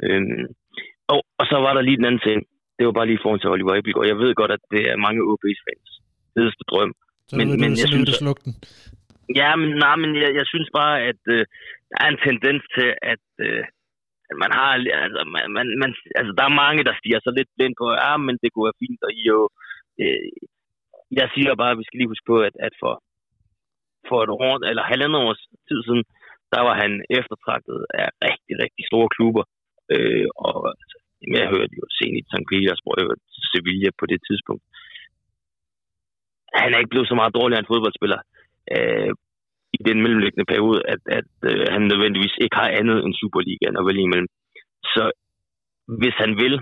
Øhm, 0.04 0.44
og, 1.12 1.18
og 1.40 1.44
så 1.50 1.56
var 1.66 1.72
der 1.74 1.82
lige 1.86 1.98
den 2.00 2.08
anden 2.08 2.26
ting. 2.28 2.38
Det 2.76 2.84
var 2.86 2.98
bare 2.98 3.08
lige 3.10 3.22
foran 3.22 3.40
til 3.40 3.52
Oliver 3.54 3.74
Ebel, 3.74 4.00
og 4.02 4.06
jeg 4.10 4.16
ved 4.22 4.30
godt, 4.40 4.52
at 4.56 4.62
det 4.74 4.82
er 4.92 5.04
mange 5.06 5.20
OB's 5.30 5.60
fans 5.66 5.90
hedeste 6.36 6.64
drøm. 6.70 6.92
Så 7.28 7.36
men, 7.38 7.46
men 7.62 7.70
jeg 7.80 7.88
synes, 7.92 8.08
slukke 8.22 8.42
den. 8.46 8.54
Ja, 9.40 9.50
men, 9.60 9.68
nej, 9.84 9.96
men 10.02 10.10
jeg, 10.22 10.30
jeg 10.40 10.46
synes 10.52 10.68
bare, 10.80 10.94
at 11.10 11.22
øh, 11.34 11.42
der 11.90 11.98
er 12.04 12.08
en 12.14 12.22
tendens 12.28 12.62
til, 12.76 12.88
at 13.12 13.26
øh, 13.46 13.62
man 14.42 14.50
har, 14.58 14.70
altså, 15.04 15.20
man, 15.34 15.44
man, 15.56 15.66
man, 15.82 15.90
altså, 16.20 16.32
der 16.38 16.44
er 16.46 16.60
mange, 16.62 16.86
der 16.88 16.94
stiger 17.00 17.20
så 17.22 17.30
lidt 17.38 17.50
blind 17.56 17.74
på, 17.80 17.86
ja, 18.04 18.12
men 18.26 18.34
det 18.42 18.48
kunne 18.50 18.68
være 18.68 18.82
fint, 18.84 19.00
og 19.06 19.12
I 19.20 19.22
jo, 19.32 19.40
øh, 20.02 20.30
jeg 21.20 21.26
siger 21.34 21.60
bare, 21.60 21.72
at 21.74 21.80
vi 21.80 21.86
skal 21.86 21.98
lige 21.98 22.12
huske 22.12 22.30
på, 22.32 22.36
at, 22.48 22.54
at 22.66 22.74
for, 22.82 22.94
for 24.08 24.18
et 24.26 24.32
år, 24.46 24.54
eller 24.70 24.90
halvandet 24.90 25.20
års 25.26 25.42
tid 25.68 25.78
siden, 25.86 26.04
der 26.54 26.60
var 26.68 26.74
han 26.82 26.92
eftertragtet 27.18 27.78
af 28.00 28.08
rigtig, 28.28 28.54
rigtig 28.64 28.84
store 28.90 29.08
klubber. 29.16 29.44
Øh, 29.94 30.28
og 30.48 30.56
altså, 30.82 30.96
jeg 31.36 31.46
hørte 31.54 31.74
jo 31.80 31.84
Zenit 31.96 32.26
St. 32.32 32.48
Petersburg, 32.50 32.96
jeg 32.98 33.06
hørte 33.08 33.24
Sevilla 33.50 33.90
på 34.00 34.04
det 34.12 34.20
tidspunkt. 34.28 34.64
Han 36.60 36.70
er 36.72 36.78
ikke 36.78 36.94
blevet 36.94 37.10
så 37.10 37.16
meget 37.20 37.36
dårligere 37.38 37.60
end 37.60 37.70
fodboldspiller 37.72 38.20
øh, 38.74 39.12
i 39.82 39.90
den 39.90 39.98
mellemliggende 40.04 40.50
periode, 40.52 40.78
at, 40.92 41.02
at 41.18 41.30
øh, 41.50 41.64
han 41.74 41.82
nødvendigvis 41.92 42.34
ikke 42.44 42.56
har 42.60 42.68
andet 42.80 42.98
end 43.04 43.14
Superligaen 43.20 43.78
at 43.80 43.86
vælge 43.88 44.06
imellem. 44.08 44.30
Så 44.94 45.02
hvis 46.00 46.16
han 46.22 46.32
vil, 46.42 46.54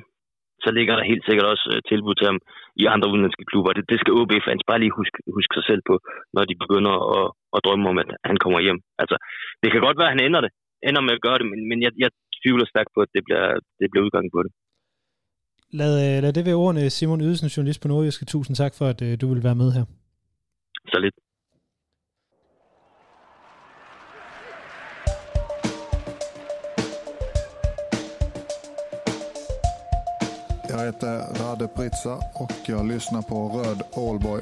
så 0.65 0.69
ligger 0.77 0.95
der 0.97 1.11
helt 1.11 1.25
sikkert 1.25 1.47
også 1.53 1.67
øh, 1.73 1.79
tilbud 1.91 2.15
til 2.17 2.27
ham 2.31 2.39
i 2.83 2.85
andre 2.95 3.11
udenlandske 3.13 3.49
klubber. 3.51 3.73
Det, 3.77 3.85
det 3.93 3.99
skal 4.01 4.17
OB-fans 4.21 4.65
bare 4.71 4.83
lige 4.83 4.99
huske, 5.01 5.19
huske 5.37 5.53
sig 5.57 5.65
selv 5.71 5.83
på, 5.91 5.95
når 6.35 6.43
de 6.51 6.61
begynder 6.63 6.95
at, 7.19 7.27
at 7.55 7.61
drømme 7.65 7.89
om, 7.91 7.99
at 8.03 8.09
han 8.31 8.37
kommer 8.43 8.61
hjem. 8.67 8.81
Altså, 9.03 9.17
det 9.63 9.69
kan 9.71 9.85
godt 9.87 9.99
være, 9.99 10.11
at 10.11 10.15
han 10.17 10.25
ender 10.27 10.41
det, 10.45 10.53
ender 10.89 11.03
med 11.07 11.15
at 11.17 11.25
gøre 11.27 11.39
det, 11.41 11.47
men, 11.53 11.61
men 11.71 11.79
jeg, 11.85 11.93
jeg 12.05 12.11
tvivler 12.41 12.67
stærkt 12.73 12.91
på, 12.95 13.01
at 13.07 13.11
det 13.15 13.23
bliver, 13.27 13.45
det 13.81 13.87
bliver 13.91 14.05
udgangen 14.07 14.33
på 14.37 14.43
det. 14.45 14.53
Lad, 15.81 15.93
øh, 16.07 16.17
lad 16.25 16.33
det 16.33 16.45
være 16.49 16.63
ordene, 16.65 16.91
Simon 16.97 17.21
Ydelsen, 17.27 17.49
journalist 17.55 17.83
på 17.83 17.89
Nordjyske. 17.89 18.25
Tusind 18.35 18.57
tak 18.63 18.73
for, 18.79 18.87
at 18.93 19.01
uh, 19.07 19.13
du 19.21 19.27
vil 19.33 19.43
være 19.49 19.61
med 19.63 19.71
her. 19.77 19.85
Så 20.93 20.99
lidt. 21.05 21.17
Jag 30.81 30.87
heter 30.87 31.43
Rade 31.43 31.69
Pritsa 31.69 32.21
och 32.35 32.53
jag 32.69 32.88
lyssnar 32.88 33.23
på 33.23 33.49
Röd 33.49 33.83
Allboy. 33.97 34.40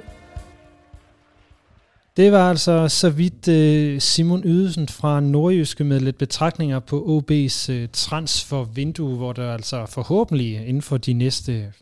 Det 2.16 2.32
var 2.32 2.50
altså 2.50 2.88
så 2.88 3.10
vidt 3.10 3.48
øh, 3.48 4.00
Simon 4.00 4.42
Ydelsen 4.44 4.88
fra 4.88 5.20
Nordjyske 5.20 5.84
med 5.84 6.00
lidt 6.00 6.18
betragtninger 6.18 6.80
på 6.80 7.22
OB's 7.22 7.72
øh, 7.72 7.88
transfervindue, 7.92 9.16
hvor 9.16 9.32
der 9.32 9.52
altså 9.52 9.86
forhåbentlig 9.86 10.66
inden 10.66 10.82
for 10.82 10.96
de 10.96 11.12
næste 11.12 11.52
øh, 11.52 11.72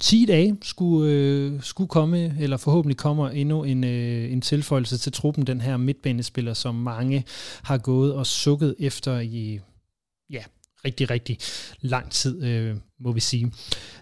10 0.00 0.24
dage 0.26 0.56
skulle, 0.62 1.12
øh, 1.12 1.62
skulle 1.62 1.88
komme, 1.88 2.36
eller 2.40 2.56
forhåbentlig 2.56 2.96
kommer 2.96 3.28
endnu 3.28 3.64
en, 3.64 3.84
øh, 3.84 4.32
en 4.32 4.40
tilføjelse 4.40 4.98
til 4.98 5.12
truppen, 5.12 5.46
den 5.46 5.60
her 5.60 5.76
midtbanespiller, 5.76 6.54
som 6.54 6.74
mange 6.74 7.24
har 7.62 7.78
gået 7.78 8.14
og 8.14 8.26
sukket 8.26 8.74
efter 8.78 9.18
i 9.18 9.60
ja, 10.30 10.42
rigtig, 10.86 11.10
rigtig 11.10 11.38
lang 11.80 12.10
tid, 12.10 12.44
øh, 12.44 12.76
må 13.00 13.12
vi 13.12 13.20
sige. 13.20 13.52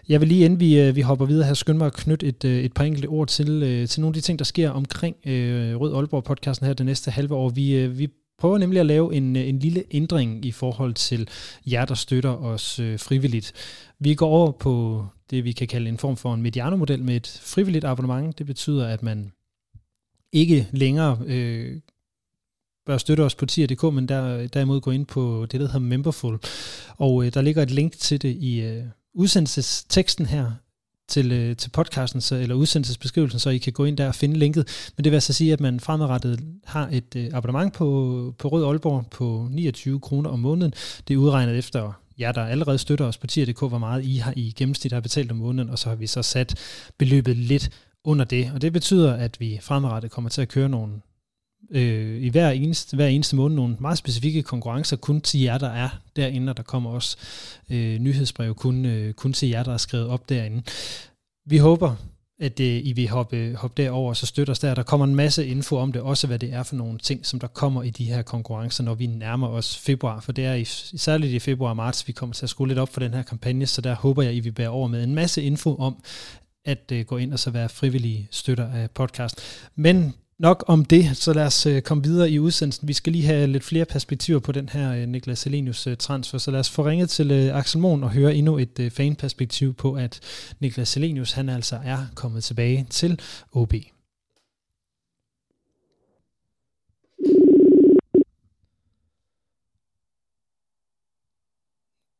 Jeg 0.09 0.21
vil 0.21 0.27
lige 0.27 0.45
inden 0.45 0.59
vi, 0.59 0.79
øh, 0.79 0.95
vi 0.95 1.01
hopper 1.01 1.25
videre 1.25 1.47
her, 1.47 1.53
skynde 1.53 1.77
mig 1.77 1.87
at 1.87 1.93
knytte 1.93 2.27
et, 2.27 2.45
øh, 2.45 2.63
et 2.63 2.73
par 2.73 2.83
enkelte 2.83 3.07
ord 3.07 3.27
til, 3.27 3.63
øh, 3.63 3.87
til 3.87 4.01
nogle 4.01 4.09
af 4.11 4.13
de 4.13 4.21
ting, 4.21 4.39
der 4.39 4.45
sker 4.45 4.69
omkring 4.69 5.15
øh, 5.25 5.75
Rød 5.75 5.93
Aalborg-podcasten 5.95 6.65
her 6.65 6.73
det 6.73 6.85
næste 6.85 7.11
halve 7.11 7.35
år. 7.35 7.49
Vi, 7.49 7.75
øh, 7.75 7.99
vi 7.99 8.07
prøver 8.39 8.57
nemlig 8.57 8.79
at 8.79 8.85
lave 8.85 9.15
en, 9.15 9.35
øh, 9.35 9.47
en 9.47 9.59
lille 9.59 9.83
ændring 9.91 10.45
i 10.45 10.51
forhold 10.51 10.93
til 10.93 11.27
jer, 11.65 11.85
der 11.85 11.95
støtter 11.95 12.29
os 12.29 12.79
øh, 12.79 12.99
frivilligt. 12.99 13.53
Vi 13.99 14.15
går 14.15 14.29
over 14.29 14.51
på 14.51 15.05
det, 15.29 15.43
vi 15.43 15.51
kan 15.51 15.67
kalde 15.67 15.89
en 15.89 15.97
form 15.97 16.17
for 16.17 16.33
en 16.33 16.41
Mediano-model 16.41 17.03
med 17.03 17.15
et 17.15 17.41
frivilligt 17.43 17.85
abonnement. 17.85 18.37
Det 18.37 18.45
betyder, 18.45 18.87
at 18.87 19.03
man 19.03 19.31
ikke 20.31 20.67
længere 20.71 21.19
øh, 21.25 21.79
bør 22.85 22.97
støtte 22.97 23.21
os 23.21 23.35
på 23.35 23.45
tier.dk, 23.45 23.83
men 23.83 24.07
der, 24.07 24.47
derimod 24.47 24.81
gå 24.81 24.91
ind 24.91 25.05
på 25.05 25.47
det, 25.51 25.59
der 25.59 25.65
hedder 25.65 25.79
Memberful. 25.79 26.39
Og 26.97 27.25
øh, 27.25 27.33
der 27.33 27.41
ligger 27.41 27.63
et 27.63 27.71
link 27.71 27.93
til 27.93 28.21
det 28.21 28.35
i 28.39 28.61
øh, 28.61 28.83
udsendelsesteksten 29.13 30.25
her 30.25 30.51
til, 31.07 31.31
øh, 31.31 31.55
til 31.55 31.69
podcasten, 31.69 32.21
så, 32.21 32.35
eller 32.35 32.55
udsendelsesbeskrivelsen, 32.55 33.39
så 33.39 33.49
I 33.49 33.57
kan 33.57 33.73
gå 33.73 33.85
ind 33.85 33.97
der 33.97 34.07
og 34.07 34.15
finde 34.15 34.39
linket. 34.39 34.91
Men 34.97 35.03
det 35.03 35.11
vil 35.11 35.15
altså 35.15 35.33
sige, 35.33 35.53
at 35.53 35.59
man 35.59 35.79
fremadrettet 35.79 36.39
har 36.65 36.89
et 36.91 37.15
øh, 37.15 37.29
abonnement 37.33 37.73
på, 37.73 38.35
på 38.37 38.47
Rød 38.47 38.65
Aalborg 38.65 39.07
på 39.11 39.47
29 39.51 39.99
kroner 39.99 40.29
om 40.29 40.39
måneden. 40.39 40.73
Det 41.07 41.13
er 41.13 41.17
udregnet 41.17 41.57
efter 41.57 41.91
jer, 42.19 42.31
der 42.31 42.45
allerede 42.45 42.77
støtter 42.77 43.05
os 43.05 43.17
på 43.17 43.27
tier.dk, 43.27 43.59
hvor 43.59 43.77
meget 43.77 44.05
I 44.05 44.17
har 44.17 44.33
i 44.35 44.53
gennemsnit 44.57 44.93
har 44.93 44.99
betalt 44.99 45.31
om 45.31 45.37
måneden, 45.37 45.69
og 45.69 45.79
så 45.79 45.89
har 45.89 45.95
vi 45.95 46.07
så 46.07 46.21
sat 46.21 46.55
beløbet 46.97 47.37
lidt 47.37 47.69
under 48.03 48.25
det. 48.25 48.51
Og 48.53 48.61
det 48.61 48.73
betyder, 48.73 49.13
at 49.13 49.39
vi 49.39 49.59
fremadrettet 49.61 50.11
kommer 50.11 50.29
til 50.29 50.41
at 50.41 50.49
køre 50.49 50.69
nogle 50.69 50.93
øh, 51.71 52.21
i 52.21 52.29
hver 52.29 52.49
eneste, 52.49 52.95
hver 52.95 53.07
eneste 53.07 53.35
måned 53.35 53.55
nogle 53.55 53.77
meget 53.79 53.97
specifikke 53.97 54.43
konkurrencer 54.43 54.95
kun 54.95 55.21
til 55.21 55.39
jer, 55.41 55.57
der 55.57 55.69
er 55.69 55.89
derinde, 56.15 56.49
og 56.49 56.57
der 56.57 56.63
kommer 56.63 56.89
også 56.89 57.17
øh, 57.69 57.99
nyhedsbrev 57.99 58.55
kun, 58.55 58.85
øh, 58.85 59.13
kun 59.13 59.33
til 59.33 59.49
jer, 59.49 59.63
der 59.63 59.73
er 59.73 59.77
skrevet 59.77 60.07
op 60.07 60.29
derinde. 60.29 60.63
Vi 61.45 61.57
håber, 61.57 61.95
at 62.39 62.59
øh, 62.59 62.81
I 62.83 62.93
vil 62.93 63.09
hoppe, 63.09 63.55
hoppe 63.55 63.83
derover 63.83 64.09
og 64.09 64.17
så 64.17 64.25
støtte 64.25 64.51
os 64.51 64.59
der. 64.59 64.75
Der 64.75 64.83
kommer 64.83 65.05
en 65.05 65.15
masse 65.15 65.47
info 65.47 65.77
om 65.77 65.91
det, 65.91 66.01
også 66.01 66.27
hvad 66.27 66.39
det 66.39 66.53
er 66.53 66.63
for 66.63 66.75
nogle 66.75 66.99
ting, 66.99 67.25
som 67.25 67.39
der 67.39 67.47
kommer 67.47 67.83
i 67.83 67.89
de 67.89 68.05
her 68.05 68.21
konkurrencer, 68.21 68.83
når 68.83 68.93
vi 68.93 69.05
nærmer 69.05 69.47
os 69.47 69.77
februar, 69.77 70.19
for 70.19 70.31
det 70.31 70.45
er 70.45 70.53
i, 70.53 70.65
særligt 70.65 71.33
i 71.33 71.39
februar 71.39 71.69
og 71.69 71.75
marts, 71.75 72.07
vi 72.07 72.13
kommer 72.13 72.33
til 72.33 72.45
at 72.45 72.49
skrue 72.49 72.67
lidt 72.67 72.79
op 72.79 72.93
for 72.93 72.99
den 72.99 73.13
her 73.13 73.23
kampagne, 73.23 73.65
så 73.65 73.81
der 73.81 73.95
håber 73.95 74.23
jeg, 74.23 74.35
I 74.35 74.39
vil 74.39 74.51
bære 74.51 74.69
over 74.69 74.87
med 74.87 75.03
en 75.03 75.15
masse 75.15 75.43
info 75.43 75.75
om, 75.75 76.03
at 76.65 76.91
øh, 76.91 77.05
gå 77.05 77.17
ind 77.17 77.33
og 77.33 77.39
så 77.39 77.49
være 77.49 77.69
frivillige 77.69 78.27
støtter 78.31 78.71
af 78.71 78.91
podcast. 78.91 79.41
Men 79.75 80.13
nok 80.39 80.63
om 80.67 80.85
det, 80.85 81.17
så 81.17 81.33
lad 81.33 81.45
os 81.45 81.67
uh, 81.67 81.79
komme 81.79 82.03
videre 82.03 82.29
i 82.29 82.39
udsendelsen. 82.39 82.87
Vi 82.87 82.93
skal 82.93 83.11
lige 83.13 83.25
have 83.25 83.47
lidt 83.47 83.63
flere 83.63 83.85
perspektiver 83.85 84.39
på 84.39 84.51
den 84.51 84.69
her 84.69 84.91
uh, 84.91 85.09
Niklas 85.09 85.39
Selenius 85.39 85.87
uh, 85.87 85.93
transfer, 85.93 86.37
så 86.37 86.51
lad 86.51 86.59
os 86.59 86.75
få 86.75 86.85
ringet 86.85 87.09
til 87.09 87.49
Axel 87.49 87.81
Mohn 87.81 88.03
og 88.03 88.13
høre 88.13 88.35
endnu 88.35 88.57
et 88.57 88.91
fanperspektiv 88.97 89.73
på, 89.73 89.93
at 89.93 90.19
Niklas 90.59 90.89
Selenius 90.89 91.31
han 91.31 91.49
altså 91.49 91.75
er 91.85 91.97
kommet 92.15 92.43
tilbage 92.43 92.87
til 92.89 93.19
OB. 93.53 93.73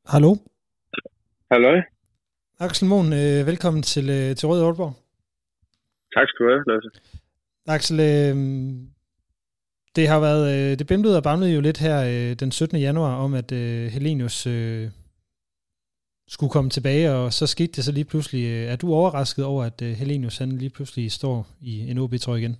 Hallo? 0.05 0.35
Hallo? 1.51 1.81
Axel 2.59 2.87
Mohn, 2.87 3.11
velkommen 3.45 3.83
til, 3.83 4.35
til 4.35 4.47
Rød 4.47 4.63
Aalborg. 4.63 4.93
Tak 6.13 6.27
skal 6.29 6.45
du 6.45 6.51
have, 6.51 6.63
Lasse. 6.67 6.89
Axel, 7.67 7.99
øh, 7.99 8.35
det 9.95 10.05
har 10.11 10.19
været, 10.27 10.45
øh, 10.55 10.71
det 10.79 10.87
bimlede 10.91 11.17
og 11.19 11.23
bamlede 11.23 11.55
jo 11.55 11.61
lidt 11.61 11.79
her 11.85 11.97
øh, 12.11 12.31
den 12.41 12.51
17. 12.51 12.79
januar 12.87 13.13
om, 13.25 13.31
at 13.41 13.49
øh, 13.61 13.83
Helenius 13.95 14.37
øh, 14.47 14.85
skulle 16.33 16.53
komme 16.55 16.69
tilbage, 16.69 17.07
og 17.19 17.25
så 17.37 17.43
skete 17.53 17.73
det 17.75 17.83
så 17.87 17.91
lige 17.97 18.09
pludselig. 18.11 18.43
Øh, 18.53 18.71
er 18.71 18.77
du 18.81 18.87
overrasket 18.99 19.43
over, 19.51 19.61
at 19.69 19.77
øh, 19.87 19.91
Helenius 19.99 20.37
han 20.41 20.49
lige 20.63 20.75
pludselig 20.75 21.05
står 21.19 21.37
i 21.71 21.73
en 21.91 21.97
OB-trøje 22.03 22.39
igen? 22.41 22.55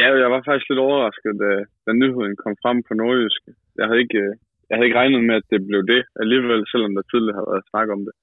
Ja, 0.00 0.06
jeg 0.22 0.30
var 0.34 0.42
faktisk 0.48 0.68
lidt 0.70 0.84
overrasket, 0.88 1.32
da, 1.42 1.50
da 1.86 1.90
nyheden 2.02 2.36
kom 2.42 2.54
frem 2.62 2.76
på 2.88 2.92
Nordjysk. 3.00 3.42
Jeg 3.78 3.86
havde 3.88 4.00
ikke, 4.04 4.18
øh, 4.24 4.32
jeg 4.68 4.74
havde 4.74 4.86
ikke 4.88 4.98
regnet 5.00 5.22
med, 5.28 5.34
at 5.40 5.46
det 5.52 5.60
blev 5.68 5.80
det 5.92 6.02
alligevel, 6.22 6.60
selvom 6.72 6.92
der 6.96 7.02
tidligere 7.10 7.36
havde 7.38 7.50
været 7.52 7.68
snak 7.70 7.88
om 7.96 8.00
det. 8.06 8.14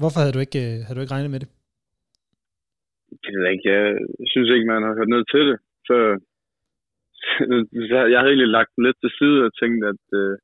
Hvorfor 0.00 0.18
havde 0.20 0.34
du 0.36 0.42
ikke, 0.46 0.60
øh, 0.66 0.76
havde 0.84 0.96
du 0.96 1.02
ikke 1.04 1.14
regnet 1.16 1.30
med 1.34 1.40
det? 1.42 1.50
Det 3.22 3.30
ved 3.34 3.42
jeg 3.44 3.52
ikke. 3.54 3.68
Jeg 3.70 4.28
synes 4.32 4.48
ikke, 4.50 4.70
man 4.72 4.82
har 4.86 4.94
hørt 4.98 5.12
ned 5.14 5.24
til 5.32 5.44
det. 5.50 5.58
Så, 5.88 5.96
jeg 8.12 8.18
havde 8.18 8.32
egentlig 8.32 8.56
lagt 8.56 8.70
den 8.74 8.84
lidt 8.86 8.98
til 9.00 9.12
side 9.18 9.38
og 9.46 9.52
tænkt, 9.60 9.80
at 9.92 10.04
øh, 10.20 10.34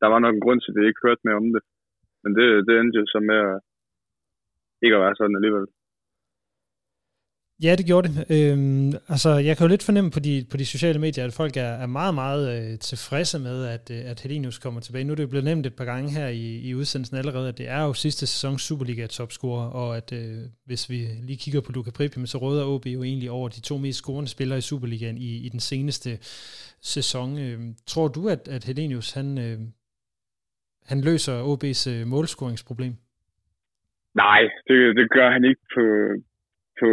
der 0.00 0.08
var 0.12 0.18
nok 0.22 0.34
en 0.34 0.44
grund 0.44 0.60
til, 0.60 0.70
at 0.72 0.76
vi 0.76 0.86
ikke 0.86 1.04
hørte 1.06 1.24
mere 1.24 1.40
om 1.42 1.48
det. 1.54 1.62
Men 2.22 2.30
det, 2.36 2.46
det 2.66 2.72
endte 2.74 2.98
jo 3.00 3.06
så 3.14 3.18
med 3.30 3.38
at 3.50 3.56
ikke 4.84 4.96
at 4.96 5.04
være 5.04 5.18
sådan 5.18 5.38
alligevel. 5.38 5.66
Ja, 7.60 7.74
det 7.76 7.86
gjorde 7.86 8.08
det. 8.08 8.14
Øhm, 8.30 8.92
altså, 9.08 9.30
jeg 9.30 9.56
kan 9.56 9.64
jo 9.64 9.68
lidt 9.68 9.82
fornemme 9.82 10.10
på 10.10 10.20
de, 10.20 10.46
på 10.50 10.56
de 10.56 10.66
sociale 10.66 10.98
medier, 10.98 11.24
at 11.24 11.32
folk 11.32 11.56
er, 11.56 11.72
er 11.84 11.86
meget, 11.86 12.14
meget 12.14 12.72
øh, 12.72 12.78
tilfredse 12.78 13.38
med, 13.38 13.66
at, 13.66 13.90
øh, 13.90 14.10
at 14.10 14.20
Helinius 14.20 14.58
kommer 14.58 14.80
tilbage. 14.80 15.04
Nu 15.04 15.12
er 15.12 15.14
det 15.14 15.22
jo 15.22 15.28
blevet 15.28 15.44
nemt 15.44 15.66
et 15.66 15.76
par 15.76 15.84
gange 15.84 16.10
her 16.10 16.28
i, 16.28 16.60
i 16.68 16.74
udsendelsen 16.74 17.16
allerede, 17.16 17.48
at 17.48 17.58
det 17.58 17.68
er 17.68 17.82
jo 17.82 17.92
sidste 17.92 18.26
sæson 18.26 18.58
Superliga-topscorer, 18.58 19.66
og 19.70 19.96
at 19.96 20.12
øh, 20.12 20.38
hvis 20.66 20.90
vi 20.90 20.96
lige 21.22 21.36
kigger 21.36 21.60
på 21.60 21.72
Luka 21.72 21.90
Pripim, 21.90 22.26
så 22.26 22.38
råder 22.38 22.64
OB 22.64 22.86
jo 22.86 23.02
egentlig 23.02 23.30
over 23.30 23.48
de 23.48 23.60
to 23.60 23.78
mest 23.78 23.98
scorende 23.98 24.30
spillere 24.30 24.58
i 24.58 24.68
Superligaen 24.70 25.18
i, 25.18 25.46
i 25.46 25.48
den 25.48 25.60
seneste 25.60 26.10
sæson. 26.80 27.38
Øh, 27.38 27.60
tror 27.86 28.08
du, 28.08 28.28
at, 28.28 28.48
at 28.48 28.64
Helinius, 28.64 29.14
han, 29.14 29.38
øh, 29.38 29.58
han 30.90 31.00
løser 31.00 31.34
OB's 31.50 31.90
øh, 31.90 32.06
målscoringsproblem? 32.06 32.94
Nej, 34.14 34.40
det, 34.68 34.96
det 34.96 35.10
gør 35.10 35.30
han 35.30 35.44
ikke 35.44 35.64
på, 35.74 35.84
på, 36.80 36.88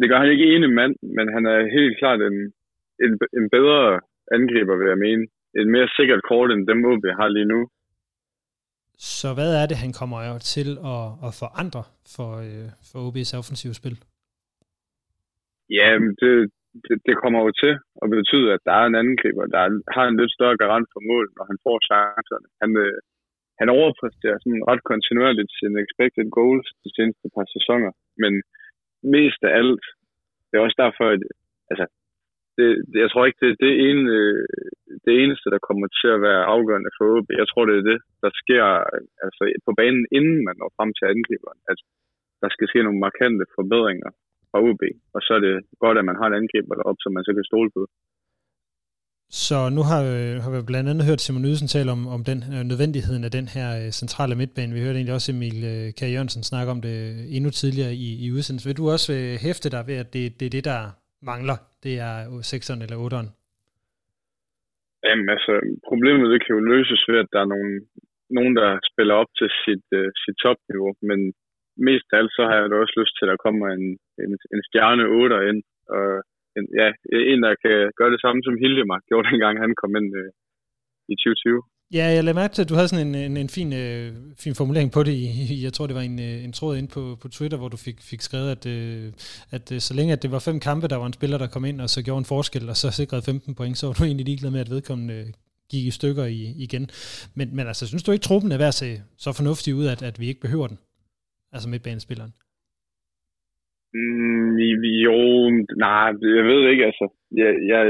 det 0.00 0.06
gør 0.10 0.18
han 0.22 0.30
ikke 0.34 0.50
ene 0.54 0.68
mand, 0.68 0.94
men 1.16 1.26
han 1.36 1.44
er 1.46 1.72
helt 1.78 1.98
klart 2.00 2.20
en, 2.28 2.38
en, 3.04 3.12
en 3.38 3.46
bedre 3.56 4.00
angriber, 4.36 4.74
vil 4.76 4.88
jeg 4.92 5.04
mene. 5.06 5.24
Et 5.60 5.68
mere 5.74 5.88
sikkert 5.96 6.22
kort, 6.30 6.50
end 6.52 6.66
dem 6.70 6.84
OB 6.90 7.04
har 7.20 7.28
lige 7.28 7.52
nu. 7.54 7.60
Så 8.98 9.28
hvad 9.36 9.50
er 9.60 9.66
det, 9.66 9.76
han 9.84 9.92
kommer 10.00 10.20
til 10.54 10.68
at, 10.94 11.04
at 11.26 11.32
forandre 11.42 11.84
for, 12.14 12.30
øh, 12.46 12.68
for 12.88 12.98
OB's 13.06 13.32
offensive 13.40 13.74
spil? 13.80 13.96
Ja, 15.78 15.88
det, 16.20 16.32
det, 16.84 16.96
det 17.08 17.14
kommer 17.22 17.40
jo 17.46 17.50
til 17.62 17.74
at 18.02 18.08
betyde, 18.16 18.48
at 18.56 18.62
der 18.68 18.74
er 18.80 18.86
en 18.86 19.00
angriber, 19.04 19.44
der 19.54 19.60
har 19.96 20.04
en 20.06 20.18
lidt 20.20 20.32
større 20.36 20.56
garant 20.62 20.88
for 20.92 21.00
mål, 21.10 21.26
når 21.36 21.44
han 21.50 21.58
får 21.64 21.76
chancerne. 21.88 22.48
Han, 22.62 22.70
øh, 22.84 22.98
han 23.60 23.68
overpræsterer 23.78 24.38
sådan 24.40 24.66
ret 24.70 24.82
kontinuerligt 24.90 25.52
sin 25.60 25.74
expected 25.84 26.26
goals 26.38 26.68
de 26.84 26.90
seneste 26.96 27.26
par 27.34 27.46
sæsoner, 27.54 27.92
men 28.22 28.32
mest 29.16 29.40
af 29.48 29.52
alt, 29.60 29.84
det 30.46 30.54
er 30.54 30.66
også 30.66 30.78
derfor, 30.84 31.04
at 31.14 31.22
altså, 31.70 31.86
det, 32.56 32.66
det, 32.90 32.98
jeg 33.04 33.10
tror 33.10 33.24
ikke, 33.26 33.40
det 33.42 33.50
er 33.50 33.56
øh, 33.58 33.64
det, 33.66 33.72
ene, 33.88 34.04
det 35.06 35.14
eneste, 35.22 35.46
der 35.54 35.66
kommer 35.68 35.86
til 36.00 36.10
at 36.16 36.22
være 36.28 36.42
afgørende 36.54 36.92
for 36.96 37.04
OB. 37.16 37.28
Jeg 37.42 37.48
tror, 37.48 37.64
det 37.66 37.76
er 37.76 37.86
det, 37.90 37.98
der 38.24 38.30
sker 38.42 38.64
altså, 39.24 39.42
på 39.66 39.72
banen, 39.80 40.04
inden 40.18 40.38
man 40.46 40.56
når 40.58 40.70
frem 40.76 40.90
til 40.98 41.06
angriberen. 41.12 41.60
At 41.72 41.78
der 42.42 42.48
skal 42.54 42.68
ske 42.68 42.80
nogle 42.86 43.04
markante 43.06 43.44
forbedringer 43.56 44.10
fra 44.50 44.58
OB, 44.68 44.82
og 45.14 45.20
så 45.24 45.30
er 45.38 45.42
det 45.46 45.54
godt, 45.84 45.98
at 45.98 46.08
man 46.10 46.18
har 46.20 46.26
en 46.28 46.38
angriber 46.40 46.74
deroppe, 46.78 47.00
som 47.02 47.12
man 47.16 47.24
så 47.26 47.32
kan 47.34 47.50
stole 47.50 47.70
på. 47.76 47.82
Så 49.30 49.56
nu 49.76 49.82
har, 49.90 50.00
øh, 50.14 50.34
har 50.42 50.50
vi 50.50 50.58
blandt 50.70 50.90
andet 50.90 51.08
hørt 51.08 51.20
Simon 51.20 51.44
Ydelsen 51.48 51.68
tale 51.74 51.90
om, 51.96 52.02
om 52.16 52.20
den 52.30 52.38
øh, 52.54 52.62
nødvendigheden 52.70 53.24
af 53.28 53.32
den 53.38 53.46
her 53.54 53.68
øh, 53.80 53.90
centrale 54.00 54.34
midtbane. 54.40 54.74
Vi 54.76 54.84
hørte 54.84 54.98
egentlig 54.98 55.18
også 55.18 55.32
Emil 55.32 55.58
øh, 55.72 55.86
K. 55.98 56.00
Jørgensen 56.14 56.42
snakke 56.50 56.72
om 56.74 56.80
det 56.86 56.96
øh, 57.06 57.36
endnu 57.36 57.50
tidligere 57.50 57.92
i, 58.06 58.08
i 58.24 58.26
udsendelsen. 58.36 58.68
Vil 58.68 58.80
du 58.80 58.86
også 58.94 59.10
øh, 59.18 59.32
hæfte 59.46 59.68
dig 59.74 59.82
ved, 59.88 59.96
at 60.02 60.08
det, 60.14 60.22
det 60.38 60.46
er 60.46 60.54
det, 60.56 60.64
der 60.72 60.80
mangler? 61.30 61.58
Det 61.84 61.94
er 62.08 62.14
6'eren 62.50 62.80
eller 62.84 62.98
8'eren? 63.06 63.28
Jamen 65.06 65.28
altså, 65.34 65.52
problemet 65.90 66.32
det 66.32 66.40
kan 66.42 66.54
jo 66.56 66.62
løses 66.72 67.02
ved, 67.10 67.18
at 67.24 67.32
der 67.34 67.40
er 67.42 67.52
nogen, 67.54 67.72
nogen 68.38 68.54
der 68.60 68.70
spiller 68.90 69.14
op 69.22 69.30
til 69.38 69.48
sit, 69.64 69.86
øh, 69.98 70.10
sit 70.22 70.36
topniveau, 70.44 70.90
men 71.08 71.20
mest 71.88 72.06
af 72.12 72.16
alt 72.18 72.32
så 72.36 72.42
har 72.48 72.56
jeg 72.56 72.70
da 72.70 72.76
også 72.76 72.96
lyst 73.00 73.14
til, 73.16 73.24
at 73.24 73.32
der 73.32 73.44
kommer 73.46 73.66
en, 73.76 73.86
en, 74.24 74.32
en 74.54 74.62
stjerne 74.68 75.04
8'er 75.20 75.42
ind, 75.50 75.60
og 75.96 76.08
en, 76.58 76.66
ja, 76.80 76.88
en, 77.32 77.40
der 77.46 77.54
kan 77.64 77.76
gøre 77.98 78.12
det 78.14 78.20
samme, 78.24 78.40
som 78.46 78.58
Hildemar 78.62 79.00
gjorde 79.08 79.28
dengang, 79.30 79.54
han 79.64 79.72
kom 79.80 79.92
ind 80.00 80.10
øh, 80.20 80.30
i 81.12 81.14
2020. 81.16 81.62
Ja, 81.92 82.06
jeg 82.14 82.24
lagde 82.24 82.40
mærke 82.42 82.54
til, 82.54 82.62
at 82.62 82.68
du 82.68 82.74
havde 82.74 82.88
sådan 82.88 83.06
en, 83.06 83.14
en, 83.14 83.36
en 83.36 83.48
fin, 83.48 83.72
øh, 83.72 84.12
fin 84.44 84.54
formulering 84.54 84.92
på 84.92 85.02
det. 85.02 85.12
I, 85.12 85.62
jeg 85.62 85.72
tror, 85.72 85.86
det 85.86 85.96
var 85.96 86.02
en, 86.02 86.18
øh, 86.20 86.44
en 86.44 86.52
tråd 86.52 86.76
ind 86.76 86.88
på, 86.88 87.16
på 87.22 87.28
Twitter, 87.28 87.58
hvor 87.58 87.68
du 87.68 87.76
fik, 87.76 87.98
fik 88.10 88.20
skrevet, 88.20 88.50
at, 88.56 88.66
øh, 88.66 89.12
at 89.50 89.72
øh, 89.72 89.80
så 89.80 89.94
længe 89.94 90.12
at 90.12 90.22
det 90.22 90.30
var 90.30 90.38
fem 90.38 90.60
kampe, 90.60 90.88
der 90.88 90.96
var 90.96 91.06
en 91.06 91.12
spiller, 91.12 91.38
der 91.38 91.46
kom 91.46 91.64
ind 91.64 91.80
og 91.80 91.90
så 91.90 92.02
gjorde 92.02 92.18
en 92.18 92.32
forskel, 92.34 92.68
og 92.68 92.76
så 92.76 92.90
sikrede 92.90 93.22
15 93.22 93.54
point, 93.54 93.78
så 93.78 93.86
var 93.86 93.94
du 93.94 94.04
egentlig 94.04 94.26
ligeglad 94.26 94.50
med, 94.50 94.60
at 94.60 94.70
vedkommende 94.70 95.14
øh, 95.14 95.26
gik 95.70 95.86
i 95.86 95.90
stykker 95.90 96.24
i, 96.24 96.40
igen. 96.66 96.90
Men, 97.34 97.56
men 97.56 97.66
altså, 97.66 97.86
synes 97.86 98.02
du 98.02 98.12
ikke, 98.12 98.22
truppen 98.22 98.52
er 98.52 98.58
værd 98.58 98.68
at 98.68 98.74
se 98.74 99.02
så 99.18 99.32
fornuftig 99.32 99.74
ud, 99.74 99.86
at, 99.86 100.02
at 100.02 100.20
vi 100.20 100.26
ikke 100.28 100.40
behøver 100.40 100.66
den? 100.66 100.78
Altså 101.52 101.68
midtbanespilleren. 101.68 102.32
Mm, 103.94 104.48
jo, 105.06 105.18
nej, 105.84 106.08
jeg 106.38 106.44
ved 106.50 106.62
ikke, 106.72 106.84
altså. 106.90 107.06
Jeg, 107.42 107.52
jeg, 107.72 107.82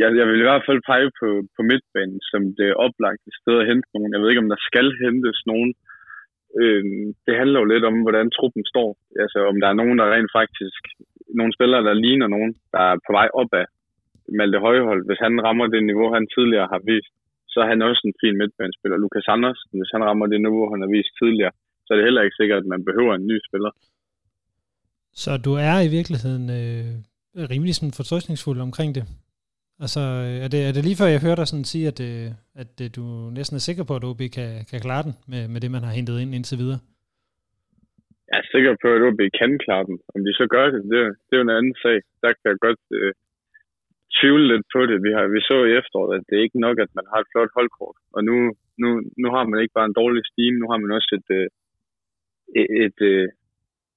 jeg, 0.00 0.08
jeg 0.18 0.26
vil 0.28 0.40
i 0.40 0.48
hvert 0.48 0.66
fald 0.68 0.80
pege 0.90 1.10
på, 1.20 1.28
på 1.56 1.60
midtbanen 1.70 2.20
som 2.30 2.42
det 2.60 2.80
oplagte 2.86 3.30
sted 3.40 3.56
at 3.60 3.68
hente 3.70 3.88
nogen. 3.94 4.12
Jeg 4.12 4.20
ved 4.20 4.30
ikke, 4.30 4.44
om 4.44 4.52
der 4.54 4.66
skal 4.68 4.88
hentes 5.04 5.40
nogen. 5.50 5.70
Øh, 6.60 6.84
det 7.26 7.34
handler 7.40 7.58
jo 7.60 7.66
lidt 7.72 7.84
om, 7.90 7.96
hvordan 8.04 8.34
truppen 8.36 8.64
står. 8.72 8.90
Altså, 9.22 9.38
om 9.50 9.56
der 9.60 9.68
er 9.68 9.80
nogen, 9.80 9.98
der 9.98 10.12
rent 10.14 10.32
faktisk... 10.40 10.82
Nogle 11.40 11.56
spillere, 11.56 11.82
der 11.88 12.02
ligner 12.04 12.28
nogen, 12.36 12.52
der 12.74 12.82
er 12.90 12.96
på 13.06 13.10
vej 13.18 13.28
opad. 13.40 13.66
Malte 14.38 14.58
Højhold, 14.66 15.02
hvis 15.06 15.20
han 15.26 15.34
rammer 15.46 15.66
det 15.66 15.82
niveau, 15.90 16.08
han 16.16 16.26
tidligere 16.36 16.68
har 16.72 16.80
vist, 16.90 17.12
så 17.52 17.56
er 17.62 17.68
han 17.72 17.82
også 17.82 18.02
en 18.04 18.18
fin 18.22 18.38
midtbanespiller. 18.40 18.96
Lukas 18.96 19.28
Andersen, 19.34 19.74
hvis 19.80 19.92
han 19.94 20.04
rammer 20.08 20.26
det 20.26 20.40
niveau, 20.40 20.64
han 20.72 20.80
har 20.84 20.90
vist 20.96 21.12
tidligere, 21.20 21.54
så 21.84 21.88
er 21.90 21.96
det 21.96 22.08
heller 22.08 22.22
ikke 22.22 22.40
sikkert, 22.40 22.62
at 22.62 22.72
man 22.74 22.84
behøver 22.88 23.12
en 23.14 23.26
ny 23.30 23.36
spiller. 23.48 23.72
Så 25.12 25.30
du 25.36 25.52
er 25.52 25.76
i 25.86 25.88
virkeligheden 25.98 26.50
øh, 26.50 26.86
rimelig 27.52 27.74
sådan 27.74 27.98
fortrøstningsfuld 27.98 28.60
omkring 28.60 28.94
det? 28.94 29.04
Altså, 29.84 30.02
øh, 30.26 30.36
er 30.44 30.48
det, 30.54 30.60
er 30.68 30.72
det 30.74 30.82
lige 30.84 31.00
før, 31.00 31.14
jeg 31.14 31.24
hører 31.24 31.38
dig 31.38 31.48
sådan 31.48 31.72
sige, 31.72 31.86
at, 31.92 31.98
øh, 32.08 32.28
at 32.62 32.74
øh, 32.84 32.88
du 32.96 33.04
næsten 33.38 33.54
er 33.56 33.66
sikker 33.68 33.84
på, 33.88 33.92
at 33.96 34.06
OB 34.08 34.22
kan, 34.36 34.50
kan 34.70 34.80
klare 34.86 35.04
den 35.06 35.14
med, 35.30 35.42
med 35.52 35.60
det, 35.62 35.70
man 35.76 35.84
har 35.86 35.92
hentet 35.98 36.20
ind 36.22 36.34
indtil 36.36 36.60
videre? 36.62 36.80
Jeg 38.28 38.38
er 38.42 38.46
sikker 38.54 38.72
på, 38.82 38.88
at 38.96 39.04
OB 39.08 39.20
kan 39.40 39.52
klare 39.64 39.84
den. 39.88 39.96
Om 40.14 40.20
de 40.26 40.32
så 40.40 40.46
gør 40.54 40.66
det, 40.74 40.80
det, 40.92 41.00
det 41.26 41.32
er 41.34 41.40
jo 41.40 41.46
en 41.48 41.58
anden 41.58 41.76
sag. 41.84 41.98
Der 42.22 42.30
kan 42.36 42.46
jeg 42.50 42.58
godt 42.66 42.82
øh, 42.98 43.12
tvivle 44.18 44.46
lidt 44.52 44.66
på 44.74 44.80
det. 44.88 44.96
Vi, 45.06 45.10
har, 45.16 45.24
vi 45.34 45.40
så 45.50 45.56
i 45.64 45.76
efteråret, 45.80 46.12
at 46.18 46.24
det 46.28 46.34
er 46.36 46.46
ikke 46.46 46.64
nok, 46.66 46.76
at 46.84 46.90
man 46.98 47.06
har 47.12 47.18
et 47.20 47.30
flot 47.32 47.52
holdkort. 47.58 47.96
Og 48.14 48.20
nu, 48.28 48.36
nu, 48.82 48.88
nu 49.22 49.28
har 49.34 49.44
man 49.50 49.60
ikke 49.62 49.76
bare 49.78 49.88
en 49.90 49.98
dårlig 50.00 50.22
stime, 50.30 50.58
nu 50.58 50.66
har 50.70 50.78
man 50.82 50.90
også 50.96 51.10
et, 51.18 51.28
øh, 51.38 51.48
et, 52.60 52.68
et, 52.84 52.98
et, 53.10 53.30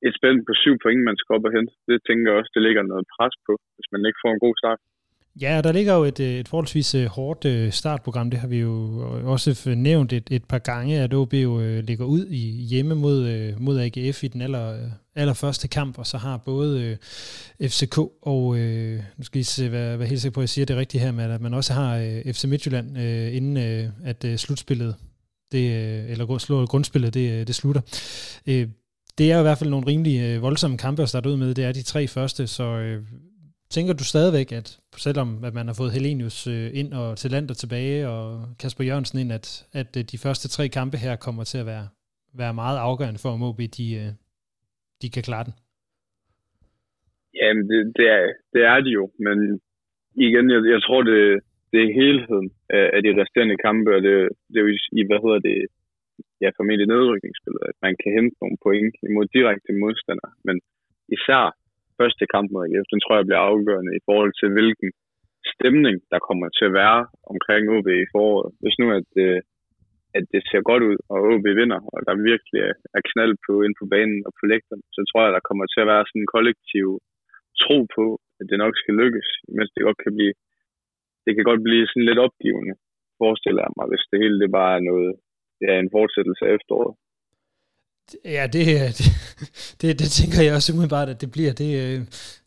et 0.08 0.14
spænd 0.20 0.38
på 0.48 0.54
syv 0.64 0.76
point, 0.84 1.02
man 1.10 1.18
skal 1.20 1.36
op 1.38 1.48
og 1.48 1.54
hente. 1.58 1.74
Det 1.90 1.98
tænker 2.08 2.26
jeg 2.28 2.38
også, 2.40 2.52
det 2.56 2.64
ligger 2.68 2.84
noget 2.92 3.06
pres 3.16 3.36
på, 3.48 3.54
hvis 3.76 3.90
man 3.94 4.02
ikke 4.08 4.22
får 4.24 4.32
en 4.34 4.46
god 4.46 4.56
start. 4.62 4.80
Ja, 5.42 5.62
der 5.64 5.72
ligger 5.72 5.94
jo 5.96 6.04
et, 6.04 6.20
øh, 6.20 6.28
et 6.28 6.48
forholdsvis 6.48 6.96
øh, 6.96 7.06
hårdt 7.06 7.46
øh, 7.46 7.72
startprogram. 7.72 8.30
Det 8.30 8.40
har 8.40 8.48
vi 8.48 8.60
jo 8.60 8.74
også 9.26 9.74
nævnt 9.78 10.14
et, 10.14 10.28
et 10.32 10.46
par 10.50 10.60
gange, 10.60 11.00
at 11.00 11.14
OB 11.14 11.34
jo 11.34 11.82
ligger 11.82 12.06
ud 12.06 12.26
i 12.26 12.66
hjemme 12.72 12.96
mod, 12.96 13.20
mod 13.60 13.80
AGF 13.80 14.24
i 14.24 14.28
den 14.28 14.42
aller, 14.42 14.76
allerførste 15.16 15.68
kamp, 15.68 15.98
og 16.00 16.06
så 16.06 16.18
har 16.18 16.38
både 16.46 16.98
FCK 17.62 17.98
og, 18.22 18.58
nu 19.18 19.24
skal 19.24 19.42
I 19.42 19.44
se, 19.44 19.72
være, 19.72 20.00
være 20.00 20.08
helt 20.08 20.22
sikker 20.22 20.34
på, 20.34 20.40
at 20.40 20.44
jeg 20.44 20.50
siger 20.50 20.66
det 20.66 20.78
rigtigt 20.78 21.04
her, 21.04 21.12
med 21.12 21.32
at 21.32 21.42
man 21.42 21.54
også 21.54 21.74
har 21.74 22.22
FC 22.34 22.44
Midtjylland, 22.46 22.98
inden 23.38 23.58
at 24.06 24.40
slutspillet, 24.40 24.96
det, 25.52 25.66
eller 26.12 26.26
grundspillet, 26.66 27.14
det, 27.14 27.48
det 27.48 27.56
slutter 27.56 27.82
det 29.18 29.32
er 29.32 29.40
i 29.40 29.46
hvert 29.48 29.60
fald 29.60 29.70
nogle 29.70 29.88
rimelig 29.92 30.16
øh, 30.26 30.42
voldsomme 30.42 30.78
kampe 30.78 31.02
at 31.02 31.10
starte 31.10 31.30
ud 31.30 31.38
med. 31.38 31.54
Det 31.54 31.64
er 31.66 31.72
de 31.72 31.84
tre 31.84 32.02
første, 32.08 32.48
så 32.48 32.68
øh, 32.84 33.00
tænker 33.76 33.94
du 33.94 34.04
stadigvæk, 34.04 34.50
at 34.60 34.68
selvom 35.06 35.30
at 35.48 35.54
man 35.54 35.68
har 35.68 35.76
fået 35.80 35.96
Helenius 35.96 36.48
øh, 36.48 36.68
ind 36.80 36.94
og 36.94 37.18
til 37.18 37.32
land 37.32 37.50
og 37.50 37.58
tilbage, 37.58 38.00
og 38.14 38.26
Kasper 38.62 38.84
Jørgensen 38.84 39.20
ind, 39.20 39.32
at, 39.40 39.48
at 39.82 39.92
øh, 40.00 40.04
de 40.12 40.18
første 40.26 40.48
tre 40.56 40.66
kampe 40.68 40.98
her 40.98 41.16
kommer 41.26 41.44
til 41.44 41.60
at 41.64 41.66
være, 41.74 41.88
være 42.42 42.54
meget 42.62 42.78
afgørende 42.88 43.20
for, 43.24 43.30
om 43.30 43.44
OB 43.48 43.60
de, 43.78 43.86
øh, 44.02 44.12
de 45.02 45.08
kan 45.16 45.24
klare 45.30 45.46
den? 45.48 45.54
Jamen, 47.40 47.64
det, 47.70 47.80
det, 47.98 48.08
er, 48.18 48.24
det 48.54 48.62
er 48.72 48.80
de 48.86 48.92
jo, 49.00 49.04
men 49.26 49.38
igen, 50.28 50.46
jeg, 50.54 50.62
jeg 50.74 50.82
tror, 50.86 51.02
det, 51.12 51.22
det 51.72 51.80
er 51.84 51.98
helheden 52.02 52.48
af 52.96 53.02
de 53.06 53.12
resterende 53.22 53.58
kampe, 53.68 53.90
og 53.96 54.02
det, 54.06 54.14
det 54.52 54.58
er 54.58 54.66
jo 54.68 54.72
i, 55.00 55.02
hvad 55.10 55.20
hedder 55.24 55.42
det, 55.50 55.58
ja, 56.42 56.50
formentlig 56.58 56.88
nedrykningsspillet, 56.94 57.64
at 57.72 57.78
man 57.86 57.94
kan 58.02 58.10
hente 58.18 58.36
nogle 58.42 58.58
point 58.66 58.96
imod 59.08 59.26
direkte 59.38 59.72
modstandere. 59.84 60.34
Men 60.48 60.56
især 61.16 61.44
første 62.00 62.24
kamp 62.34 62.48
mod 62.52 62.64
AGF, 62.66 62.88
den 62.94 63.02
tror 63.02 63.16
jeg 63.18 63.28
bliver 63.28 63.48
afgørende 63.52 63.94
i 63.96 64.06
forhold 64.08 64.34
til, 64.40 64.48
hvilken 64.56 64.90
stemning, 65.54 65.96
der 66.12 66.20
kommer 66.28 66.48
til 66.58 66.66
at 66.70 66.78
være 66.82 67.02
omkring 67.34 67.64
OB 67.76 67.88
i 68.04 68.12
foråret. 68.14 68.50
Hvis 68.62 68.76
nu, 68.82 68.88
at, 69.00 69.10
øh, 69.26 69.40
at 70.18 70.24
det 70.34 70.42
ser 70.50 70.62
godt 70.70 70.84
ud, 70.90 70.98
og 71.12 71.18
OB 71.32 71.46
vinder, 71.60 71.82
og 71.94 72.00
der 72.08 72.26
virkelig 72.32 72.62
er 72.98 73.02
knald 73.12 73.36
på 73.46 73.54
ind 73.66 73.76
på 73.80 73.86
banen 73.94 74.20
og 74.28 74.32
på 74.40 74.44
lægterne, 74.52 74.84
så 74.96 75.02
tror 75.10 75.22
jeg, 75.24 75.34
der 75.38 75.48
kommer 75.48 75.66
til 75.70 75.80
at 75.84 75.90
være 75.92 76.04
sådan 76.08 76.22
en 76.24 76.34
kollektiv 76.36 76.88
tro 77.64 77.78
på, 77.98 78.06
at 78.40 78.46
det 78.50 78.58
nok 78.64 78.76
skal 78.82 78.96
lykkes, 79.02 79.30
mens 79.58 79.72
det 79.76 79.88
godt 79.88 80.00
kan 80.06 80.14
blive 80.18 80.34
det 81.26 81.32
kan 81.36 81.46
godt 81.50 81.64
blive 81.68 81.86
sådan 81.88 82.08
lidt 82.10 82.24
opgivende, 82.28 82.74
forestiller 83.22 83.62
jeg 83.66 83.74
mig, 83.78 83.88
hvis 83.92 84.06
det 84.12 84.22
hele 84.24 84.38
det 84.44 84.52
bare 84.60 84.74
er 84.78 84.84
noget 84.92 85.12
ja, 85.66 85.74
en 85.80 85.90
fortsættelse 85.98 86.44
af 86.46 86.52
efteråret. 86.58 86.94
Ja, 88.26 88.44
det, 88.54 88.66
det, 88.98 89.06
det, 89.82 90.00
det 90.02 90.10
tænker 90.20 90.40
jeg 90.46 90.54
også 90.56 90.74
umiddelbart, 90.74 91.10
at 91.10 91.22
det 91.22 91.32
bliver. 91.32 91.54
Det, 91.62 91.70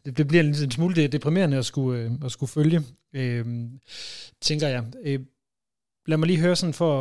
det, 0.05 0.19
det 0.19 0.29
bliver 0.29 0.43
en 0.43 0.71
smule 0.79 1.07
deprimerende 1.17 1.57
at 1.63 1.65
skulle, 1.65 1.99
at 2.25 2.31
skulle 2.31 2.55
følge, 2.59 2.81
øh, 3.19 3.45
tænker 4.49 4.69
jeg. 4.75 4.83
Øh, 5.07 5.21
lad 6.07 6.19
mig 6.19 6.27
lige 6.29 6.45
høre 6.45 6.57
sådan 6.57 6.79
for, 6.83 6.93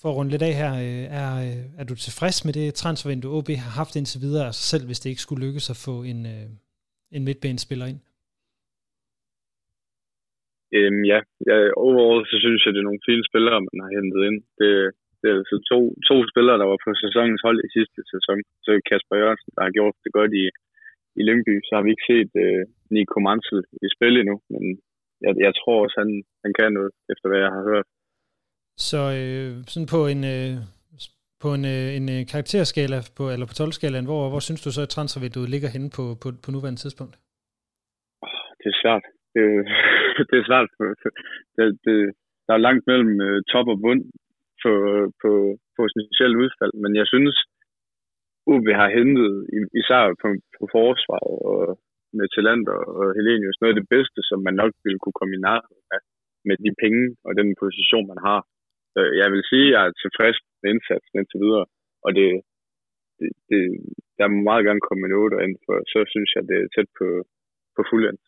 for 0.00 0.08
at 0.10 0.16
runde 0.16 0.30
lidt 0.30 0.42
af 0.42 0.54
her. 0.62 0.72
Er, 1.20 1.30
er 1.80 1.84
du 1.84 1.94
tilfreds 1.94 2.44
med 2.44 2.52
det 2.52 2.74
transfervindue, 2.74 3.36
OB 3.36 3.48
har 3.48 3.74
haft 3.80 3.96
indtil 3.96 4.20
videre, 4.20 4.46
altså 4.46 4.62
selv 4.72 4.84
hvis 4.86 5.00
det 5.00 5.10
ikke 5.10 5.26
skulle 5.26 5.46
lykkes 5.46 5.70
at 5.70 5.82
få 5.86 5.94
en, 6.12 6.20
en 7.16 7.24
midtbanespiller 7.24 7.86
ind? 7.86 8.00
Øhm, 10.76 11.02
ja, 11.12 11.20
ja, 11.48 11.56
overall 11.86 12.20
så 12.30 12.36
synes 12.44 12.60
jeg, 12.62 12.72
det 12.72 12.80
er 12.80 12.88
nogle 12.88 13.06
fine 13.08 13.24
spillere, 13.30 13.58
man 13.68 13.78
har 13.84 13.90
hentet 13.96 14.20
ind. 14.28 14.38
Det, 14.60 14.72
det 15.20 15.26
er 15.28 15.36
altså 15.40 15.56
to, 15.70 15.78
to 16.08 16.16
spillere, 16.30 16.60
der 16.60 16.68
var 16.72 16.80
på 16.86 16.90
sæsonens 17.04 17.42
hold 17.46 17.58
i 17.66 17.74
sidste 17.76 18.00
sæson. 18.12 18.38
Så 18.64 18.70
Kasper 18.88 19.16
Jørgensen, 19.20 19.52
der 19.56 19.62
har 19.66 19.76
gjort 19.78 19.96
det 20.04 20.12
godt 20.18 20.32
i, 20.42 20.44
i 21.18 21.20
Lyngby, 21.28 21.54
så 21.66 21.72
har 21.76 21.82
vi 21.84 21.90
ikke 21.94 22.08
set 22.12 22.32
øh, 22.44 22.62
Nico 22.94 23.18
Mansel 23.26 23.60
i 23.86 23.88
spil 23.94 24.14
endnu, 24.20 24.36
men 24.52 24.62
jeg, 25.24 25.32
jeg 25.46 25.52
tror 25.60 25.76
også, 25.84 25.96
han, 26.02 26.10
han 26.44 26.52
kan 26.58 26.70
noget, 26.78 26.92
efter 27.12 27.26
hvad 27.28 27.40
jeg 27.44 27.52
har 27.56 27.64
hørt. 27.70 27.86
Så 28.88 29.00
øh, 29.18 29.50
sådan 29.72 29.90
på 29.94 30.00
en, 30.12 30.22
øh, 30.36 30.52
på 31.42 31.48
en, 31.56 31.64
øh, 31.74 31.88
en 31.98 32.06
øh, 32.14 32.20
karakterskala, 32.32 32.98
på, 33.18 33.24
eller 33.34 33.46
på 33.48 33.56
12-skalaen, 33.60 34.08
hvor, 34.10 34.22
hvor 34.32 34.42
synes 34.46 34.62
du 34.64 34.70
så, 34.72 34.82
at 34.86 34.92
transfervinduet 34.94 35.52
ligger 35.54 35.70
henne 35.74 35.90
på, 35.96 36.04
på, 36.22 36.28
på 36.44 36.48
nuværende 36.54 36.82
tidspunkt? 36.82 37.14
Det 38.60 38.68
er 38.72 38.78
svært. 38.82 39.04
Det, 39.34 39.44
det 40.30 40.36
er 40.40 40.46
svært. 40.50 40.68
Det, 41.56 41.64
det, 41.86 41.98
der 42.46 42.52
er 42.54 42.66
langt 42.66 42.84
mellem 42.90 43.12
uh, 43.26 43.38
top 43.52 43.68
og 43.72 43.78
bund 43.84 44.02
på, 44.62 44.72
på 45.22 45.30
potentielt 45.78 46.36
udfald, 46.42 46.74
men 46.82 46.92
jeg 47.00 47.06
synes, 47.12 47.36
UB 48.52 48.66
har 48.80 48.88
hentet, 48.98 49.30
især 49.80 50.02
på, 50.22 50.28
på 50.56 50.64
forsvaret 50.76 51.36
og 51.52 51.60
med 52.18 52.26
Talander 52.34 52.78
og 52.98 53.06
Helenius, 53.16 53.60
noget 53.60 53.74
af 53.74 53.80
det 53.80 53.88
bedste, 53.94 54.20
som 54.28 54.38
man 54.46 54.54
nok 54.62 54.72
ville 54.84 55.00
kunne 55.00 55.18
komme 55.18 55.34
i 55.36 55.44
nærheden 55.48 55.88
af 55.96 56.02
med 56.48 56.56
de 56.64 56.72
penge 56.82 57.02
og 57.26 57.32
den 57.40 57.48
position, 57.62 58.06
man 58.12 58.20
har. 58.28 58.40
Så 58.94 59.00
jeg 59.20 59.28
vil 59.32 59.42
sige, 59.50 59.66
at 59.68 59.72
jeg 59.74 59.82
er 59.86 59.92
tilfreds 60.02 60.38
med 60.60 60.68
indsatsen 60.72 61.14
indtil 61.18 61.42
videre, 61.44 61.66
og 62.04 62.10
det, 62.18 62.28
det, 63.18 63.28
det, 63.50 63.62
der 64.18 64.26
må 64.32 64.38
meget 64.50 64.66
gerne 64.68 64.82
komme 64.86 65.02
en 65.04 65.18
8 65.22 65.36
ind, 65.44 65.56
for 65.64 65.74
så 65.92 66.00
synes 66.12 66.30
jeg, 66.36 66.42
det 66.50 66.56
er 66.60 66.68
tæt 66.74 66.90
på, 66.98 67.08
på 67.76 67.80
fuldendt. 67.90 68.22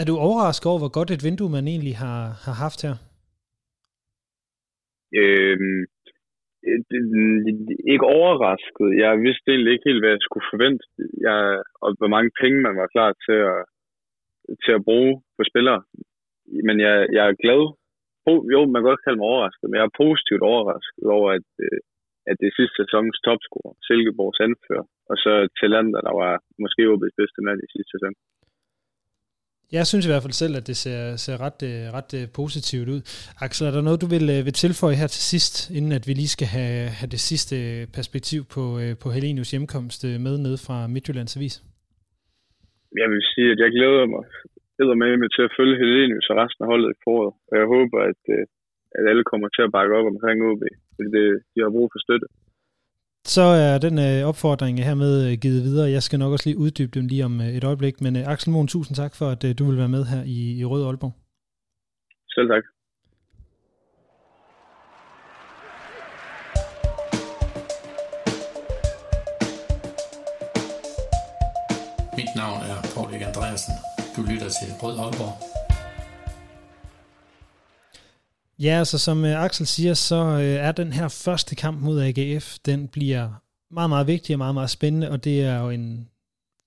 Er 0.00 0.04
du 0.10 0.14
overrasket 0.28 0.66
over, 0.70 0.80
hvor 0.82 0.92
godt 0.98 1.10
et 1.10 1.24
vindue 1.28 1.50
man 1.56 1.66
egentlig 1.72 1.96
har, 2.04 2.20
har 2.46 2.56
haft 2.64 2.80
her? 2.86 2.94
Øhm, 5.20 5.80
øh, 6.68 6.78
ikke 7.92 8.06
overrasket. 8.18 8.88
Jeg 9.04 9.12
vidste 9.26 9.46
egentlig 9.50 9.72
ikke 9.72 9.88
helt, 9.90 10.02
hvad 10.02 10.12
jeg 10.14 10.24
skulle 10.26 10.46
forvente, 10.52 10.84
jeg, 11.26 11.38
og 11.82 11.88
hvor 11.98 12.10
mange 12.14 12.30
penge 12.40 12.58
man 12.66 12.76
var 12.82 12.88
klar 12.94 13.10
til 13.26 13.38
at, 13.52 13.60
til 14.64 14.72
at 14.78 14.84
bruge 14.88 15.12
på 15.36 15.42
spillere. 15.50 15.80
Men 16.66 16.76
jeg, 16.86 16.94
jeg 17.16 17.24
er 17.28 17.40
glad. 17.44 17.62
Jo, 18.54 18.60
man 18.72 18.80
kan 18.80 18.90
godt 18.90 19.04
kalde 19.04 19.18
mig 19.18 19.28
overrasket, 19.32 19.66
men 19.68 19.78
jeg 19.78 19.86
er 19.86 20.00
positivt 20.04 20.42
overrasket 20.52 21.06
over, 21.16 21.28
at, 21.38 21.48
øh, 21.64 21.80
at 22.30 22.36
det 22.42 22.50
sidste 22.58 22.76
sæsons 22.78 23.16
topscorer, 23.26 23.74
Silkeborgs 23.86 24.40
anfører, 24.46 24.86
og 25.10 25.16
så 25.24 25.32
Talander, 25.58 26.00
der 26.08 26.14
var 26.22 26.32
måske 26.62 26.82
OB's 26.92 27.16
bedste 27.20 27.40
mand 27.46 27.58
i 27.62 27.72
sidste 27.74 27.92
sæson. 27.94 28.14
Jeg 29.72 29.86
synes 29.86 30.06
i 30.06 30.10
hvert 30.10 30.24
fald 30.24 30.40
selv, 30.42 30.54
at 30.56 30.66
det 30.70 30.76
ser, 30.76 31.16
ser 31.24 31.36
ret, 31.46 31.60
øh, 31.70 31.84
ret 31.98 32.12
øh, 32.18 32.24
positivt 32.40 32.88
ud. 32.94 33.00
Axel, 33.44 33.66
er 33.66 33.74
der 33.76 33.82
noget, 33.88 34.02
du 34.04 34.08
vil, 34.14 34.26
øh, 34.34 34.40
vil 34.46 34.60
tilføje 34.64 35.00
her 35.02 35.10
til 35.16 35.24
sidst, 35.32 35.54
inden 35.76 35.92
at 35.98 36.04
vi 36.08 36.12
lige 36.12 36.34
skal 36.36 36.48
have, 36.56 36.80
have 36.98 37.10
det 37.14 37.22
sidste 37.30 37.56
perspektiv 37.96 38.40
på, 38.54 38.62
på 39.02 39.08
Helenius 39.14 39.50
hjemkomst 39.50 40.00
med 40.26 40.34
ned 40.46 40.56
fra 40.66 40.76
Midtjyllands 40.94 41.36
Avis? 41.36 41.56
Jeg 43.00 43.08
vil 43.12 43.22
sige, 43.32 43.48
at 43.54 43.58
jeg 43.64 43.70
glæder 43.76 44.06
mig 44.14 44.24
glæder 44.76 44.96
med, 45.02 45.10
med 45.22 45.30
til 45.36 45.42
at 45.46 45.54
følge 45.58 45.80
Helenius 45.82 46.30
og 46.30 46.36
resten 46.42 46.62
af 46.64 46.70
holdet 46.72 46.88
i 46.94 47.00
foråret. 47.04 47.34
Og 47.50 47.54
jeg 47.60 47.66
håber, 47.74 47.98
at, 48.10 48.22
at 48.98 49.04
alle 49.10 49.24
kommer 49.30 49.48
til 49.48 49.62
at 49.66 49.74
bakke 49.76 49.96
op 49.98 50.06
omkring 50.12 50.38
OB, 50.48 50.62
fordi 50.94 51.08
det, 51.16 51.26
de 51.52 51.58
har 51.64 51.74
brug 51.76 51.88
for 51.92 52.00
støtte. 52.06 52.26
Så 53.26 53.42
er 53.42 53.78
den 53.78 53.98
øh, 53.98 54.28
opfordring 54.28 54.84
hermed 54.84 55.30
øh, 55.30 55.38
givet 55.38 55.62
videre. 55.62 55.90
Jeg 55.90 56.02
skal 56.02 56.18
nok 56.18 56.32
også 56.32 56.48
lige 56.48 56.58
uddybe 56.58 57.00
dem 57.00 57.06
lige 57.06 57.24
om 57.24 57.40
øh, 57.40 57.46
et 57.46 57.64
øjeblik. 57.64 58.00
Men 58.00 58.16
øh, 58.16 58.26
Axel 58.26 58.52
Mohn, 58.52 58.68
tusind 58.68 58.96
tak 58.96 59.14
for, 59.14 59.28
at 59.28 59.44
øh, 59.44 59.54
du 59.58 59.64
vil 59.64 59.78
være 59.78 59.88
med 59.88 60.04
her 60.04 60.22
i, 60.22 60.58
i 60.58 60.64
Rød 60.64 60.86
Aalborg. 60.86 61.12
Selv 62.28 62.48
tak. 62.48 62.64
Mit 72.16 72.30
navn 72.36 72.60
er 72.70 72.78
Paul 72.94 73.14
Andreasen. 73.14 73.74
Du 74.16 74.20
lytter 74.30 74.48
til 74.58 74.68
Rød 74.82 74.98
Aalborg. 74.98 75.63
Ja, 78.58 78.78
altså 78.78 78.98
som 78.98 79.24
øh, 79.24 79.44
Axel 79.44 79.66
siger, 79.66 79.94
så 79.94 80.16
øh, 80.16 80.42
er 80.42 80.72
den 80.72 80.92
her 80.92 81.08
første 81.08 81.54
kamp 81.54 81.80
mod 81.80 82.02
AGF, 82.02 82.58
den 82.66 82.88
bliver 82.88 83.30
meget, 83.70 83.90
meget 83.90 84.06
vigtig 84.06 84.34
og 84.34 84.38
meget, 84.38 84.54
meget 84.54 84.70
spændende, 84.70 85.10
og 85.10 85.24
det 85.24 85.42
er 85.42 85.58
jo 85.58 85.70
en 85.70 86.08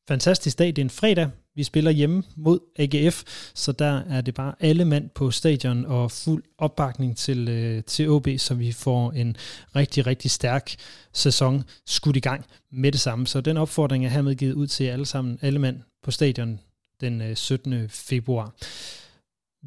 fantastisk 0.07 0.59
dag. 0.59 0.67
Det 0.67 0.77
er 0.77 0.85
en 0.85 0.89
fredag. 0.89 1.29
Vi 1.55 1.63
spiller 1.63 1.91
hjemme 1.91 2.23
mod 2.35 2.59
AGF, 2.75 3.23
så 3.53 3.71
der 3.71 4.01
er 4.09 4.21
det 4.21 4.33
bare 4.33 4.55
alle 4.59 4.85
mand 4.85 5.09
på 5.09 5.31
stadion 5.31 5.85
og 5.85 6.11
fuld 6.11 6.43
opbakning 6.57 7.17
til, 7.17 7.49
øh, 7.49 7.83
til 7.83 8.09
OB, 8.09 8.27
så 8.37 8.53
vi 8.53 8.71
får 8.71 9.11
en 9.11 9.37
rigtig, 9.75 10.07
rigtig 10.07 10.31
stærk 10.31 10.75
sæson 11.13 11.63
skudt 11.85 12.15
i 12.15 12.19
gang 12.19 12.45
med 12.71 12.91
det 12.91 12.99
samme. 12.99 13.27
Så 13.27 13.41
den 13.41 13.57
opfordring 13.57 14.05
er 14.05 14.09
hermed 14.09 14.35
givet 14.35 14.53
ud 14.53 14.67
til 14.67 14.83
alle 14.83 15.05
sammen, 15.05 15.39
alle 15.41 15.59
mand 15.59 15.79
på 16.03 16.11
stadion 16.11 16.59
den 17.01 17.21
øh, 17.21 17.35
17. 17.35 17.89
februar. 17.89 18.53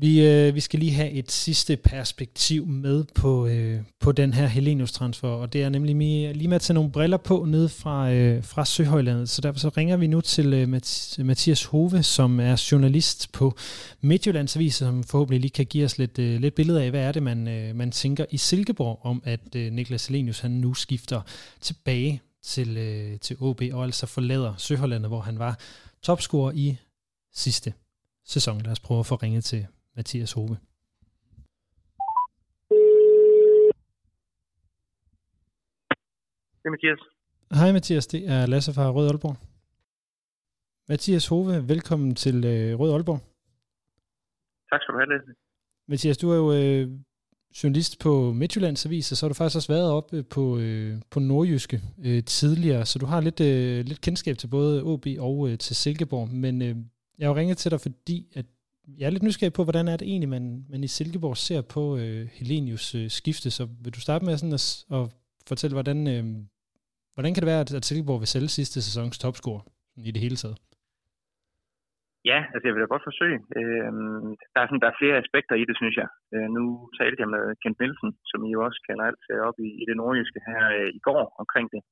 Vi, 0.01 0.27
øh, 0.27 0.55
vi 0.55 0.61
skal 0.61 0.81
lige 0.81 0.93
have 0.93 1.11
et 1.11 1.33
sidste 1.33 1.77
perspektiv 1.77 2.67
med 2.67 3.05
på, 3.15 3.47
øh, 3.47 3.81
på 4.01 4.13
den 4.13 4.35
her 4.35 4.47
Helenius-transfer, 4.47 5.29
og 5.29 5.53
det 5.53 5.63
er 5.63 5.69
nemlig 5.69 5.97
lige 6.37 6.49
med 6.49 6.55
at 6.55 6.61
tage 6.61 6.75
nogle 6.75 6.91
briller 6.91 7.17
på 7.17 7.45
ned 7.49 7.69
fra, 7.69 8.13
øh, 8.13 8.45
fra 8.45 8.65
Søhøjlandet. 8.65 9.29
Så 9.29 9.41
derfor 9.41 9.61
så 9.61 9.69
ringer 9.69 9.97
vi 9.97 10.07
nu 10.07 10.21
til 10.21 10.53
øh, 10.53 10.69
Mathias 11.27 11.65
Hove, 11.65 12.03
som 12.03 12.41
er 12.41 12.69
journalist 12.73 13.33
på 13.33 13.57
Midtjyllands 14.01 14.57
Avis, 14.57 14.75
som 14.75 15.05
forhåbentlig 15.05 15.41
lige 15.41 15.51
kan 15.51 15.67
give 15.67 15.85
os 15.85 15.99
lidt, 15.99 16.19
øh, 16.19 16.41
lidt 16.41 16.55
billeder 16.55 16.81
af, 16.81 16.91
hvad 16.91 17.01
er 17.01 17.13
det, 17.13 17.23
man, 17.23 17.49
øh, 17.49 17.77
man 17.77 17.91
tænker 17.91 18.25
i 18.31 18.37
Silkeborg 18.37 19.01
om, 19.03 19.23
at 19.25 19.57
øh, 19.57 19.73
Niklas 19.73 20.07
Helenius 20.07 20.41
han 20.41 20.51
nu 20.51 20.75
skifter 20.75 21.21
tilbage 21.61 22.23
til, 22.43 22.77
øh, 22.77 23.19
til 23.19 23.37
OB, 23.41 23.63
og 23.73 23.85
altså 23.85 24.07
forlader 24.07 24.55
Søhøjlandet, 24.59 25.11
hvor 25.11 25.21
han 25.21 25.39
var 25.39 25.59
topscorer 26.03 26.53
i 26.53 26.77
sidste 27.35 27.73
sæson. 28.27 28.63
Lad 28.63 28.73
os 28.73 28.81
prøve 28.81 29.01
at 29.01 29.07
få 29.07 29.15
ringet 29.15 29.45
til 29.45 29.67
Mathias 29.97 30.33
Hove. 30.33 30.57
Det 36.61 36.67
er 36.69 36.71
Mathias. 36.71 37.01
Hej 37.61 37.73
Mathias, 37.73 38.07
det 38.07 38.29
er 38.29 38.47
Lasse 38.47 38.73
fra 38.75 38.91
Rød 38.91 39.07
Aalborg. 39.09 39.37
Mathias 40.89 41.27
Hove, 41.27 41.69
velkommen 41.69 42.15
til 42.15 42.37
øh, 42.45 42.81
Rød 42.81 42.93
Aalborg. 42.93 43.21
Tak 44.71 44.81
skal 44.83 44.93
du 44.93 44.99
have, 44.99 45.09
Lasse. 45.13 45.33
Mathias, 45.89 46.19
du 46.19 46.31
er 46.31 46.37
jo 46.37 46.53
øh, 46.53 46.89
journalist 47.63 47.99
på 48.05 48.33
Midtjyllands 48.33 48.87
Avis, 48.87 49.13
og 49.13 49.17
så 49.17 49.27
har 49.27 49.29
du 49.29 49.35
faktisk 49.35 49.57
også 49.57 49.73
været 49.73 49.91
oppe 49.91 50.23
på, 50.23 50.59
øh, 50.59 51.03
på 51.11 51.21
Nordjyske 51.21 51.81
øh, 52.07 52.25
tidligere, 52.25 52.87
så 52.87 52.99
du 52.99 53.07
har 53.07 53.21
lidt, 53.21 53.41
øh, 53.41 53.85
lidt 53.91 54.01
kendskab 54.01 54.39
til 54.39 54.49
både 54.49 54.83
OB 54.83 55.07
og 55.19 55.49
øh, 55.49 55.59
til 55.59 55.77
Silkeborg, 55.77 56.29
men 56.29 56.63
øh, 56.63 56.77
jeg 57.19 57.27
har 57.27 57.35
jo 57.35 57.41
ringet 57.41 57.59
til 57.59 57.71
dig, 57.71 57.81
fordi 57.81 58.33
at 58.35 58.47
jeg 58.99 59.07
er 59.07 59.15
lidt 59.15 59.27
nysgerrig 59.29 59.57
på, 59.57 59.63
hvordan 59.65 59.89
er 59.89 59.97
det 59.97 60.07
egentlig, 60.09 60.33
man, 60.37 60.45
man 60.73 60.85
i 60.85 60.95
Silkeborg 60.97 61.37
ser 61.37 61.63
på 61.75 61.83
øh, 62.03 62.23
Helenius 62.39 62.87
øh, 63.01 63.09
skifte. 63.19 63.49
Så 63.51 63.65
vil 63.83 63.95
du 63.97 64.01
starte 64.01 64.25
med 64.25 64.37
sådan 64.37 64.59
at, 64.61 64.67
at 64.99 65.05
fortælle, 65.51 65.75
hvordan, 65.79 65.99
øh, 66.15 66.25
hvordan 67.15 67.33
kan 67.33 67.43
det 67.43 67.53
være, 67.53 67.65
at 67.79 67.85
Silkeborg 67.89 68.21
vil 68.21 68.35
sælge 68.35 68.57
sidste 68.59 68.79
sæsons 68.83 69.19
topscore 69.19 69.63
i 70.09 70.11
det 70.15 70.23
hele 70.27 70.37
taget? 70.43 70.59
Ja, 72.31 72.39
altså 72.53 72.65
jeg 72.67 72.75
vil 72.75 72.83
da 72.83 72.95
godt 72.95 73.09
forsøge. 73.11 73.39
Øh, 73.59 73.93
der, 74.53 74.61
er 74.61 74.67
sådan, 74.67 74.83
der 74.85 74.91
er 74.91 75.01
flere 75.01 75.21
aspekter 75.23 75.55
i 75.63 75.65
det, 75.69 75.77
synes 75.81 75.97
jeg. 76.03 76.09
Øh, 76.35 76.49
nu 76.57 76.65
talte 76.99 77.21
jeg 77.23 77.31
med 77.37 77.45
Kent 77.63 77.79
Nielsen, 77.81 78.11
som 78.31 78.41
I 78.47 78.51
jo 78.55 78.61
også 78.67 78.81
kender 78.87 79.05
alt 79.11 79.23
op 79.49 79.59
i, 79.67 79.69
i 79.83 79.85
det 79.89 79.97
nordjyske 79.97 80.41
her 80.49 80.63
øh, 80.79 80.91
i 80.99 81.01
går 81.09 81.23
omkring 81.43 81.67
det. 81.75 81.83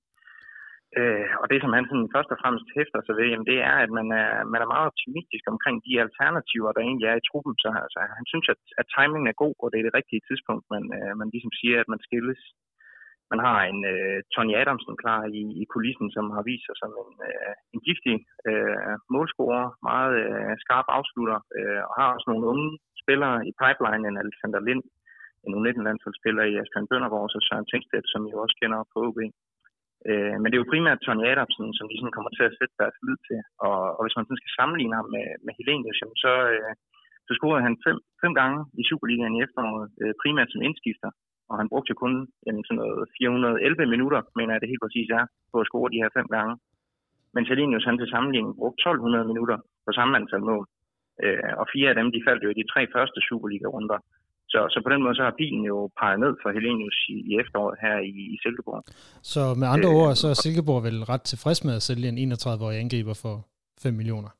Øh, 0.97 1.31
og 1.41 1.47
det, 1.51 1.59
som 1.61 1.73
han 1.77 1.87
sådan 1.89 2.13
først 2.15 2.31
og 2.35 2.41
fremmest 2.43 2.69
hæfter 2.77 3.01
sig 3.03 3.15
ved, 3.19 3.27
jamen, 3.31 3.49
det 3.53 3.59
er, 3.71 3.77
at 3.85 3.91
man 3.99 4.09
er, 4.23 4.31
man 4.53 4.63
er 4.63 4.73
meget 4.73 4.89
optimistisk 4.91 5.45
omkring 5.55 5.77
de 5.87 6.03
alternativer, 6.05 6.71
der 6.73 6.83
egentlig 6.83 7.09
er 7.09 7.17
i 7.19 7.27
truppen. 7.29 7.55
Så 7.63 7.69
altså, 7.85 8.01
han 8.19 8.27
synes, 8.33 8.47
at, 8.55 8.61
at 8.81 8.91
timingen 8.95 9.29
er 9.29 9.41
god, 9.43 9.55
og 9.63 9.69
det 9.71 9.79
er 9.79 9.87
det 9.87 9.99
rigtige 9.99 10.27
tidspunkt, 10.29 10.65
man, 10.75 10.85
øh, 10.99 11.13
man 11.21 11.29
ligesom 11.35 11.53
siger, 11.61 11.77
at 11.81 11.91
man 11.93 12.05
skilles. 12.07 12.43
Man 13.33 13.41
har 13.47 13.59
en 13.71 13.81
øh, 13.93 14.19
Tony 14.35 14.55
Adamsen 14.61 14.97
klar 15.03 15.21
i, 15.41 15.43
i 15.63 15.65
kulissen, 15.73 16.09
som 16.17 16.25
har 16.37 16.43
vist 16.51 16.65
sig 16.67 16.77
som 16.83 16.93
en, 17.03 17.13
øh, 17.29 17.53
en 17.75 17.81
giftig 17.87 18.17
øh, 18.49 18.95
målscorer, 19.15 19.67
meget 19.91 20.15
øh, 20.25 20.53
skarp 20.65 20.89
afslutter, 20.99 21.39
øh, 21.59 21.81
og 21.89 21.93
har 21.99 22.09
også 22.15 22.29
nogle 22.31 22.49
unge 22.53 22.69
spillere 23.03 23.37
i 23.49 23.53
pipeline, 23.63 24.05
en 24.09 24.23
Alexander 24.25 24.61
Lind, 24.69 24.85
en 25.47 25.57
U19-landsholdsspiller 25.59 26.45
i 26.51 26.59
Asbjørn 26.61 26.91
Bøndergaard, 26.91 27.27
og 27.37 27.43
Søren 27.47 27.69
Tengstedt, 27.71 28.07
som 28.13 28.23
I 28.29 28.33
også 28.43 28.57
kender 28.61 28.81
på 28.93 28.99
OB. 29.09 29.19
Øh, 30.09 30.35
men 30.39 30.47
det 30.47 30.57
er 30.57 30.63
jo 30.63 30.73
primært 30.73 31.03
Tony 31.05 31.25
Adamsen, 31.31 31.69
som 31.79 31.87
de 31.89 31.97
sådan 31.99 32.17
kommer 32.17 32.33
til 32.35 32.49
at 32.49 32.57
sætte 32.59 32.75
deres 32.83 32.97
lid 33.07 33.19
til. 33.29 33.41
Og, 33.67 33.79
og 33.97 34.01
hvis 34.05 34.17
man 34.17 34.25
sådan 34.27 34.41
skal 34.41 34.57
sammenligne 34.59 34.99
ham 34.99 35.09
med, 35.15 35.27
med 35.47 35.53
Helenius, 35.59 36.01
så, 36.25 36.33
øh, 36.55 36.73
så 37.27 37.33
scorede 37.39 37.67
han 37.67 37.75
fem, 37.87 37.97
fem 38.23 38.33
gange 38.41 38.59
i 38.81 38.83
Superligaen 38.89 39.37
i 39.37 39.45
efteråret, 39.47 39.87
øh, 40.03 40.13
primært 40.23 40.53
som 40.53 40.65
indskifter. 40.69 41.11
Og 41.51 41.55
han 41.61 41.71
brugte 41.73 41.91
jo 41.93 41.97
kun 42.05 42.15
jamen, 42.47 42.65
sådan 42.65 42.81
noget 42.83 43.09
411 43.19 43.87
minutter, 43.95 44.21
mener 44.39 44.53
jeg 44.53 44.61
det 44.61 44.73
helt 44.73 44.85
præcis 44.85 45.09
er, 45.21 45.25
på 45.53 45.57
at 45.61 45.69
score 45.71 45.93
de 45.93 46.03
her 46.03 46.11
fem 46.19 46.29
gange. 46.37 46.55
Men 47.35 47.47
Helenius, 47.49 47.89
han 47.89 47.99
til 47.99 48.13
sammenligning 48.15 48.57
brugte 48.61 48.81
1200 48.81 49.31
minutter 49.33 49.59
på 49.87 49.91
samme 49.99 50.17
antal 50.21 50.43
mål. 50.51 50.65
Øh, 51.23 51.53
og 51.61 51.67
fire 51.75 51.89
af 51.91 51.97
dem, 52.01 52.09
de 52.13 52.25
faldt 52.27 52.45
jo 52.45 52.51
i 52.51 52.61
de 52.61 52.69
tre 52.73 52.83
første 52.95 53.21
Superliga-runder. 53.29 53.99
Så, 54.53 54.59
så 54.73 54.79
på 54.85 54.91
den 54.93 55.03
måde 55.05 55.15
så 55.19 55.25
har 55.29 55.41
bilen 55.43 55.63
jo 55.73 55.77
peget 56.01 56.21
ned 56.25 56.33
for 56.43 56.49
Helenius 56.57 56.99
i, 57.15 57.17
i 57.31 57.33
efteråret 57.43 57.77
her 57.85 57.97
i, 58.13 58.21
i 58.35 58.37
Silkeborg. 58.43 58.83
Så 59.33 59.43
med 59.61 59.69
andre 59.75 59.91
øh, 59.93 60.01
ord, 60.01 60.13
så 60.21 60.27
er 60.33 60.37
Silkeborg 60.45 60.83
vel 60.89 60.99
ret 61.13 61.25
tilfreds 61.31 61.61
med 61.67 61.75
at 61.79 61.87
sælge 61.89 62.09
en 62.09 62.33
31-årig 62.33 62.79
angriber 62.85 63.15
for 63.25 63.35
5 63.83 63.95
millioner? 64.01 64.31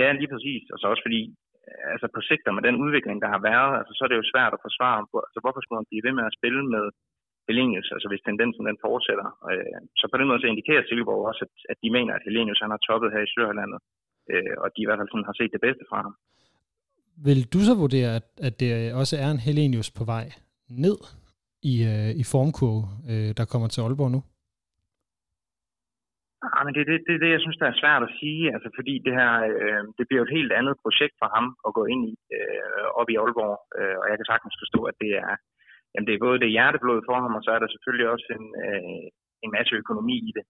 Ja, 0.00 0.08
lige 0.20 0.32
præcis. 0.34 0.62
Og 0.72 0.78
så 0.78 0.86
også 0.92 1.04
fordi, 1.06 1.20
altså 1.92 2.06
på 2.16 2.20
sigt 2.28 2.44
med 2.56 2.64
den 2.68 2.76
udvikling, 2.84 3.16
der 3.24 3.30
har 3.34 3.42
været, 3.50 3.72
altså, 3.78 3.92
så 3.94 4.00
er 4.04 4.10
det 4.10 4.20
jo 4.20 4.30
svært 4.32 4.52
at 4.56 4.64
forsvare. 4.66 4.98
Altså, 5.26 5.40
hvorfor 5.42 5.60
skulle 5.60 5.78
man 5.80 5.90
blive 5.90 6.06
ved 6.06 6.14
med 6.18 6.24
at 6.28 6.36
spille 6.38 6.62
med 6.74 6.84
Helenius, 7.48 7.88
altså 7.94 8.08
hvis 8.10 8.24
tendensen 8.26 8.64
den 8.70 8.78
fortsætter. 8.86 9.28
Øh, 9.50 9.80
så 10.00 10.04
på 10.08 10.16
den 10.18 10.28
måde 10.28 10.40
så 10.40 10.48
indikerer 10.52 10.82
Silkeborg 10.84 11.22
også, 11.30 11.42
at, 11.46 11.54
at 11.72 11.78
de 11.82 11.90
mener, 11.96 12.12
at 12.14 12.24
Helenius 12.26 12.62
han 12.64 12.74
har 12.74 12.82
toppet 12.88 13.12
her 13.14 13.22
i 13.24 13.32
Sørlandet, 13.34 13.80
øh, 14.32 14.54
og 14.62 14.68
de 14.74 14.82
i 14.82 14.86
hvert 14.86 15.00
fald 15.00 15.12
sådan 15.12 15.28
har 15.30 15.36
set 15.38 15.52
det 15.56 15.64
bedste 15.66 15.84
fra 15.90 15.98
ham. 16.06 16.14
Vil 17.26 17.40
du 17.52 17.58
så 17.68 17.74
vurdere, 17.82 18.10
at, 18.18 18.26
at 18.46 18.54
det 18.60 18.70
også 19.00 19.14
er 19.24 19.28
en 19.30 19.44
Helenius 19.46 19.90
på 19.98 20.04
vej 20.14 20.26
ned 20.84 20.98
i, 21.72 21.74
øh, 21.92 22.10
i 22.22 22.24
formkurve, 22.32 22.82
øh, 23.10 23.30
der 23.38 23.44
kommer 23.52 23.68
til 23.68 23.80
Aalborg 23.80 24.10
nu? 24.16 24.20
Ja, 26.44 26.60
men 26.64 26.72
det 26.74 26.80
er 26.82 26.88
det, 26.92 27.00
det, 27.06 27.14
det, 27.22 27.30
jeg 27.36 27.42
synes, 27.42 27.58
der 27.60 27.68
er 27.68 27.80
svært 27.82 28.02
at 28.08 28.14
sige, 28.20 28.42
altså 28.54 28.68
fordi 28.78 28.94
det 29.06 29.14
her, 29.20 29.32
øh, 29.62 29.82
det 29.98 30.04
bliver 30.08 30.22
et 30.24 30.36
helt 30.38 30.52
andet 30.60 30.76
projekt 30.84 31.14
for 31.20 31.28
ham 31.36 31.46
at 31.66 31.70
gå 31.78 31.82
ind 31.92 32.02
i 32.12 32.14
øh, 32.38 32.86
op 33.00 33.08
i 33.10 33.18
Aalborg, 33.22 33.58
øh, 33.78 33.96
og 34.00 34.06
jeg 34.10 34.16
kan 34.18 34.30
sagtens 34.30 34.54
forstå, 34.62 34.80
at 34.90 34.96
det 35.02 35.12
er, 35.26 35.32
jamen 35.92 36.06
det 36.06 36.14
er 36.14 36.24
både 36.26 36.40
det 36.42 36.54
hjerteblod 36.54 37.00
for 37.08 37.16
ham, 37.22 37.32
og 37.38 37.42
så 37.44 37.50
er 37.52 37.60
der 37.60 37.68
selvfølgelig 37.70 38.08
også 38.14 38.28
en, 38.38 38.46
øh, 38.66 39.06
en 39.44 39.50
masse 39.56 39.72
økonomi 39.82 40.16
i 40.30 40.32
det. 40.38 40.44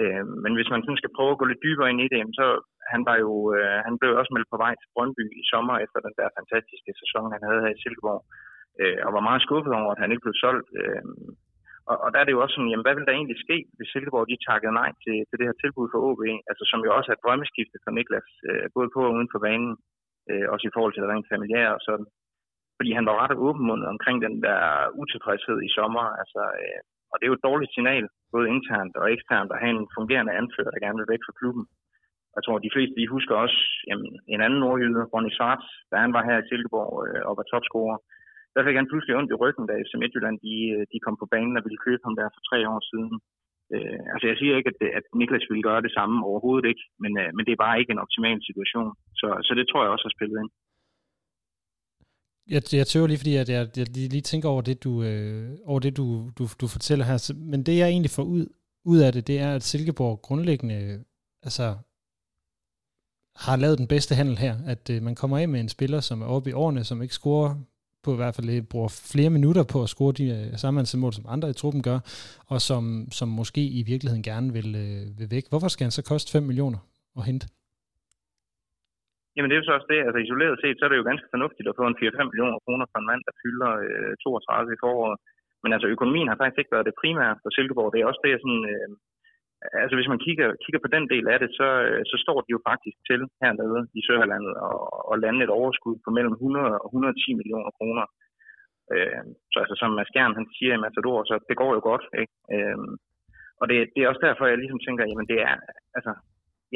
Øh, 0.00 0.24
men 0.44 0.52
hvis 0.56 0.70
man 0.72 0.82
sådan 0.82 1.00
skal 1.00 1.14
prøve 1.16 1.32
at 1.32 1.40
gå 1.40 1.44
lidt 1.48 1.64
dybere 1.66 1.90
ind 1.92 2.00
i 2.06 2.12
det, 2.14 2.20
så 2.38 2.46
han 2.92 3.00
var 3.08 3.16
jo, 3.24 3.32
øh, 3.56 3.78
han 3.86 3.94
blev 4.00 4.10
også 4.20 4.32
meldt 4.34 4.52
på 4.52 4.58
vej 4.64 4.72
til 4.76 4.92
Brøndby 4.94 5.24
i 5.40 5.42
sommer 5.52 5.74
efter 5.84 5.98
den 6.06 6.14
der 6.20 6.28
fantastiske 6.38 6.92
sæson, 7.00 7.34
han 7.34 7.42
havde 7.48 7.62
her 7.64 7.72
i 7.74 7.82
Silkeborg, 7.82 8.22
øh, 8.80 8.98
og 9.06 9.10
var 9.16 9.28
meget 9.28 9.44
skuffet 9.46 9.72
over, 9.80 9.90
at 9.92 10.02
han 10.02 10.10
ikke 10.12 10.26
blev 10.26 10.36
solgt. 10.44 10.68
Øh, 10.80 11.04
og, 11.90 11.96
og 12.04 12.08
der 12.12 12.18
er 12.20 12.26
det 12.26 12.34
jo 12.34 12.42
også 12.42 12.54
sådan, 12.54 12.70
jamen 12.70 12.86
hvad 12.86 12.94
vil 12.96 13.06
der 13.08 13.14
egentlig 13.16 13.38
ske, 13.46 13.56
hvis 13.76 13.90
Silkeborg 13.92 14.26
de 14.28 14.44
takkede 14.48 14.74
nej 14.80 14.90
til, 15.04 15.16
til 15.28 15.36
det 15.38 15.48
her 15.48 15.56
tilbud 15.62 15.86
for 15.90 15.98
OB, 16.08 16.22
altså 16.50 16.64
som 16.70 16.80
jo 16.86 16.90
også 16.96 17.08
er 17.10 17.16
et 17.16 17.24
drømmeskifte 17.24 17.78
for 17.84 17.90
Niklas, 17.90 18.28
øh, 18.48 18.66
både 18.76 18.88
på 18.94 19.00
og 19.08 19.14
uden 19.16 19.32
for 19.32 19.40
banen, 19.46 19.72
øh, 20.30 20.46
også 20.52 20.64
i 20.66 20.74
forhold 20.74 20.92
til 20.92 21.02
det 21.02 21.10
rent 21.12 21.32
familiære 21.34 21.72
og 21.78 21.82
sådan. 21.88 22.06
Fordi 22.78 22.90
han 22.98 23.06
var 23.08 23.16
ret 23.22 23.34
åbenmundet 23.46 23.86
omkring 23.94 24.16
den 24.26 24.34
der 24.46 24.60
utilfredshed 25.02 25.58
i 25.68 25.74
sommer, 25.78 26.04
altså, 26.22 26.42
øh, 26.62 26.80
og 27.14 27.18
det 27.18 27.24
er 27.24 27.32
jo 27.32 27.38
et 27.38 27.48
dårligt 27.48 27.74
signal, 27.74 28.04
både 28.34 28.50
internt 28.54 28.94
og 29.00 29.06
eksternt, 29.14 29.50
at 29.52 29.62
have 29.62 29.74
en 29.76 29.92
fungerende 29.98 30.32
anfører, 30.40 30.70
der 30.72 30.84
gerne 30.84 30.98
vil 31.00 31.12
væk 31.12 31.22
fra 31.26 31.38
klubben. 31.40 31.64
Jeg 32.36 32.42
tror, 32.42 32.58
de 32.66 32.74
fleste 32.74 32.94
de 33.00 33.14
husker 33.16 33.34
også 33.44 33.58
jamen, 33.88 34.10
en 34.34 34.40
anden 34.46 34.60
nordjyde, 34.64 35.08
Ronny 35.12 35.32
Svarts, 35.38 35.68
da 35.90 35.96
han 36.04 36.12
var 36.16 36.22
her 36.28 36.36
i 36.38 36.48
Silkeborg 36.48 36.92
øh, 37.06 37.22
og 37.28 37.32
var 37.38 37.46
topscorer 37.52 37.98
der 38.54 38.62
fik 38.66 38.76
han 38.78 38.90
pludselig 38.90 39.14
ondt 39.18 39.32
i 39.32 39.40
ryggen, 39.42 39.64
da 39.66 39.82
FC 39.84 39.92
Midtjylland 40.02 40.36
de, 40.46 40.54
øh, 40.74 40.82
de 40.92 40.98
kom 41.04 41.16
på 41.18 41.26
banen 41.34 41.58
og 41.58 41.64
ville 41.66 41.84
købe 41.86 42.02
ham 42.06 42.16
der 42.18 42.34
for 42.34 42.42
tre 42.48 42.58
år 42.72 42.80
siden. 42.90 43.14
Øh, 43.74 44.00
altså 44.12 44.26
jeg 44.30 44.36
siger 44.38 44.54
ikke, 44.56 44.70
at, 44.72 44.78
at 44.98 45.04
Niklas 45.18 45.50
ville 45.50 45.66
gøre 45.68 45.84
det 45.86 45.92
samme 45.98 46.16
overhovedet 46.28 46.66
ikke, 46.70 46.84
men, 47.02 47.12
øh, 47.22 47.30
men 47.34 47.42
det 47.44 47.52
er 47.52 47.64
bare 47.64 47.78
ikke 47.80 47.92
en 47.94 48.04
optimal 48.04 48.38
situation. 48.48 48.90
Så, 49.20 49.28
så 49.46 49.52
det 49.58 49.66
tror 49.66 49.82
jeg 49.82 49.92
også 49.92 50.06
har 50.08 50.16
spillet 50.16 50.38
ind. 50.42 50.52
Jeg, 52.48 52.74
jeg 52.74 52.86
tøver 52.86 53.06
lige, 53.06 53.18
fordi 53.18 53.36
at 53.36 53.48
jeg, 53.48 53.78
jeg 53.78 53.88
lige 53.88 54.20
tænker 54.20 54.48
over 54.48 54.62
det, 54.62 54.84
du, 54.84 55.02
øh, 55.02 55.58
over 55.64 55.80
det 55.80 55.96
du, 55.96 56.30
du, 56.38 56.48
du 56.60 56.66
fortæller 56.66 57.04
her. 57.04 57.32
Men 57.34 57.62
det, 57.62 57.76
jeg 57.76 57.88
egentlig 57.88 58.10
får 58.10 58.22
ud, 58.22 58.46
ud 58.84 58.98
af 58.98 59.12
det, 59.12 59.26
det 59.26 59.38
er, 59.38 59.54
at 59.54 59.62
Silkeborg 59.62 60.22
grundlæggende 60.22 61.04
altså, 61.42 61.76
har 63.36 63.56
lavet 63.56 63.78
den 63.78 63.86
bedste 63.86 64.14
handel 64.14 64.38
her. 64.38 64.58
At 64.66 64.90
øh, 64.90 65.02
man 65.02 65.14
kommer 65.14 65.38
af 65.38 65.48
med 65.48 65.60
en 65.60 65.68
spiller, 65.68 66.00
som 66.00 66.22
er 66.22 66.26
oppe 66.26 66.50
i 66.50 66.52
årene, 66.52 66.84
som 66.84 67.02
ikke 67.02 67.14
scorer 67.14 67.54
på 68.02 68.12
i 68.12 68.16
hvert 68.16 68.34
fald 68.34 68.50
øh, 68.50 68.62
bruger 68.62 68.88
flere 68.88 69.30
minutter 69.30 69.62
på 69.62 69.82
at 69.82 69.88
score 69.88 70.12
de 70.12 70.24
øh, 70.24 70.58
samme 70.58 70.86
mål, 70.94 71.12
som 71.12 71.24
andre 71.28 71.50
i 71.50 71.52
truppen 71.52 71.82
gør, 71.82 71.98
og 72.46 72.62
som, 72.62 73.08
som 73.12 73.28
måske 73.28 73.66
i 73.66 73.82
virkeligheden 73.82 74.22
gerne 74.22 74.52
vil, 74.52 74.74
øh, 74.74 75.18
vil 75.18 75.30
væk. 75.30 75.48
Hvorfor 75.48 75.68
skal 75.68 75.84
han 75.84 75.90
så 75.90 76.02
koste 76.02 76.30
5 76.30 76.42
millioner 76.42 76.78
at 77.16 77.24
hente? 77.24 77.48
Jamen 79.34 79.48
det 79.48 79.54
er 79.54 79.62
jo 79.62 79.68
så 79.68 79.76
også 79.78 79.90
det, 79.92 80.00
altså 80.06 80.20
isoleret 80.22 80.56
set, 80.62 80.76
så 80.78 80.84
er 80.84 80.90
det 80.90 81.00
jo 81.00 81.10
ganske 81.10 81.32
fornuftigt 81.34 81.68
at 81.68 81.78
få 81.78 81.84
en 81.88 82.00
4-5 82.00 82.30
millioner 82.30 82.58
kroner 82.64 82.86
for 82.88 82.98
en 83.00 83.08
mand, 83.10 83.22
der 83.28 83.34
fylder 83.42 83.70
øh, 83.86 84.12
32 84.22 84.74
i 84.76 84.82
foråret. 84.84 85.16
Men 85.62 85.70
altså 85.74 85.88
økonomien 85.94 86.28
har 86.30 86.38
faktisk 86.38 86.60
ikke 86.60 86.74
været 86.76 86.88
det 86.88 87.00
primære 87.02 87.34
for 87.42 87.50
Silkeborg. 87.50 87.92
Det 87.92 88.00
er 88.00 88.10
også 88.10 88.22
det, 88.24 88.30
jeg 88.32 88.42
sådan, 88.42 88.64
øh, 88.72 88.88
altså 89.82 89.94
hvis 89.96 90.10
man 90.12 90.22
kigger, 90.26 90.48
kigger 90.64 90.80
på 90.82 90.90
den 90.96 91.04
del 91.12 91.26
af 91.34 91.38
det, 91.42 91.50
så, 91.58 91.68
øh, 91.88 92.02
så 92.10 92.16
står 92.24 92.38
de 92.40 92.54
jo 92.56 92.60
faktisk 92.70 92.96
til 93.08 93.20
hernede 93.42 93.80
i 93.98 94.00
Sørlandet 94.06 94.54
og, 94.68 94.78
og 95.10 95.14
lande 95.24 95.44
et 95.44 95.56
overskud 95.60 95.96
på 96.04 96.10
mellem 96.16 96.34
100 96.34 96.80
og 96.84 96.88
110 96.88 97.40
millioner 97.40 97.70
kroner. 97.78 98.04
Øh, 98.94 99.22
så 99.52 99.56
altså 99.62 99.74
som 99.80 99.90
Mads 99.98 100.12
Gjern, 100.14 100.38
han 100.38 100.46
siger 100.56 100.72
i 100.74 100.82
Matador, 100.84 101.18
så 101.30 101.34
det 101.48 101.56
går 101.62 101.70
jo 101.76 101.80
godt. 101.90 102.04
Ikke? 102.22 102.34
Øh, 102.54 102.78
og 103.60 103.64
det, 103.70 103.76
det 103.94 104.00
er 104.00 104.10
også 104.10 104.24
derfor, 104.26 104.44
jeg 104.46 104.58
ligesom 104.58 104.80
tænker, 104.86 105.04
jamen 105.10 105.28
det 105.32 105.38
er, 105.48 105.56
altså, 105.96 106.12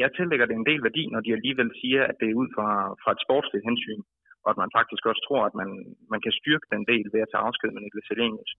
jeg 0.01 0.09
tillægger 0.17 0.45
det 0.47 0.55
en 0.57 0.69
del 0.69 0.81
værdi, 0.87 1.03
når 1.13 1.21
de 1.25 1.35
alligevel 1.37 1.69
siger, 1.81 2.01
at 2.09 2.15
det 2.19 2.27
er 2.29 2.39
ud 2.41 2.49
fra, 2.55 2.69
fra 3.01 3.11
et 3.15 3.23
sportsligt 3.25 3.67
hensyn, 3.69 4.01
og 4.43 4.49
at 4.53 4.57
man 4.63 4.75
faktisk 4.77 5.03
også 5.09 5.21
tror, 5.27 5.43
at 5.49 5.55
man, 5.61 5.69
man 6.13 6.21
kan 6.25 6.33
styrke 6.39 6.67
den 6.73 6.83
del 6.91 7.05
ved 7.13 7.21
at 7.23 7.31
tage 7.31 7.45
afsked 7.47 7.69
med 7.71 7.81
Niklas 7.81 8.11
Elenius. 8.13 8.51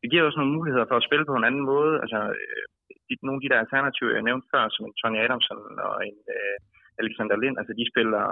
Det 0.00 0.10
giver 0.10 0.26
også 0.26 0.38
nogle 0.40 0.56
muligheder 0.58 0.86
for 0.88 0.96
at 0.98 1.06
spille 1.08 1.28
på 1.28 1.34
en 1.36 1.48
anden 1.48 1.64
måde. 1.72 1.92
Altså, 2.04 2.20
øh, 2.40 2.64
de, 3.06 3.12
nogle 3.26 3.38
af 3.38 3.42
de 3.42 3.50
der 3.52 3.64
alternativer, 3.64 4.16
jeg 4.18 4.28
nævnte 4.28 4.50
før, 4.52 4.64
som 4.74 4.84
en 4.86 4.98
Tony 5.00 5.18
Adamson 5.24 5.60
og 5.88 5.96
en 6.08 6.20
øh, 6.36 6.56
Alexander 7.02 7.36
Lind, 7.42 7.56
altså 7.60 7.72
de 7.80 7.84
spiller, 7.92 8.24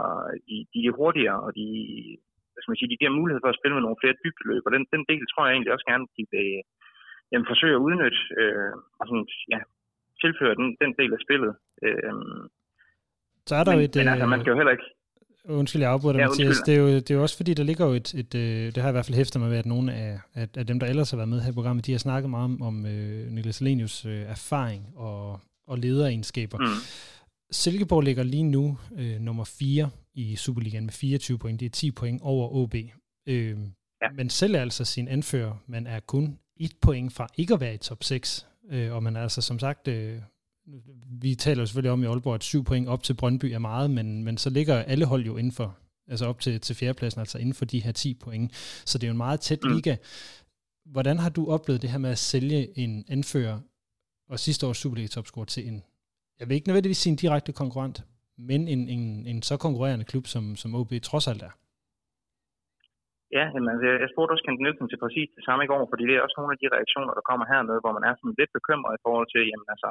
de, 0.48 0.56
de 0.72 0.80
er 0.88 0.96
hurtigere, 1.00 1.40
og 1.46 1.50
de, 1.58 1.66
hvad 2.50 2.60
skal 2.60 2.72
man 2.72 2.80
sige, 2.80 2.92
de 2.92 3.00
giver 3.00 3.18
mulighed 3.20 3.40
for 3.42 3.50
at 3.50 3.58
spille 3.60 3.74
med 3.76 3.84
nogle 3.84 4.00
flere 4.02 4.20
dybdeløb, 4.22 4.62
og 4.66 4.72
den, 4.76 4.84
den 4.94 5.02
del 5.10 5.24
tror 5.26 5.44
jeg 5.44 5.52
egentlig 5.54 5.74
også 5.74 5.88
gerne, 5.90 6.06
de 6.16 6.24
vil 6.32 6.50
øh, 6.58 6.62
jamen, 7.30 7.50
forsøge 7.52 7.76
at 7.76 7.84
udnytte, 7.86 8.20
øh, 8.40 8.74
og 8.98 9.04
sådan, 9.08 9.26
ja, 9.54 9.60
tilføre 10.24 10.54
den, 10.60 10.68
den 10.82 10.90
del 11.00 11.10
af 11.16 11.20
spillet. 11.26 11.52
Øh, 11.86 12.12
så 13.48 13.54
er 13.60 13.64
der 13.64 13.72
men, 13.72 13.80
jo 13.80 13.84
et... 13.84 13.96
Men 13.96 14.08
altså, 14.08 14.26
man 14.26 14.40
skal 14.40 14.50
jo 14.50 14.58
heller 14.60 14.74
ikke 14.76 14.88
Undskyld, 15.48 15.82
jeg 15.82 15.90
afbryder 15.90 16.12
dig, 16.12 16.20
ja, 16.20 16.28
Mathias. 16.28 16.58
Det 16.66 16.74
er, 16.74 16.78
jo, 16.78 16.86
det 16.86 17.10
er 17.10 17.14
jo 17.14 17.22
også 17.22 17.36
fordi, 17.36 17.54
der 17.54 17.62
ligger 17.62 17.86
jo 17.86 17.92
et, 17.92 18.14
et, 18.14 18.34
øh, 18.34 18.66
det 18.66 18.76
har 18.76 18.82
jeg 18.82 18.90
i 18.90 18.92
hvert 18.92 19.06
fald 19.06 19.16
hæftet 19.16 19.40
mig 19.40 19.50
ved, 19.50 19.58
at 19.58 19.66
nogle 19.66 19.94
af, 19.94 20.20
af, 20.34 20.48
af 20.56 20.66
dem, 20.66 20.80
der 20.80 20.86
ellers 20.86 21.10
har 21.10 21.16
været 21.16 21.28
med 21.28 21.40
her 21.40 21.50
i 21.50 21.54
programmet, 21.54 21.86
de 21.86 21.92
har 21.92 21.98
snakket 21.98 22.30
meget 22.30 22.44
om, 22.44 22.62
om 22.62 22.86
øh, 22.86 23.30
Niklas 23.30 23.60
Lenius 23.60 24.04
øh, 24.04 24.22
erfaring 24.22 24.92
og, 24.96 25.40
og 25.66 25.78
lederegenskaber. 25.78 26.58
Mm. 26.58 26.82
Silkeborg 27.50 28.02
ligger 28.02 28.22
lige 28.22 28.42
nu 28.42 28.78
øh, 28.98 29.20
nummer 29.20 29.44
4 29.58 29.90
i 30.14 30.36
Superligaen 30.36 30.84
med 30.84 30.92
24 30.92 31.38
point. 31.38 31.60
Det 31.60 31.66
er 31.66 31.70
10 31.70 31.90
point 31.90 32.20
over 32.22 32.48
OB. 32.54 32.74
Øh, 33.28 33.56
ja. 34.02 34.08
Men 34.14 34.30
selv 34.30 34.54
er 34.54 34.60
altså 34.60 34.84
sin 34.84 35.08
anfører, 35.08 35.52
man 35.66 35.86
er 35.86 36.00
kun 36.00 36.38
et 36.56 36.72
point 36.82 37.12
fra 37.12 37.26
ikke 37.36 37.54
at 37.54 37.60
være 37.60 37.74
i 37.74 37.78
top 37.78 38.02
6. 38.02 38.46
Øh, 38.70 38.94
og 38.94 39.02
man 39.02 39.16
er 39.16 39.22
altså 39.22 39.40
som 39.40 39.58
sagt 39.58 39.88
øh, 39.88 40.18
vi 41.20 41.34
taler 41.34 41.62
jo 41.62 41.66
selvfølgelig 41.66 41.90
om 41.90 42.02
i 42.02 42.06
Aalborg, 42.06 42.34
at 42.34 42.44
syv 42.44 42.64
point 42.64 42.88
op 42.88 43.02
til 43.02 43.14
Brøndby 43.14 43.44
er 43.44 43.58
meget, 43.58 43.90
men, 43.90 44.24
men 44.24 44.38
så 44.38 44.50
ligger 44.50 44.82
alle 44.82 45.04
hold 45.04 45.24
jo 45.26 45.36
inden 45.36 45.52
for, 45.52 45.78
altså 46.08 46.26
op 46.26 46.40
til, 46.40 46.60
til 46.60 46.76
fjerdepladsen, 46.76 47.20
altså 47.20 47.38
inden 47.38 47.54
for 47.54 47.64
de 47.64 47.80
her 47.80 47.92
10 47.92 48.14
point. 48.14 48.52
Så 48.84 48.98
det 48.98 49.04
er 49.04 49.08
jo 49.08 49.12
en 49.12 49.16
meget 49.16 49.40
tæt 49.40 49.58
mm. 49.62 49.74
liga. 49.74 49.96
Hvordan 50.84 51.18
har 51.18 51.28
du 51.28 51.50
oplevet 51.50 51.82
det 51.82 51.90
her 51.90 51.98
med 51.98 52.10
at 52.10 52.18
sælge 52.18 52.78
en 52.78 53.04
anfører 53.08 53.60
og 54.28 54.40
sidste 54.40 54.66
års 54.66 54.78
Superliga-topscore 54.78 55.44
til 55.44 55.68
en, 55.68 55.82
jeg 56.40 56.48
vil 56.48 56.54
ikke 56.54 56.68
nødvendigvis 56.68 56.98
sige 56.98 57.10
en 57.10 57.16
direkte 57.16 57.52
konkurrent, 57.52 58.04
men 58.38 58.68
en, 58.68 58.88
en, 58.88 59.26
en 59.26 59.42
så 59.42 59.56
konkurrerende 59.56 60.04
klub, 60.04 60.26
som, 60.26 60.56
som 60.56 60.74
OB 60.74 60.92
trods 61.02 61.26
alt 61.26 61.42
er? 61.42 61.50
Ja, 63.36 63.44
jamen, 63.54 63.70
altså, 63.72 63.86
jeg 64.04 64.10
spurgte 64.12 64.32
også 64.32 64.44
Kent 64.46 64.60
Nielsen 64.62 64.88
til 64.88 65.02
præcis 65.04 65.28
det 65.36 65.44
samme 65.44 65.62
i 65.64 65.70
går, 65.72 65.82
fordi 65.90 66.04
det 66.06 66.14
er 66.14 66.24
også 66.24 66.38
nogle 66.38 66.54
af 66.54 66.60
de 66.60 66.72
reaktioner, 66.76 67.12
der 67.14 67.28
kommer 67.28 67.44
hernede, 67.52 67.82
hvor 67.82 67.94
man 67.96 68.06
er 68.08 68.14
sådan 68.14 68.38
lidt 68.40 68.52
bekymret 68.58 68.92
i 68.96 69.02
forhold 69.04 69.28
til, 69.34 69.42
jamen 69.50 69.68
altså, 69.74 69.90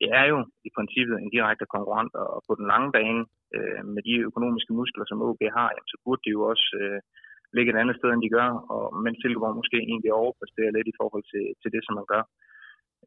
det 0.00 0.08
er 0.20 0.24
jo 0.32 0.38
i 0.68 0.70
princippet 0.76 1.16
en 1.18 1.30
direkte 1.36 1.66
konkurrent, 1.74 2.14
og 2.22 2.40
på 2.48 2.52
den 2.58 2.66
lange 2.72 2.90
bane, 2.96 3.22
øh, 3.56 3.82
med 3.94 4.02
de 4.08 4.14
økonomiske 4.28 4.72
muskler, 4.78 5.04
som 5.06 5.22
OB 5.26 5.42
har, 5.58 5.68
jamen, 5.72 5.90
så 5.92 5.96
burde 6.04 6.22
de 6.24 6.34
jo 6.36 6.40
også 6.52 6.66
øh, 6.82 7.00
ligge 7.56 7.70
et 7.72 7.80
andet 7.82 7.96
sted, 7.96 8.10
end 8.12 8.22
de 8.24 8.34
gør, 8.38 8.48
og 8.74 8.84
mens 9.04 9.18
Silkeborg 9.20 9.60
måske 9.60 9.78
egentlig 9.90 10.12
overpræsterer 10.22 10.74
lidt 10.74 10.88
i 10.92 10.98
forhold 11.00 11.24
til, 11.32 11.44
til 11.62 11.70
det, 11.74 11.82
som 11.84 11.94
man 11.98 12.06
gør. 12.12 12.22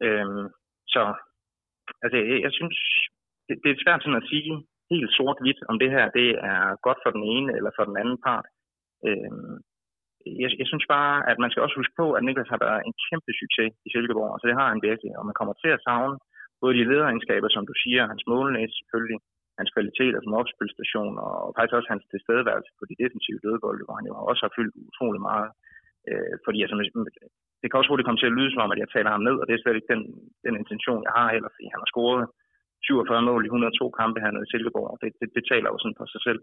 Øh, 0.06 0.26
så 0.94 1.02
altså, 2.02 2.16
jeg, 2.30 2.38
jeg 2.46 2.52
synes, 2.58 2.78
det, 3.46 3.54
det 3.62 3.70
er 3.70 3.82
svært 3.84 4.02
sådan 4.02 4.22
at 4.22 4.30
sige 4.32 4.52
helt 4.92 5.10
sort-hvidt, 5.18 5.60
om 5.70 5.76
det 5.82 5.90
her 5.96 6.06
det 6.18 6.28
er 6.52 6.64
godt 6.86 7.00
for 7.04 7.10
den 7.16 7.24
ene 7.34 7.50
eller 7.58 7.72
for 7.76 7.84
den 7.90 7.96
anden 8.02 8.18
part. 8.26 8.46
Øh, 9.08 9.32
jeg, 10.42 10.50
jeg 10.60 10.66
synes 10.70 10.86
bare, 10.96 11.14
at 11.30 11.38
man 11.42 11.50
skal 11.50 11.62
også 11.64 11.76
huske 11.80 11.94
på, 12.00 12.06
at 12.16 12.22
Niklas 12.24 12.52
har 12.54 12.60
været 12.66 12.80
en 12.82 12.94
kæmpe 13.06 13.32
succes 13.40 13.72
i 13.86 13.88
Silkeborg, 13.92 14.38
så 14.40 14.46
det 14.48 14.58
har 14.60 14.68
han 14.72 14.80
virkelig, 14.88 15.12
og 15.18 15.24
man 15.28 15.38
kommer 15.38 15.54
til 15.62 15.70
at 15.76 15.84
savne 15.86 16.16
både 16.60 16.76
de 16.78 16.88
lederegenskaber, 16.92 17.48
som 17.52 17.64
du 17.70 17.74
siger, 17.82 18.10
hans 18.12 18.24
målnæs 18.32 18.72
selvfølgelig, 18.80 19.18
hans 19.60 19.70
kvaliteter 19.76 20.20
som 20.22 20.38
opspilstation, 20.40 21.14
og 21.26 21.54
faktisk 21.56 21.76
også 21.78 21.92
hans 21.94 22.04
tilstedeværelse 22.12 22.70
på 22.78 22.84
de 22.90 23.00
defensive 23.02 23.42
dødbolde, 23.44 23.84
hvor 23.86 23.96
han 23.98 24.08
jo 24.10 24.14
også 24.30 24.42
har 24.46 24.52
fyldt 24.56 24.74
utrolig 24.88 25.20
meget. 25.30 25.50
Øh, 26.10 26.34
fordi 26.44 26.58
altså, 26.62 26.74
det 27.60 27.66
kan 27.68 27.78
også 27.78 27.90
hurtigt 27.90 28.06
komme 28.08 28.20
til 28.20 28.30
at 28.30 28.36
lyde 28.38 28.50
som 28.52 28.64
om, 28.64 28.74
at 28.74 28.82
jeg 28.82 28.90
taler 28.94 29.10
ham 29.14 29.22
ned, 29.28 29.36
og 29.40 29.44
det 29.46 29.54
er 29.54 29.62
slet 29.62 29.78
ikke 29.78 29.92
den, 29.94 30.02
den 30.46 30.54
intention, 30.62 31.06
jeg 31.08 31.14
har 31.18 31.28
heller, 31.34 31.50
fordi 31.54 31.66
han 31.72 31.82
har 31.82 31.90
scoret 31.92 32.24
47 32.88 33.22
mål 33.30 33.42
i 33.44 33.50
102 33.50 33.90
kampe 34.00 34.18
hernede 34.24 34.46
i 34.46 34.50
Silkeborg. 34.50 34.98
Det, 35.02 35.08
det, 35.20 35.28
det 35.36 35.44
taler 35.52 35.68
jo 35.70 35.78
sådan 35.80 35.98
for 36.00 36.06
sig 36.14 36.22
selv. 36.26 36.40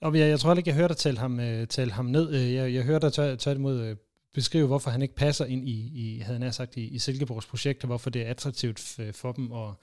Og 0.00 0.18
jeg, 0.18 0.28
jeg 0.28 0.40
tror 0.40 0.54
ikke, 0.54 0.68
jeg 0.68 0.76
hørte 0.76 0.88
dig 0.88 0.96
tale 0.96 1.18
ham, 1.18 1.40
øh, 1.40 1.66
tale 1.66 1.92
ham 1.92 2.04
ned. 2.04 2.34
Øh, 2.34 2.54
jeg, 2.54 2.74
jeg 2.74 2.84
hørte 2.84 3.10
dig 3.10 3.38
tværtimod 3.38 3.80
øh, 3.80 3.96
beskrive, 4.34 4.66
hvorfor 4.66 4.90
han 4.90 5.02
ikke 5.02 5.14
passer 5.14 5.44
ind 5.44 5.68
i, 5.68 5.90
i 5.94 6.18
havde 6.18 6.38
han 6.38 6.52
sagt, 6.52 6.76
i, 6.76 6.88
i 6.88 6.98
Silkeborgs 6.98 7.46
projekt, 7.46 7.84
og 7.84 7.86
hvorfor 7.86 8.10
det 8.10 8.22
er 8.22 8.30
attraktivt 8.30 8.98
for 9.12 9.32
dem 9.32 9.52
at, 9.52 9.74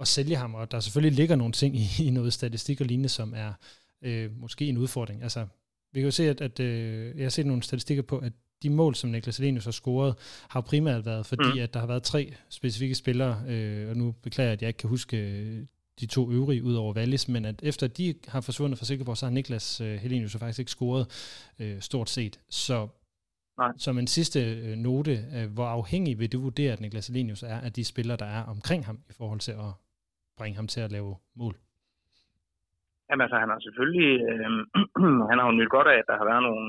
at 0.00 0.08
sælge 0.08 0.36
ham. 0.36 0.54
Og 0.54 0.70
der 0.70 0.80
selvfølgelig 0.80 1.16
ligger 1.16 1.36
nogle 1.36 1.52
ting 1.52 1.76
i, 1.76 1.88
i 2.06 2.10
noget 2.10 2.32
statistik 2.32 2.80
og 2.80 2.86
lignende, 2.86 3.08
som 3.08 3.34
er 3.36 3.52
øh, 4.02 4.30
måske 4.40 4.66
en 4.66 4.78
udfordring. 4.78 5.22
Altså, 5.22 5.46
vi 5.92 6.00
kan 6.00 6.04
jo 6.04 6.10
se, 6.10 6.28
at, 6.28 6.40
at 6.40 6.60
øh, 6.60 7.16
jeg 7.16 7.24
har 7.24 7.30
set 7.30 7.46
nogle 7.46 7.62
statistikker 7.62 8.02
på, 8.02 8.18
at 8.18 8.32
de 8.62 8.70
mål, 8.70 8.94
som 8.94 9.10
Niklas 9.10 9.38
Elenius 9.38 9.64
har 9.64 9.70
scoret, 9.70 10.14
har 10.48 10.60
primært 10.60 11.06
været, 11.06 11.26
fordi 11.26 11.52
mm. 11.54 11.58
at 11.58 11.74
der 11.74 11.80
har 11.80 11.86
været 11.86 12.02
tre 12.02 12.34
specifikke 12.48 12.94
spillere, 12.94 13.42
øh, 13.48 13.90
og 13.90 13.96
nu 13.96 14.14
beklager 14.22 14.48
jeg, 14.48 14.52
at 14.52 14.62
jeg 14.62 14.68
ikke 14.68 14.78
kan 14.78 14.88
huske 14.88 15.16
øh, 15.16 15.66
de 16.00 16.06
to 16.06 16.22
øvrige 16.32 16.64
ud 16.64 16.74
over 16.74 16.94
Wallis, 16.94 17.28
men 17.28 17.44
at 17.44 17.62
efter 17.62 17.86
de 17.98 18.14
har 18.32 18.40
forsvundet 18.48 18.78
fra 18.78 18.84
Silkeborg, 18.84 19.16
så 19.16 19.26
har 19.26 19.32
Niklas 19.32 19.80
øh, 19.80 19.94
Helenius 20.02 20.36
faktisk 20.36 20.58
ikke 20.58 20.76
scoret 20.78 21.04
øh, 21.60 21.80
stort 21.88 22.08
set. 22.16 22.34
Så 22.64 22.88
Nej. 23.58 23.72
som 23.84 23.98
en 23.98 24.06
sidste 24.06 24.40
øh, 24.66 24.76
note, 24.88 25.14
øh, 25.36 25.46
hvor 25.56 25.68
afhængig 25.78 26.18
vil 26.20 26.32
du 26.32 26.38
vurdere, 26.48 26.72
at 26.72 26.80
Niklas 26.80 27.08
Helenius 27.08 27.42
er 27.42 27.58
af 27.66 27.72
de 27.72 27.84
spillere, 27.92 28.16
der 28.16 28.30
er 28.38 28.42
omkring 28.54 28.82
ham, 28.88 28.98
i 29.10 29.14
forhold 29.18 29.40
til 29.46 29.52
at 29.66 29.70
bringe 30.38 30.56
ham 30.56 30.66
til 30.66 30.80
at 30.86 30.92
lave 30.96 31.10
mål? 31.40 31.54
Jamen 33.08 33.24
altså, 33.24 33.38
han 33.42 33.50
har 33.52 33.60
selvfølgelig, 33.66 34.12
øh, 34.30 34.50
han 35.30 35.38
har 35.38 35.46
jo 35.48 35.58
nyt 35.58 35.74
godt 35.76 35.88
af, 35.92 35.98
at 36.02 36.08
der 36.10 36.16
har 36.20 36.26
været 36.32 36.42
nogle 36.48 36.66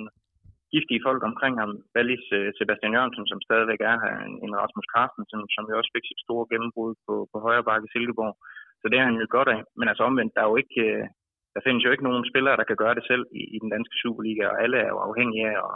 giftige 0.74 1.06
folk 1.08 1.22
omkring 1.30 1.56
ham. 1.62 1.72
Wallis 1.96 2.26
øh, 2.38 2.48
Sebastian 2.58 2.96
Jørgensen, 2.96 3.26
som 3.32 3.40
stadigvæk 3.48 3.82
er 3.92 3.98
her, 4.04 4.16
en, 4.46 4.54
Rasmus 4.64 4.88
Carsten, 4.94 5.24
som, 5.32 5.40
som 5.56 5.64
jo 5.70 5.78
også 5.80 5.92
fik 5.96 6.06
sit 6.08 6.24
store 6.26 6.46
gennembrud 6.52 6.92
på, 7.06 7.14
på 7.32 7.38
højre 7.46 7.68
bakke 7.70 7.86
i 7.88 7.92
Silkeborg. 7.94 8.36
Så 8.82 8.86
det 8.90 8.98
har 9.00 9.06
han 9.10 9.22
jo 9.22 9.28
godt 9.38 9.50
af. 9.56 9.62
Men 9.78 9.88
altså 9.88 10.04
omvendt, 10.10 10.36
der 10.36 10.42
er 10.42 10.50
jo 10.52 10.58
ikke, 10.64 10.80
øh, 10.90 11.04
der 11.54 11.62
findes 11.66 11.84
jo 11.86 11.92
ikke 11.92 12.08
nogen 12.08 12.30
spillere, 12.32 12.60
der 12.60 12.68
kan 12.70 12.82
gøre 12.84 12.96
det 12.98 13.06
selv 13.12 13.24
i, 13.40 13.42
i 13.56 13.58
den 13.64 13.70
danske 13.76 13.96
Superliga, 14.02 14.46
og 14.54 14.58
alle 14.64 14.78
er 14.86 14.90
jo 14.94 15.00
afhængige 15.08 15.46
af 15.52 15.58
at, 15.68 15.76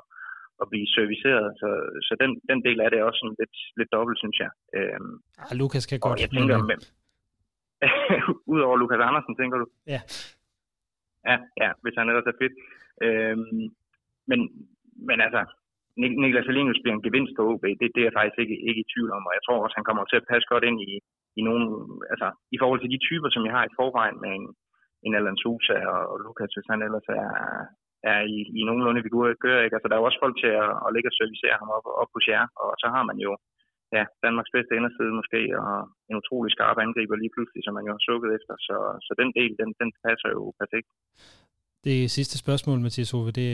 at 0.61 0.65
blive 0.71 0.87
serviceret. 0.97 1.47
Så, 1.61 1.69
så 2.07 2.13
den, 2.21 2.31
den 2.49 2.59
del 2.67 2.79
af 2.81 2.89
det 2.89 2.99
er 2.99 3.07
også 3.09 3.21
sådan 3.23 3.39
lidt, 3.41 3.55
lidt 3.79 3.91
dobbelt, 3.95 4.17
synes 4.23 4.37
jeg. 4.43 4.51
Øhm, 4.77 5.13
ah, 5.43 5.51
Lukas 5.59 5.85
kan 5.91 5.99
godt. 5.99 6.21
Jeg 6.21 6.31
tænker, 6.37 6.57
men... 6.71 6.79
Udover 8.53 8.77
Lukas 8.77 9.01
Andersen, 9.07 9.35
tænker 9.35 9.57
du? 9.57 9.67
Ja. 9.93 10.01
Ja, 11.29 11.37
ja 11.61 11.69
hvis 11.81 11.95
han 11.97 12.09
ellers 12.09 12.29
er 12.31 12.37
fedt. 12.41 12.55
Øhm, 13.05 13.65
men, 14.29 14.39
men 15.07 15.17
altså, 15.25 15.41
Niklas 15.97 16.49
Alenius 16.51 16.81
bliver 16.81 16.95
en 16.95 17.07
gevinst 17.07 17.33
for 17.35 17.43
OB, 17.51 17.65
det, 17.79 17.87
det 17.93 17.99
er 18.01 18.07
jeg 18.09 18.17
faktisk 18.19 18.39
ikke, 18.43 18.57
ikke 18.69 18.83
i 18.83 18.91
tvivl 18.93 19.11
om, 19.17 19.27
og 19.27 19.33
jeg 19.37 19.43
tror 19.43 19.63
også, 19.63 19.77
han 19.79 19.87
kommer 19.87 20.03
til 20.05 20.19
at 20.19 20.29
passe 20.31 20.47
godt 20.53 20.65
ind 20.69 20.79
i, 20.89 20.91
i 21.39 21.41
nogle, 21.47 21.65
altså 22.13 22.27
i 22.55 22.57
forhold 22.61 22.79
til 22.81 22.93
de 22.93 23.03
typer, 23.07 23.29
som 23.31 23.45
jeg 23.45 23.53
har 23.57 23.65
i 23.65 23.75
forvejen 23.79 24.17
med 24.23 24.31
en, 24.39 24.45
en 25.05 25.15
Alan 25.19 25.41
Sousa 25.43 25.77
og, 25.93 26.01
og 26.11 26.17
Lukas, 26.23 26.55
hvis 26.55 26.71
han 26.73 26.81
ellers 26.87 27.07
er, 27.21 27.29
er 28.11 28.21
i, 28.35 28.37
i 28.59 28.61
nogenlunde 28.67 29.03
vi 29.03 29.11
gør, 29.45 29.59
ikke? 29.65 29.75
Altså 29.77 29.87
der 29.87 29.95
er 29.95 30.01
jo 30.01 30.09
også 30.09 30.23
folk 30.23 30.35
til 30.43 30.51
at, 30.63 30.71
at 30.85 30.93
ligge 30.93 31.09
og 31.11 31.17
servicere 31.19 31.59
ham 31.61 31.69
op, 31.77 31.85
op 32.01 32.09
på 32.13 32.19
jer, 32.29 32.45
og 32.61 32.69
så 32.81 32.87
har 32.95 33.03
man 33.09 33.17
jo 33.25 33.31
ja, 33.97 34.03
Danmarks 34.25 34.53
bedste 34.55 34.75
inderside 34.77 35.17
måske, 35.19 35.41
og 35.61 35.73
en 36.09 36.19
utrolig 36.21 36.51
skarp 36.55 36.77
angriber 36.85 37.15
lige 37.15 37.33
pludselig, 37.35 37.61
som 37.63 37.73
man 37.77 37.85
jo 37.87 37.91
har 37.97 38.03
sukket 38.09 38.29
efter. 38.37 38.53
Så, 38.67 38.77
så 39.05 39.11
den 39.21 39.29
del, 39.37 39.51
den, 39.61 39.69
den 39.81 39.89
passer 40.05 40.29
jo 40.35 40.41
perfekt. 40.61 40.89
Det 41.89 41.99
sidste 42.17 42.35
spørgsmål, 42.43 42.77
Mathias 42.85 43.13
Ove, 43.17 43.31
det, 43.39 43.49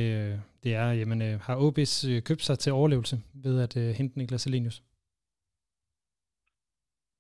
det 0.63 0.71
er, 0.82 0.88
jamen, 0.99 1.19
øh, 1.27 1.36
har 1.45 1.55
OB's 1.65 1.95
øh, 2.09 2.19
købt 2.29 2.43
sig 2.47 2.57
til 2.59 2.71
overlevelse 2.79 3.15
ved 3.45 3.55
at 3.65 3.73
uh, 3.82 3.89
hente 3.97 4.17
Niklas 4.17 4.47
Elenius? 4.47 4.77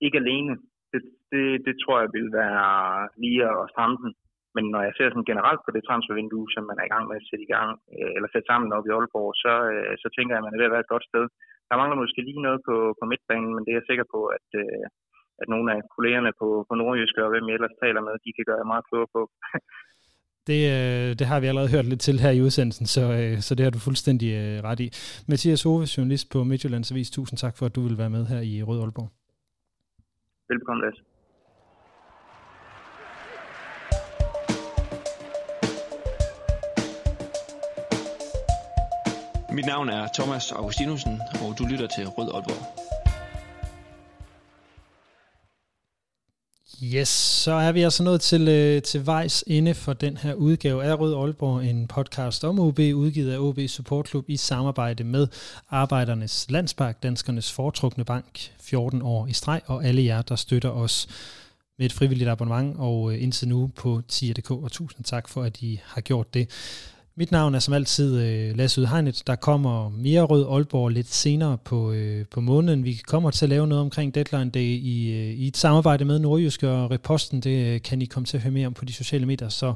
Ikke 0.05 0.17
alene. 0.23 0.53
Det, 0.91 1.01
det, 1.31 1.45
det 1.67 1.75
tror 1.81 1.97
jeg 2.03 2.09
vil 2.17 2.27
være 2.41 2.61
lige 3.23 3.41
at 3.51 3.69
stramme 3.73 3.97
den. 4.03 4.11
Men 4.55 4.65
når 4.73 4.81
jeg 4.87 4.93
ser 4.95 5.07
sådan 5.09 5.31
generelt 5.31 5.61
på 5.63 5.71
det 5.75 5.83
transfervindue, 5.87 6.47
som 6.55 6.63
man 6.69 6.79
er 6.81 6.85
i 6.87 6.93
gang 6.93 7.05
med 7.07 7.17
at 7.19 7.27
sætte 7.29 7.45
i 7.47 7.53
gang, 7.55 7.71
eller 8.15 8.29
sætte 8.29 8.47
sammen 8.49 8.75
op 8.77 8.87
i 8.87 8.93
Aalborg, 8.95 9.31
så, 9.43 9.53
så 10.03 10.07
tænker 10.15 10.31
jeg, 10.31 10.41
at 10.41 10.45
man 10.47 10.53
er 10.53 10.59
ved 10.59 10.69
at 10.69 10.75
være 10.75 10.85
et 10.85 10.93
godt 10.93 11.05
sted. 11.09 11.25
Der 11.69 11.79
mangler 11.79 11.97
måske 12.03 12.21
lige 12.29 12.45
noget 12.47 12.59
på, 12.67 12.75
på 12.99 13.03
midtbanen, 13.11 13.51
men 13.53 13.63
det 13.63 13.71
er 13.71 13.79
jeg 13.79 13.89
sikker 13.89 14.07
på, 14.15 14.19
at, 14.37 14.47
at 15.41 15.47
nogle 15.53 15.67
af 15.75 15.79
kollegerne 15.95 16.31
på, 16.41 16.47
på 16.67 16.73
Nordjysk 16.79 17.15
og 17.23 17.31
hvem 17.31 17.47
jeg 17.47 17.55
ellers 17.57 17.79
taler 17.83 18.01
med, 18.07 18.13
de 18.25 18.35
kan 18.37 18.47
gøre 18.49 18.71
meget 18.71 18.87
klogere 18.89 19.13
på. 19.15 19.21
Det, 20.47 20.71
øh, 20.71 21.19
det 21.19 21.27
har 21.27 21.39
vi 21.39 21.47
allerede 21.47 21.69
hørt 21.69 21.85
lidt 21.85 22.01
til 22.01 22.19
her 22.19 22.29
i 22.29 22.41
udsendelsen, 22.41 22.85
så, 22.85 23.01
øh, 23.01 23.41
så 23.41 23.55
det 23.55 23.63
har 23.63 23.71
du 23.71 23.79
fuldstændig 23.79 24.33
øh, 24.33 24.63
ret 24.63 24.79
i. 24.79 24.91
Mathias 25.27 25.63
Hove, 25.63 25.87
journalist 25.97 26.29
på 26.29 26.43
Midtjyllands 26.43 26.91
Avis, 26.91 27.09
tusind 27.09 27.37
tak 27.37 27.57
for, 27.57 27.65
at 27.65 27.75
du 27.75 27.81
vil 27.81 27.97
være 27.97 28.09
med 28.09 28.25
her 28.25 28.41
i 28.41 28.63
Rød 28.63 28.81
Aalborg. 28.81 29.11
Velkommen, 30.49 30.83
Lasse. 30.85 31.03
Mit 39.55 39.65
navn 39.65 39.89
er 39.89 40.07
Thomas 40.13 40.51
Augustinusen, 40.51 41.19
og 41.41 41.59
du 41.59 41.65
lytter 41.65 41.87
til 41.87 42.07
Rød 42.07 42.29
Aalborg. 42.33 43.00
Yes, 46.83 47.09
så 47.09 47.51
er 47.51 47.71
vi 47.71 47.81
altså 47.81 48.03
nået 48.03 48.21
til, 48.21 48.47
øh, 48.47 48.81
til 48.81 49.05
vejs 49.05 49.43
inde 49.47 49.73
for 49.73 49.93
den 49.93 50.17
her 50.17 50.33
udgave 50.33 50.83
af 50.83 50.99
Rød 50.99 51.15
Aalborg, 51.15 51.65
en 51.65 51.87
podcast 51.87 52.43
om 52.43 52.59
OB, 52.59 52.79
udgivet 52.79 53.33
af 53.33 53.39
OB 53.39 53.59
Support 53.67 54.09
Club 54.09 54.29
i 54.29 54.37
samarbejde 54.37 55.03
med 55.03 55.27
Arbejdernes 55.69 56.45
Landspark, 56.49 57.03
Danskernes 57.03 57.51
Foretrukne 57.51 58.05
Bank, 58.05 58.53
14 58.61 59.01
år 59.01 59.27
i 59.27 59.33
streg, 59.33 59.61
og 59.65 59.85
alle 59.85 60.05
jer, 60.05 60.21
der 60.21 60.35
støtter 60.35 60.69
os 60.69 61.07
med 61.77 61.85
et 61.85 61.93
frivilligt 61.93 62.29
abonnement 62.29 62.75
og 62.79 63.13
øh, 63.13 63.23
indtil 63.23 63.47
nu 63.47 63.71
på 63.75 64.01
tier.dk, 64.07 64.51
og 64.51 64.71
tusind 64.71 65.05
tak 65.05 65.29
for, 65.29 65.43
at 65.43 65.61
I 65.61 65.79
har 65.85 66.01
gjort 66.01 66.33
det. 66.33 66.49
Mit 67.21 67.31
navn 67.31 67.55
er 67.55 67.59
som 67.59 67.73
altid 67.73 68.19
øh, 68.19 68.57
Lasse 68.57 68.81
Udhegnet. 68.81 69.23
Der 69.27 69.35
kommer 69.35 69.89
mere 69.89 70.21
Rød 70.21 70.45
Aalborg 70.49 70.89
lidt 70.89 71.13
senere 71.13 71.57
på, 71.57 71.91
øh, 71.91 72.25
på 72.25 72.41
måneden. 72.41 72.83
Vi 72.83 72.93
kommer 73.07 73.31
til 73.31 73.45
at 73.45 73.49
lave 73.49 73.67
noget 73.67 73.81
omkring 73.81 74.15
Deadline 74.15 74.49
Day 74.49 74.59
i, 74.59 75.11
øh, 75.11 75.33
i 75.33 75.47
et 75.47 75.57
samarbejde 75.57 76.05
med 76.05 76.19
Nordjysk 76.19 76.63
og 76.63 76.91
Reposten. 76.91 77.41
Det 77.41 77.65
øh, 77.65 77.81
kan 77.81 78.01
I 78.01 78.05
komme 78.05 78.25
til 78.25 78.37
at 78.37 78.43
høre 78.43 78.51
mere 78.51 78.67
om 78.67 78.73
på 78.73 78.85
de 78.85 78.93
sociale 78.93 79.25
medier. 79.25 79.49
Så 79.49 79.73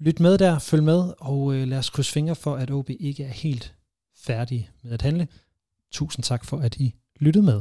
lyt 0.00 0.20
med 0.20 0.38
der, 0.38 0.58
følg 0.58 0.82
med, 0.82 1.12
og 1.18 1.54
øh, 1.54 1.68
lad 1.68 1.78
os 1.78 1.90
krydse 1.90 2.12
fingre 2.12 2.34
for, 2.34 2.54
at 2.54 2.70
OB 2.70 2.90
ikke 3.00 3.24
er 3.24 3.32
helt 3.32 3.74
færdig 4.16 4.70
med 4.82 4.92
at 4.92 5.02
handle. 5.02 5.28
Tusind 5.92 6.22
tak 6.22 6.44
for, 6.44 6.56
at 6.56 6.76
I 6.76 6.94
lyttede 7.20 7.44
med. 7.44 7.60